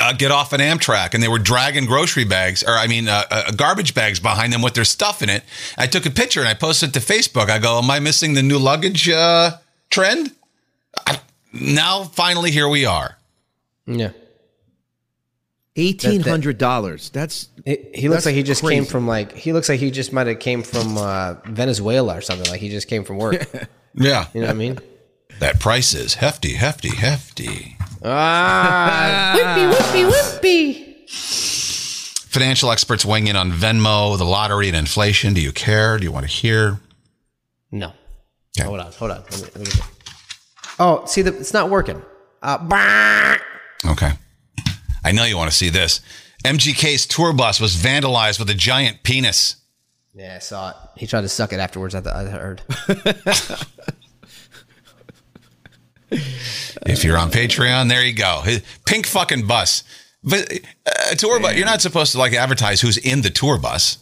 uh, 0.00 0.12
get 0.14 0.30
off 0.30 0.52
an 0.52 0.60
Amtrak, 0.60 1.14
and 1.14 1.22
they 1.22 1.28
were 1.28 1.38
dragging 1.38 1.86
grocery 1.86 2.24
bags, 2.24 2.62
or 2.62 2.72
I 2.72 2.86
mean, 2.86 3.08
uh, 3.08 3.22
uh, 3.30 3.50
garbage 3.52 3.94
bags 3.94 4.20
behind 4.20 4.52
them 4.52 4.62
with 4.62 4.74
their 4.74 4.84
stuff 4.84 5.22
in 5.22 5.28
it. 5.28 5.42
I 5.78 5.86
took 5.86 6.06
a 6.06 6.10
picture 6.10 6.40
and 6.40 6.48
I 6.48 6.54
posted 6.54 6.90
it 6.96 7.00
to 7.00 7.12
Facebook. 7.12 7.50
I 7.50 7.58
go, 7.58 7.78
"Am 7.78 7.90
I 7.90 7.98
missing 8.00 8.34
the 8.34 8.42
new 8.42 8.58
luggage 8.58 9.08
uh, 9.08 9.58
trend?" 9.92 10.32
I, 11.06 11.20
now, 11.52 12.02
finally, 12.04 12.50
here 12.50 12.68
we 12.68 12.84
are. 12.84 13.16
Yeah. 13.86 14.10
Eighteen 15.74 16.20
hundred 16.20 16.58
dollars. 16.58 17.08
That's 17.10 17.48
He, 17.64 17.78
he 17.94 18.08
looks 18.08 18.24
That's 18.24 18.26
like 18.26 18.34
he 18.34 18.42
just 18.42 18.62
came 18.62 18.84
from 18.84 19.06
like 19.08 19.32
he 19.32 19.54
looks 19.54 19.70
like 19.70 19.80
he 19.80 19.90
just 19.90 20.12
might 20.12 20.26
have 20.26 20.38
came 20.38 20.62
from 20.62 20.98
uh, 20.98 21.34
Venezuela 21.46 22.18
or 22.18 22.20
something. 22.20 22.50
Like 22.50 22.60
he 22.60 22.68
just 22.68 22.88
came 22.88 23.04
from 23.04 23.16
work. 23.18 23.46
Yeah, 23.94 24.28
You 24.32 24.40
know 24.40 24.46
what 24.46 24.54
I 24.54 24.56
mean? 24.56 24.78
that 25.38 25.60
price 25.60 25.92
is 25.92 26.14
hefty, 26.14 26.54
hefty, 26.54 26.94
hefty. 26.96 27.76
Ah, 28.02 29.34
whippy, 29.36 29.70
whippy, 29.70 30.10
whippy. 30.10 31.10
Financial 32.30 32.70
experts 32.70 33.04
weighing 33.04 33.26
in 33.26 33.36
on 33.36 33.52
Venmo, 33.52 34.16
the 34.16 34.24
lottery, 34.24 34.68
and 34.68 34.76
inflation. 34.76 35.34
Do 35.34 35.42
you 35.42 35.52
care? 35.52 35.98
Do 35.98 36.04
you 36.04 36.10
want 36.12 36.24
to 36.24 36.32
hear? 36.32 36.80
No. 37.70 37.92
Okay. 38.58 38.66
Hold 38.66 38.80
on, 38.80 38.92
hold 38.92 39.10
on. 39.10 39.22
Let 39.30 39.32
me, 39.32 39.44
let 39.44 39.58
me 39.58 39.64
get. 39.64 39.82
Oh, 40.78 41.04
see, 41.06 41.22
the, 41.22 41.36
it's 41.38 41.52
not 41.52 41.70
working. 41.70 42.02
Uh, 42.42 42.58
bah. 42.58 43.36
Okay. 43.86 44.12
I 45.04 45.12
know 45.12 45.24
you 45.24 45.36
want 45.36 45.50
to 45.50 45.56
see 45.56 45.68
this. 45.68 46.00
MGK's 46.44 47.06
tour 47.06 47.32
bus 47.32 47.60
was 47.60 47.74
vandalized 47.76 48.38
with 48.38 48.50
a 48.50 48.54
giant 48.54 49.02
penis. 49.02 49.56
Yeah, 50.14 50.34
I 50.36 50.38
saw 50.40 50.70
it. 50.70 50.76
He 50.96 51.06
tried 51.06 51.22
to 51.22 51.28
suck 51.28 51.52
it 51.52 51.60
afterwards. 51.60 51.94
I, 51.94 52.00
th- 52.00 52.14
I 52.14 52.24
heard. 52.24 52.62
If 56.84 57.04
you're 57.04 57.16
on 57.16 57.30
Patreon, 57.30 57.88
there 57.88 58.04
you 58.04 58.12
go. 58.12 58.42
Pink 58.86 59.06
fucking 59.06 59.46
bus. 59.46 59.84
But 60.22 60.52
uh, 60.86 61.14
tour 61.14 61.40
bus, 61.40 61.56
you're 61.56 61.66
not 61.66 61.80
supposed 61.80 62.12
to 62.12 62.18
like 62.18 62.32
advertise 62.32 62.80
who's 62.80 62.98
in 62.98 63.22
the 63.22 63.30
tour 63.30 63.58
bus. 63.58 63.98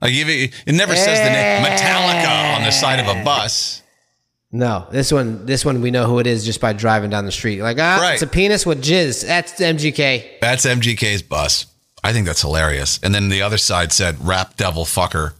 Like 0.00 0.12
if 0.12 0.28
it, 0.28 0.54
it 0.66 0.72
never 0.74 0.94
says 0.94 1.18
the 1.18 1.30
name 1.30 1.64
Metallica 1.64 2.56
on 2.56 2.62
the 2.64 2.70
side 2.70 3.00
of 3.00 3.08
a 3.08 3.24
bus. 3.24 3.82
No, 4.52 4.86
this 4.90 5.10
one, 5.12 5.44
this 5.46 5.64
one, 5.64 5.82
we 5.82 5.90
know 5.90 6.06
who 6.06 6.18
it 6.18 6.26
is 6.26 6.44
just 6.44 6.60
by 6.60 6.72
driving 6.72 7.10
down 7.10 7.24
the 7.26 7.32
street. 7.32 7.60
Like, 7.60 7.78
ah, 7.80 7.98
Right. 8.00 8.14
it's 8.14 8.22
a 8.22 8.26
penis 8.26 8.64
with 8.64 8.82
jizz. 8.82 9.26
That's 9.26 9.52
MGK. 9.60 10.40
That's 10.40 10.64
MGK's 10.64 11.22
bus. 11.22 11.66
I 12.04 12.12
think 12.12 12.26
that's 12.26 12.42
hilarious. 12.42 13.00
And 13.02 13.14
then 13.14 13.28
the 13.28 13.42
other 13.42 13.58
side 13.58 13.92
said 13.92 14.24
rap 14.24 14.56
devil 14.56 14.84
fucker. 14.84 15.32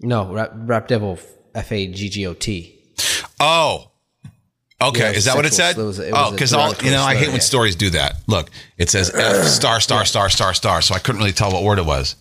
No, 0.00 0.32
rap, 0.32 0.52
rap 0.54 0.88
devil, 0.88 1.18
F 1.54 1.72
A 1.72 1.86
G 1.86 2.08
G 2.08 2.26
O 2.26 2.34
T. 2.34 2.78
Oh. 3.40 3.90
Okay, 4.80 5.00
Yeah, 5.00 5.06
it 5.06 5.08
was 5.10 5.16
is 5.18 5.24
that 5.26 5.36
what 5.36 5.46
it 5.46 5.54
sexual. 5.54 5.74
said? 5.74 5.80
It 5.82 5.86
was- 5.86 5.98
it 6.00 6.12
was 6.12 6.20
oh, 6.20 6.28
a 6.28 6.32
because 6.32 6.52
all 6.52 6.60
derogatory 6.72 6.90
you 6.90 6.96
know, 6.96 7.02
I 7.02 7.12
slur, 7.12 7.18
hate 7.20 7.26
when 7.28 7.36
yeah. 7.36 7.40
stories 7.40 7.76
do 7.76 7.90
that. 7.90 8.16
Look, 8.26 8.50
it 8.76 8.90
says 8.90 9.10
F 9.14 9.46
star 9.46 9.80
star 9.80 10.04
star 10.04 10.28
star 10.28 10.28
star 10.28 10.52
star. 10.54 10.82
So 10.82 10.94
I 10.94 10.98
couldn't 10.98 11.20
really 11.20 11.32
tell 11.32 11.52
what 11.52 11.62
word 11.62 11.78
it 11.78 11.86
was. 11.86 12.16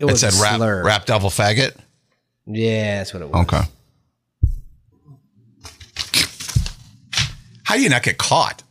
It 0.00 0.06
It, 0.10 0.16
said 0.18 0.32
a 0.34 0.42
rap 0.42 0.56
slur. 0.56 0.82
rap 0.82 1.04
devil 1.06 1.30
faggot. 1.30 1.76
Yeah, 2.46 2.98
that's 2.98 3.12
what 3.14 3.22
it 3.22 3.28
was. 3.30 3.42
Okay. 3.46 3.62
How 7.64 7.76
do 7.76 7.82
you 7.82 7.88
not 7.88 8.02
get 8.02 8.18
caught? 8.18 8.62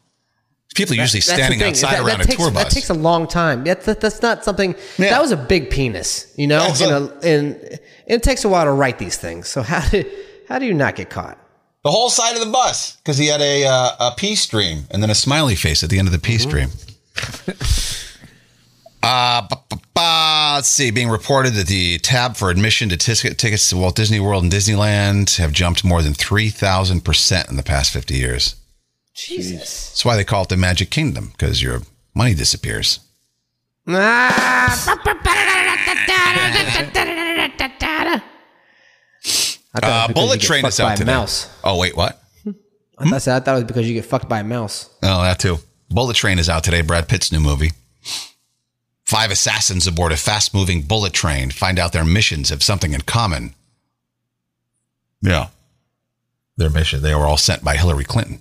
People 0.75 0.93
are 0.95 1.01
usually 1.01 1.21
standing 1.21 1.61
outside 1.63 1.93
That- 1.93 1.99
around 2.01 2.19
that 2.19 2.25
a 2.25 2.27
takes, 2.27 2.37
tour 2.41 2.51
That 2.51 2.63
bus. 2.65 2.73
takes 2.73 2.89
a 2.89 2.93
long 2.93 3.27
time. 3.27 3.63
That, 3.65 3.81
that- 3.83 3.99
that's 4.01 4.21
not 4.21 4.43
something. 4.45 4.75
Yeah. 4.97 5.09
That 5.11 5.21
was 5.21 5.31
a 5.31 5.37
big 5.37 5.69
penis, 5.69 6.27
you 6.35 6.47
know. 6.47 6.61
And, 6.65 6.81
a- 6.81 6.95
a, 6.97 7.35
and 7.37 7.79
it 8.07 8.23
takes 8.23 8.43
a 8.45 8.49
while 8.49 8.65
to 8.65 8.71
write 8.71 8.97
these 8.97 9.17
things. 9.17 9.47
So 9.47 9.61
how 9.61 9.87
do 9.89 10.03
how 10.47 10.57
do 10.59 10.65
you 10.65 10.73
not 10.73 10.95
get 10.95 11.09
caught? 11.09 11.37
the 11.83 11.91
whole 11.91 12.09
side 12.09 12.33
of 12.35 12.41
the 12.45 12.51
bus 12.51 12.97
because 12.97 13.17
he 13.17 13.27
had 13.27 13.39
a 13.41 13.65
uh, 13.65 13.91
a 14.11 14.13
pee 14.15 14.35
stream 14.35 14.85
and 14.91 15.01
then 15.01 15.09
a 15.09 15.15
smiley 15.15 15.55
face 15.55 15.81
at 15.83 15.89
the 15.89 15.97
end 15.99 16.07
of 16.07 16.11
the 16.11 16.19
pee 16.19 16.37
stream. 16.37 16.69
Uh, 19.01 19.47
ba- 19.47 19.61
ba- 19.69 19.77
ba, 19.93 20.51
let's 20.55 20.67
see. 20.67 20.91
Being 20.91 21.09
reported 21.09 21.53
that 21.53 21.67
the 21.67 21.99
tab 21.99 22.35
for 22.35 22.49
admission 22.49 22.89
to 22.89 22.97
tis- 22.97 23.21
tickets 23.21 23.69
to 23.69 23.77
Walt 23.77 23.95
Disney 23.95 24.19
World 24.19 24.43
and 24.43 24.51
Disneyland 24.51 25.37
have 25.37 25.53
jumped 25.53 25.85
more 25.85 26.01
than 26.01 26.13
three 26.13 26.49
thousand 26.49 27.05
percent 27.05 27.49
in 27.49 27.55
the 27.55 27.63
past 27.63 27.93
fifty 27.93 28.15
years. 28.15 28.55
Jesus. 29.15 29.89
That's 29.89 30.05
why 30.05 30.17
they 30.17 30.25
call 30.25 30.43
it 30.43 30.49
the 30.49 30.57
Magic 30.57 30.89
Kingdom 30.89 31.29
because 31.31 31.61
your 31.61 31.81
money 32.13 32.33
disappears. 32.33 32.99
I 33.87 34.95
Uh, 39.81 40.11
Bullet 40.13 40.41
Train 40.41 40.65
is 40.65 40.79
out 40.79 40.93
a 40.93 40.97
today. 40.97 41.11
Mouse. 41.11 41.47
Oh 41.63 41.77
wait, 41.77 41.95
what? 41.95 42.21
I 42.97 43.09
thought, 43.09 43.27
I 43.27 43.39
thought 43.39 43.47
it 43.47 43.53
was 43.53 43.63
because 43.63 43.87
you 43.87 43.93
get 43.93 44.05
fucked 44.05 44.27
by 44.27 44.39
a 44.39 44.43
mouse. 44.43 44.89
Oh, 45.03 45.21
that 45.21 45.39
too. 45.39 45.57
Bullet 45.89 46.15
Train 46.17 46.37
is 46.37 46.49
out 46.49 46.63
today. 46.65 46.81
Brad 46.81 47.07
Pitt's 47.07 47.31
new 47.31 47.39
movie. 47.39 47.71
Five 49.09 49.31
assassins 49.31 49.87
aboard 49.87 50.11
a 50.11 50.17
fast 50.17 50.53
moving 50.53 50.83
bullet 50.83 51.13
train 51.13 51.49
find 51.49 51.79
out 51.79 51.93
their 51.93 52.05
missions 52.05 52.51
have 52.51 52.61
something 52.61 52.93
in 52.93 53.01
common. 53.01 53.55
Yeah. 55.23 55.47
Their 56.57 56.69
mission. 56.69 57.01
They 57.01 57.15
were 57.15 57.25
all 57.25 57.35
sent 57.35 57.63
by 57.63 57.75
Hillary 57.75 58.03
Clinton. 58.03 58.39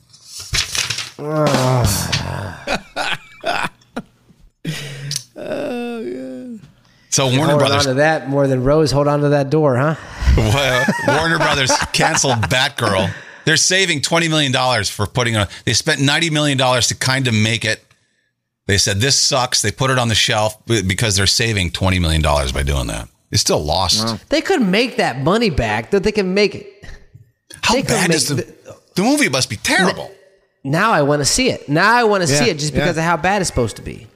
So 7.10 7.34
Warner 7.34 7.54
Hold 7.54 7.58
Brothers, 7.60 7.86
on 7.86 7.94
to 7.94 7.94
that 7.94 8.28
more 8.28 8.46
than 8.46 8.62
Rose. 8.62 8.92
Hold 8.92 9.08
on 9.08 9.22
to 9.22 9.30
that 9.30 9.48
door, 9.48 9.78
huh? 9.78 9.94
Well, 10.36 10.84
Warner 11.08 11.38
Brothers 11.38 11.72
canceled 11.94 12.42
Batgirl. 12.42 13.10
They're 13.46 13.56
saving 13.56 14.02
twenty 14.02 14.28
million 14.28 14.52
dollars 14.52 14.90
for 14.90 15.06
putting 15.06 15.34
on. 15.36 15.48
They 15.64 15.72
spent 15.72 16.00
ninety 16.00 16.28
million 16.28 16.58
dollars 16.58 16.88
to 16.88 16.94
kind 16.94 17.26
of 17.26 17.32
make 17.32 17.64
it. 17.64 17.82
They 18.68 18.78
said 18.78 19.00
this 19.00 19.18
sucks. 19.18 19.62
They 19.62 19.72
put 19.72 19.90
it 19.90 19.98
on 19.98 20.08
the 20.08 20.14
shelf 20.14 20.64
because 20.66 21.16
they're 21.16 21.26
saving 21.26 21.70
twenty 21.70 21.98
million 21.98 22.22
dollars 22.22 22.52
by 22.52 22.62
doing 22.62 22.86
that. 22.88 23.08
They 23.30 23.38
still 23.38 23.58
lost. 23.64 24.28
They 24.28 24.42
could 24.42 24.62
make 24.62 24.96
that 24.96 25.20
money 25.20 25.50
back. 25.50 25.90
That 25.90 26.02
they 26.02 26.12
can 26.12 26.34
make 26.34 26.54
it. 26.54 26.84
How 27.62 27.74
they 27.74 27.82
bad 27.82 28.10
is 28.10 28.28
the 28.28 28.46
the 28.94 29.02
movie? 29.02 29.30
Must 29.30 29.48
be 29.48 29.56
terrible. 29.56 30.12
Now 30.64 30.92
I 30.92 31.02
want 31.02 31.20
to 31.20 31.24
see 31.24 31.48
it. 31.48 31.66
Now 31.68 31.94
I 31.94 32.04
want 32.04 32.22
to 32.22 32.26
see 32.26 32.50
it 32.50 32.58
just 32.58 32.74
yeah. 32.74 32.80
because 32.80 32.98
of 32.98 33.04
how 33.04 33.16
bad 33.16 33.40
it's 33.40 33.48
supposed 33.48 33.76
to 33.76 33.82
be. 33.82 34.06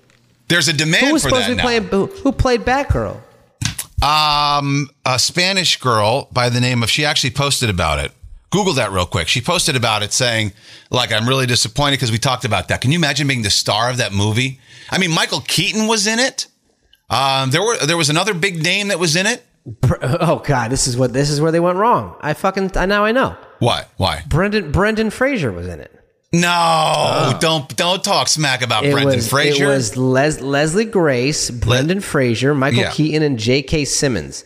There's 0.49 0.69
a 0.69 0.75
demand 0.75 1.07
Who 1.07 1.13
was 1.15 1.23
for 1.23 1.31
supposed 1.31 1.47
that 1.47 1.49
to 1.49 1.53
be 1.55 1.57
now. 1.57 1.63
playing? 1.63 1.85
Who, 1.85 2.07
who 2.07 2.33
played 2.33 2.61
Batgirl? 2.61 3.19
Um, 4.03 4.91
a 5.07 5.19
Spanish 5.19 5.79
girl 5.79 6.29
by 6.31 6.51
the 6.51 6.61
name 6.61 6.83
of, 6.83 6.91
she 6.91 7.07
actually 7.07 7.31
posted 7.31 7.71
about 7.71 8.01
it. 8.01 8.13
Google 8.53 8.75
that 8.75 8.93
real 8.93 9.07
quick. 9.07 9.27
She 9.27 9.41
posted 9.41 9.75
about 9.75 10.03
it 10.05 10.13
saying, 10.13 10.53
like, 10.91 11.11
I'm 11.13 11.27
really 11.29 11.47
disappointed 11.47 11.97
because 11.97 12.13
we 12.13 12.19
talked 12.19 12.45
about 12.45 12.69
that. 12.69 12.81
Can 12.81 12.93
you 12.93 12.99
imagine 12.99 13.27
being 13.27 13.43
the 13.43 13.51
star 13.51 13.91
of 13.91 13.97
that 13.97 14.13
movie? 14.13 14.61
I 14.91 14.99
mean, 14.99 15.11
Michael 15.11 15.41
Keaton 15.41 15.89
was 15.89 16.07
in 16.07 16.19
it. 16.21 16.47
Um, 17.11 17.51
there 17.51 17.63
were, 17.63 17.77
there 17.79 17.97
was 17.97 18.11
another 18.11 18.33
big 18.35 18.63
name 18.63 18.89
that 18.89 18.99
was 19.01 19.17
in 19.17 19.27
it. 19.27 19.45
Oh 20.03 20.43
God, 20.45 20.71
this 20.73 20.87
is 20.89 20.97
what 20.97 21.13
this 21.13 21.31
is 21.31 21.41
where 21.41 21.53
they 21.53 21.61
went 21.61 21.79
wrong. 21.79 22.17
I 22.21 22.35
fucking 22.35 22.77
I 22.77 22.87
now 22.87 23.05
I 23.05 23.13
know. 23.13 23.37
What? 23.61 23.89
Why? 23.97 24.23
Brendan 24.29 24.73
Brendan 24.73 25.11
Fraser 25.11 25.53
was 25.53 25.69
in 25.69 25.79
it. 25.79 25.97
No, 26.33 27.37
don't, 27.41 27.77
don't 27.77 28.03
talk 28.03 28.27
smack 28.27 28.63
about 28.63 28.85
Oh. 28.85 28.89
It 28.89 28.93
Brendan 28.93 29.17
was 29.17 29.29
Fraser. 29.29 29.65
it 29.65 29.69
was 29.69 29.97
Les, 29.99 30.41
Leslie 30.41 30.87
Grace, 30.87 31.51
Brendan 31.51 32.01
Fraser, 32.01 32.55
Michael 32.55 32.81
Yeah. 32.81 32.91
Keaton, 32.91 33.23
and 33.23 33.39
J.K. 33.39 33.85
Simmons. 33.85 34.45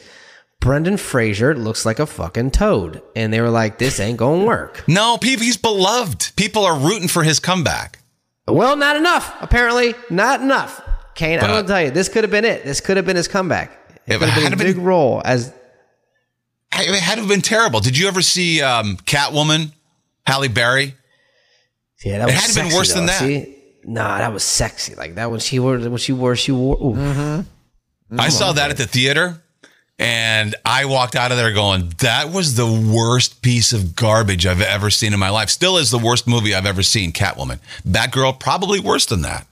Brendan 0.61 0.97
Fraser 0.97 1.55
looks 1.55 1.85
like 1.87 1.99
a 1.99 2.07
fucking 2.07 2.51
toad, 2.51 3.03
and 3.15 3.33
they 3.33 3.41
were 3.41 3.51
like, 3.51 3.79
"This 3.79 4.01
ain't 4.01 4.19
gonna 4.19 4.45
work." 4.45 4.83
no, 4.89 5.19
he's 5.23 5.57
beloved. 5.57 6.35
People 6.37 6.65
are 6.65 6.77
rooting 6.79 7.09
for 7.09 7.23
his 7.23 7.39
comeback. 7.39 7.99
Well, 8.49 8.77
not 8.77 8.97
enough. 8.97 9.35
Apparently, 9.41 9.95
not 10.11 10.41
enough. 10.41 10.81
Kane, 11.15 11.39
I'm 11.41 11.47
gonna 11.47 11.67
tell 11.67 11.83
you, 11.83 11.91
this 11.91 12.09
could 12.09 12.25
have 12.25 12.31
been 12.31 12.45
it. 12.45 12.65
This 12.65 12.81
could 12.81 12.97
have 12.97 13.07
been 13.07 13.17
his 13.17 13.29
comeback. 13.29 13.71
It 14.07 14.15
It 14.15 14.19
could 14.19 14.29
have 14.29 14.35
been 14.43 14.51
to 14.51 14.55
a 14.55 14.57
been- 14.57 14.77
big 14.77 14.79
role 14.85 15.23
as 15.25 15.53
It 16.73 17.01
had 17.01 17.15
to 17.15 17.21
have 17.21 17.29
been 17.29 17.43
terrible. 17.43 17.81
Did 17.81 17.97
you 17.97 18.07
ever 18.09 18.21
see 18.23 18.61
um, 18.61 18.97
Catwoman, 18.99 19.73
Halle 20.27 20.49
Berry? 20.49 20.95
Yeah, 22.05 22.19
that 22.19 22.27
was 22.27 22.35
It 22.35 22.39
had 22.39 22.51
to 22.51 22.61
have 22.61 22.69
been 22.69 22.77
worse 22.77 22.93
than 22.93 23.07
that. 23.07 23.19
See? 23.21 23.53
Nah, 23.85 24.19
that 24.19 24.33
was 24.33 24.45
sexy. 24.45 24.95
Like 24.95 25.15
that 25.15 25.31
when 25.31 25.41
she 25.41 25.59
wore 25.59 25.79
when 25.79 25.97
she 25.97 26.13
wore 26.13 26.37
she 26.37 26.53
wore. 26.53 26.77
Ooh. 26.77 26.95
Mm-hmm. 26.95 28.21
I 28.21 28.29
saw 28.29 28.53
that 28.53 28.71
at 28.71 28.77
the 28.77 28.87
theater 28.87 29.43
and 29.99 30.55
I 30.65 30.85
walked 30.85 31.17
out 31.17 31.31
of 31.31 31.39
there 31.39 31.53
going, 31.53 31.93
that 31.99 32.31
was 32.31 32.55
the 32.55 32.67
worst 32.67 33.41
piece 33.41 33.73
of 33.73 33.97
garbage 33.97 34.47
I've 34.47 34.61
ever 34.61 34.91
seen 34.91 35.15
in 35.15 35.19
my 35.19 35.31
life. 35.31 35.49
Still 35.49 35.79
is 35.79 35.91
the 35.91 35.99
worst 35.99 36.27
movie 36.27 36.55
I've 36.55 36.67
ever 36.67 36.83
seen, 36.83 37.13
Catwoman. 37.13 37.61
Batgirl, 37.87 38.39
probably 38.39 38.79
worse 38.79 39.07
than 39.07 39.23
that. 39.23 39.47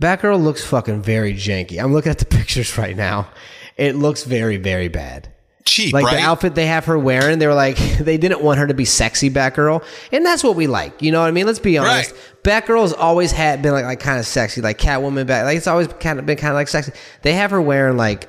Batgirl 0.00 0.42
looks 0.42 0.64
fucking 0.64 1.02
very 1.02 1.34
janky. 1.34 1.82
I'm 1.82 1.92
looking 1.92 2.10
at 2.10 2.18
the 2.18 2.24
pictures 2.38 2.78
right 2.78 2.96
now. 2.96 3.28
It 3.76 3.96
looks 3.96 4.24
very 4.24 4.56
very 4.56 4.88
bad. 4.88 5.32
cheap, 5.64 5.92
like 5.92 6.04
right? 6.04 6.16
the 6.16 6.22
outfit 6.22 6.54
they 6.54 6.66
have 6.66 6.84
her 6.86 6.98
wearing. 6.98 7.38
They 7.38 7.46
were 7.46 7.54
like 7.54 7.76
they 7.98 8.16
didn't 8.16 8.42
want 8.42 8.60
her 8.60 8.66
to 8.66 8.74
be 8.74 8.84
sexy 8.84 9.28
Batgirl, 9.30 9.84
and 10.12 10.24
that's 10.24 10.44
what 10.44 10.54
we 10.56 10.66
like. 10.68 11.02
You 11.02 11.10
know 11.10 11.20
what 11.20 11.26
I 11.28 11.32
mean? 11.32 11.46
Let's 11.46 11.58
be 11.58 11.78
honest. 11.78 12.14
Batgirl's 12.44 12.92
always 12.92 13.32
had 13.32 13.60
been 13.60 13.72
like 13.72 13.84
like 13.84 14.00
kind 14.00 14.20
of 14.20 14.26
sexy, 14.26 14.60
like 14.60 14.78
Catwoman. 14.78 15.26
Bat 15.26 15.46
like 15.46 15.56
it's 15.56 15.66
always 15.66 15.88
kind 15.88 16.20
of 16.20 16.26
been 16.26 16.38
kind 16.38 16.50
of 16.50 16.56
like 16.56 16.68
sexy. 16.68 16.92
They 17.22 17.34
have 17.34 17.50
her 17.50 17.60
wearing 17.60 17.96
like 17.96 18.28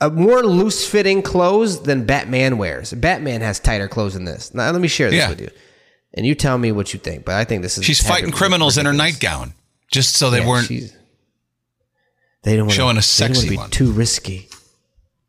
a 0.00 0.10
more 0.10 0.42
loose 0.42 0.86
fitting 0.86 1.22
clothes 1.22 1.82
than 1.82 2.04
Batman 2.04 2.58
wears. 2.58 2.92
Batman 2.92 3.40
has 3.40 3.60
tighter 3.60 3.88
clothes 3.88 4.14
than 4.14 4.24
this. 4.24 4.52
Now 4.54 4.70
let 4.70 4.80
me 4.80 4.88
share 4.88 5.10
this 5.10 5.18
Yeah. 5.18 5.28
with 5.30 5.40
you, 5.40 5.50
and 6.14 6.26
you 6.26 6.34
tell 6.34 6.58
me 6.58 6.72
what 6.72 6.92
you 6.92 7.00
think. 7.00 7.24
But 7.24 7.36
I 7.36 7.44
think 7.44 7.62
this 7.62 7.78
is 7.78 7.84
She's 7.84 8.06
fighting 8.06 8.32
criminals 8.32 8.78
in 8.78 8.86
her 8.86 8.92
nightgown 8.92 9.54
just 9.90 10.16
so 10.16 10.30
they 10.30 10.40
Yeah, 10.40 10.48
weren't. 10.48 10.68
They 12.42 12.56
don't 12.56 12.66
wanna, 12.66 12.72
showing 12.74 12.90
a 12.90 13.00
they 13.00 13.26
don't 13.26 13.34
sexy 13.34 13.48
be 13.50 13.56
one. 13.56 13.70
Too 13.70 13.90
risky. 13.90 14.48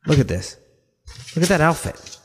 Look 0.05 0.19
at 0.19 0.27
this. 0.27 0.57
Look 1.35 1.43
at 1.43 1.49
that 1.49 1.61
outfit. 1.61 2.17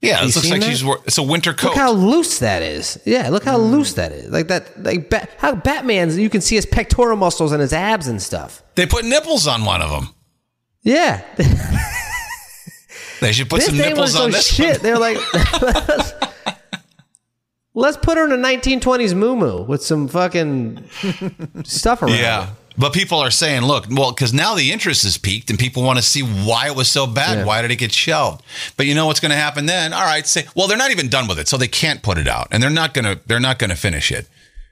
Yeah, 0.00 0.22
it 0.22 0.34
looks 0.34 0.48
like 0.50 0.60
that? 0.60 0.66
she's. 0.66 0.82
wor- 0.82 1.00
It's 1.04 1.18
a 1.18 1.22
winter 1.22 1.52
coat. 1.52 1.68
Look 1.68 1.76
how 1.76 1.92
loose 1.92 2.38
that 2.38 2.62
is. 2.62 2.98
Yeah, 3.04 3.28
look 3.28 3.44
how 3.44 3.58
mm. 3.58 3.70
loose 3.70 3.92
that 3.94 4.12
is. 4.12 4.30
Like 4.30 4.48
that. 4.48 4.82
Like 4.82 5.10
Bat, 5.10 5.30
how 5.36 5.54
Batman's. 5.54 6.16
You 6.16 6.30
can 6.30 6.40
see 6.40 6.54
his 6.56 6.64
pectoral 6.64 7.16
muscles 7.16 7.52
and 7.52 7.60
his 7.60 7.72
abs 7.74 8.08
and 8.08 8.20
stuff. 8.20 8.62
they 8.76 8.86
put 8.86 9.04
nipples 9.04 9.46
on 9.46 9.64
one 9.64 9.82
of 9.82 9.90
them. 9.90 10.14
Yeah. 10.82 11.22
They 13.20 13.32
should 13.32 13.50
put 13.50 13.56
this 13.56 13.66
some 13.66 13.76
nipples 13.76 14.16
on 14.16 14.30
this 14.30 14.46
shit. 14.54 14.76
one. 14.76 14.82
They're 14.82 14.98
like, 14.98 15.18
let's, 15.62 16.12
let's 17.74 17.96
put 17.98 18.16
her 18.16 18.24
in 18.24 18.32
a 18.32 18.36
1920s 18.36 19.14
moo 19.14 19.62
with 19.64 19.82
some 19.82 20.08
fucking 20.08 20.88
stuff 21.64 22.02
around. 22.02 22.14
Yeah. 22.14 22.46
her. 22.46 22.56
But 22.78 22.94
people 22.94 23.18
are 23.18 23.30
saying, 23.30 23.62
look, 23.62 23.86
well, 23.90 24.12
because 24.12 24.32
now 24.32 24.54
the 24.54 24.72
interest 24.72 25.04
is 25.04 25.18
peaked 25.18 25.50
and 25.50 25.58
people 25.58 25.82
want 25.82 25.98
to 25.98 26.02
see 26.02 26.22
why 26.22 26.68
it 26.68 26.74
was 26.74 26.90
so 26.90 27.06
bad. 27.06 27.38
Yeah. 27.38 27.44
Why 27.44 27.60
did 27.60 27.70
it 27.70 27.76
get 27.76 27.92
shelved? 27.92 28.42
But 28.78 28.86
you 28.86 28.94
know 28.94 29.06
what's 29.06 29.20
going 29.20 29.32
to 29.32 29.36
happen 29.36 29.66
then? 29.66 29.92
All 29.92 30.04
right, 30.04 30.26
say, 30.26 30.46
well, 30.56 30.66
they're 30.66 30.78
not 30.78 30.90
even 30.90 31.08
done 31.08 31.28
with 31.28 31.38
it, 31.38 31.46
so 31.46 31.58
they 31.58 31.68
can't 31.68 32.02
put 32.02 32.16
it 32.16 32.26
out, 32.26 32.48
and 32.50 32.62
they're 32.62 32.70
not 32.70 32.94
going 32.94 33.04
to 33.04 33.20
they're 33.26 33.38
not 33.40 33.58
going 33.58 33.70
to 33.70 33.76
finish 33.76 34.10
it. 34.10 34.28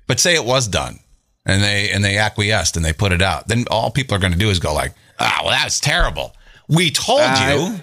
But 0.07 0.21
say 0.21 0.35
it 0.35 0.45
was 0.47 0.69
done, 0.69 1.01
and 1.45 1.63
they 1.63 1.91
and 1.91 2.03
they 2.03 2.17
acquiesced 2.17 2.77
and 2.77 2.85
they 2.85 2.95
put 2.95 3.13
it 3.13 3.21
out, 3.21 3.49
then 3.49 3.67
all 3.71 3.91
people 3.91 4.17
are 4.17 4.21
going 4.21 4.33
to 4.33 4.39
do 4.39 4.49
is 4.49 4.59
go 4.59 4.73
like, 4.73 4.95
ah, 5.19 5.41
well, 5.43 5.51
that's 5.51 5.81
terrible. 5.81 6.35
We 6.69 6.91
told 6.91 7.21
Uh, 7.23 7.71
you. 7.71 7.81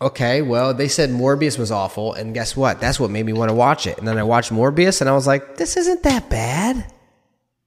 Okay, 0.00 0.42
well, 0.42 0.72
they 0.74 0.86
said 0.86 1.10
Morbius 1.10 1.58
was 1.58 1.72
awful, 1.72 2.12
and 2.14 2.32
guess 2.32 2.56
what? 2.56 2.80
That's 2.80 3.00
what 3.00 3.10
made 3.10 3.26
me 3.26 3.32
want 3.32 3.48
to 3.48 3.54
watch 3.54 3.86
it. 3.86 3.98
And 3.98 4.06
then 4.06 4.16
I 4.16 4.22
watched 4.22 4.52
Morbius, 4.52 5.00
and 5.00 5.10
I 5.10 5.12
was 5.12 5.26
like, 5.26 5.56
this 5.56 5.76
isn't 5.76 6.04
that 6.04 6.30
bad. 6.30 6.76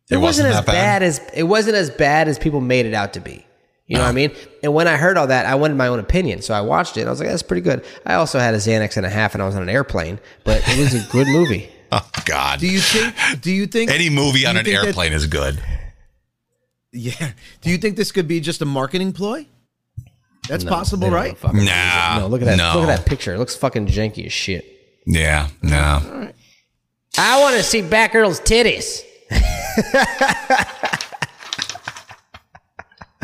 It, 0.09 0.15
It 0.15 0.17
wasn't, 0.17 0.22
wasn't 0.22 0.47
as 0.47 0.55
that 0.55 0.65
bad? 0.65 0.74
bad 0.74 1.03
as 1.03 1.22
it 1.34 1.43
wasn't 1.43 1.76
as 1.76 1.89
bad 1.89 2.28
as 2.30 2.39
people 2.39 2.61
made 2.61 2.86
it 2.86 2.93
out 2.93 3.13
to 3.13 3.19
be. 3.19 3.45
You 3.88 3.97
know 3.97 4.03
what 4.03 4.09
I 4.09 4.13
mean? 4.13 4.32
And 4.63 4.74
when 4.74 4.88
I 4.88 4.95
heard 4.95 5.17
all 5.17 5.28
that, 5.28 5.45
I 5.45 5.55
wanted 5.55 5.76
my 5.76 5.88
own 5.88 5.99
opinion, 5.99 6.41
so 6.41 6.53
I 6.53 6.61
watched 6.61 6.95
it. 6.95 7.01
and 7.01 7.09
I 7.09 7.11
was 7.11 7.19
like, 7.19 7.28
"That's 7.28 7.43
pretty 7.43 7.61
good." 7.61 7.84
I 8.05 8.13
also 8.13 8.39
had 8.39 8.53
a 8.53 8.57
Xanax 8.57 8.95
and 8.95 9.05
a 9.05 9.09
half, 9.09 9.34
and 9.34 9.43
I 9.43 9.45
was 9.45 9.55
on 9.57 9.61
an 9.63 9.67
airplane, 9.69 10.17
but 10.45 10.61
it 10.65 10.80
was 10.80 10.93
a 10.93 11.05
good 11.11 11.28
movie. 11.28 11.69
Oh 11.93 12.09
God. 12.24 12.61
Do 12.61 12.67
you 12.67 12.80
think? 12.80 13.41
Do 13.41 13.51
you 13.51 13.67
think 13.67 13.91
Any 13.91 14.09
movie 14.09 14.45
on 14.45 14.55
an 14.55 14.65
airplane 14.65 15.11
is 15.11 15.28
good. 15.28 15.61
Yeah. 16.92 17.32
Do 17.62 17.70
you 17.70 17.78
think 17.78 17.96
this 17.98 18.12
could 18.12 18.28
be 18.28 18.39
just 18.39 18.62
a 18.62 18.66
marketing 18.66 19.14
ploy? 19.14 19.46
That's 20.50 20.64
possible, 20.64 21.02
They 21.02 21.08
don't 21.12 21.16
right? 21.16 21.38
fucking- 21.38 21.66
Nah, 21.66 22.20
No, 22.20 22.28
look 22.28 22.42
at 22.42 22.46
that. 22.46 22.58
no. 22.58 22.74
Look 22.80 22.89
at 22.89 22.98
that 22.98 23.06
picture. 23.06 23.34
It 23.34 23.38
looks 23.39 23.56
fucking 23.56 23.88
janky 23.88 24.26
as 24.26 24.34
shit. 24.34 24.66
Yeah, 25.06 25.50
no. 25.62 26.32
I 27.18 27.39
want 27.42 27.56
to 27.58 27.64
see 27.64 27.82
Batgirl's 27.82 28.39
titties. 28.42 29.02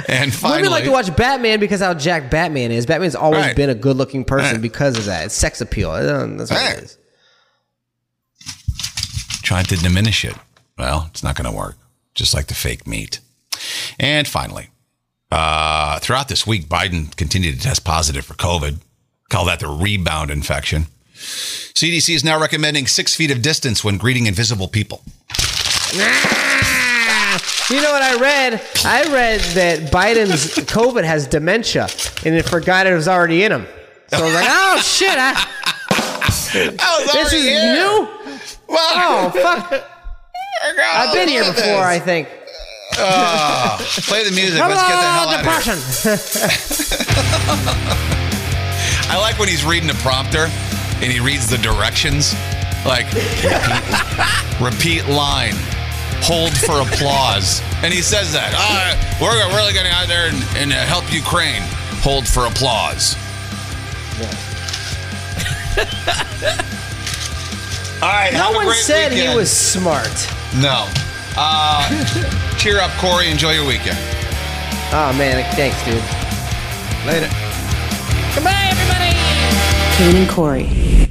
And 0.09 0.33
finally, 0.33 0.59
Women 0.61 0.71
like 0.71 0.83
to 0.85 0.91
watch 0.91 1.13
Batman 1.17 1.59
because 1.59 1.81
how 1.81 1.93
Jack 1.93 2.29
Batman 2.31 2.71
is. 2.71 2.85
Batman's 2.85 3.15
always 3.15 3.41
Right. 3.47 3.55
been 3.55 3.69
a 3.69 3.75
good-looking 3.75 4.23
person 4.25 4.53
Right. 4.53 4.61
because 4.61 4.97
of 4.97 5.05
that. 5.05 5.25
It's 5.25 5.35
sex 5.35 5.59
appeal. 5.59 5.91
That's 5.91 6.49
what 6.51 6.61
Right. 6.61 6.77
it 6.77 6.83
is. 6.83 6.97
trying 9.41 9.65
to 9.65 9.75
diminish 9.77 10.23
it. 10.23 10.35
Well, 10.77 11.07
it's 11.09 11.23
not 11.23 11.35
going 11.35 11.49
to 11.49 11.57
work, 11.57 11.77
just 12.15 12.33
like 12.33 12.47
the 12.47 12.53
fake 12.53 12.85
meat. 12.85 13.19
And 13.99 14.27
finally, 14.27 14.69
uh, 15.31 15.99
throughout 15.99 16.27
this 16.27 16.45
week, 16.47 16.67
Biden 16.67 17.15
continued 17.15 17.55
to 17.55 17.61
test 17.61 17.83
positive 17.83 18.25
for 18.25 18.33
COVID. 18.35 18.79
Call 19.29 19.45
that 19.45 19.59
the 19.59 19.67
rebound 19.67 20.31
infection. 20.31 20.85
CDC 21.15 22.15
is 22.15 22.23
now 22.23 22.39
recommending 22.39 22.87
six 22.87 23.15
feet 23.15 23.31
of 23.31 23.41
distance 23.41 23.83
when 23.83 23.97
greeting 23.97 24.27
invisible 24.27 24.67
people. 24.67 25.01
You 27.69 27.81
know 27.81 27.91
what 27.91 28.01
I 28.01 28.17
read? 28.19 28.61
I 28.85 29.03
read 29.13 29.41
that 29.55 29.91
Biden's 29.91 30.55
COVID 30.55 31.03
has 31.03 31.27
dementia, 31.27 31.87
and 32.25 32.33
it 32.33 32.43
forgot 32.47 32.87
it 32.87 32.93
was 32.93 33.07
already 33.09 33.43
in 33.43 33.51
him. 33.51 33.67
So 34.07 34.17
I 34.17 34.21
was 34.21 34.33
like, 34.33 34.47
oh 34.49 34.79
shit, 34.81 35.09
I, 35.11 35.45
this 37.13 37.33
is 37.33 37.43
new. 37.45 38.07
Oh 38.69 39.31
fuck! 39.33 39.83
I've 40.79 41.13
been 41.13 41.27
here 41.27 41.43
before. 41.43 41.83
I 41.83 41.99
think. 41.99 42.29
Play 44.07 44.23
the 44.23 44.31
music. 44.31 44.59
Let's 44.59 44.81
get 44.81 44.89
the 44.89 44.95
hell 45.05 45.29
Hello, 45.29 45.37
out 45.37 45.45
of 45.45 45.53
here. 46.03 46.17
I 49.09 49.17
like 49.19 49.37
when 49.37 49.47
he's 49.47 49.63
reading 49.63 49.87
the 49.87 49.93
prompter 49.95 50.49
and 51.01 51.11
he 51.11 51.19
reads 51.19 51.47
the 51.47 51.57
directions. 51.57 52.33
Like, 52.85 53.05
repeat, 53.13 54.59
repeat 54.59 55.07
line, 55.07 55.55
hold 56.23 56.57
for 56.57 56.81
applause. 56.81 57.61
And 57.83 57.93
he 57.93 58.01
says 58.01 58.31
that. 58.33 58.53
Uh, 58.57 58.95
we're 59.21 59.35
really 59.55 59.73
going 59.73 59.85
out 59.87 60.07
there 60.07 60.27
and, 60.29 60.43
and 60.57 60.73
uh, 60.73 60.77
help 60.85 61.11
Ukraine. 61.13 61.61
Hold 62.01 62.27
for 62.27 62.45
applause. 62.45 63.15
All 68.01 68.09
right. 68.09 68.31
No 68.33 68.39
have 68.39 68.53
a 68.53 68.55
one 68.57 68.65
great 68.65 68.77
said 68.77 69.11
he 69.11 69.27
was 69.35 69.51
smart. 69.51 70.27
No. 70.55 70.87
Uh, 71.39 72.55
cheer 72.57 72.79
up, 72.79 72.91
Corey. 72.97 73.29
Enjoy 73.29 73.51
your 73.51 73.67
weekend. 73.67 73.97
Oh 74.91 75.13
man, 75.17 75.43
thanks, 75.55 75.77
dude. 75.85 76.01
Later. 77.05 77.29
Goodbye, 78.33 78.69
everybody. 78.71 79.13
Kane 79.95 80.15
and 80.23 80.29
Corey. 80.29 81.07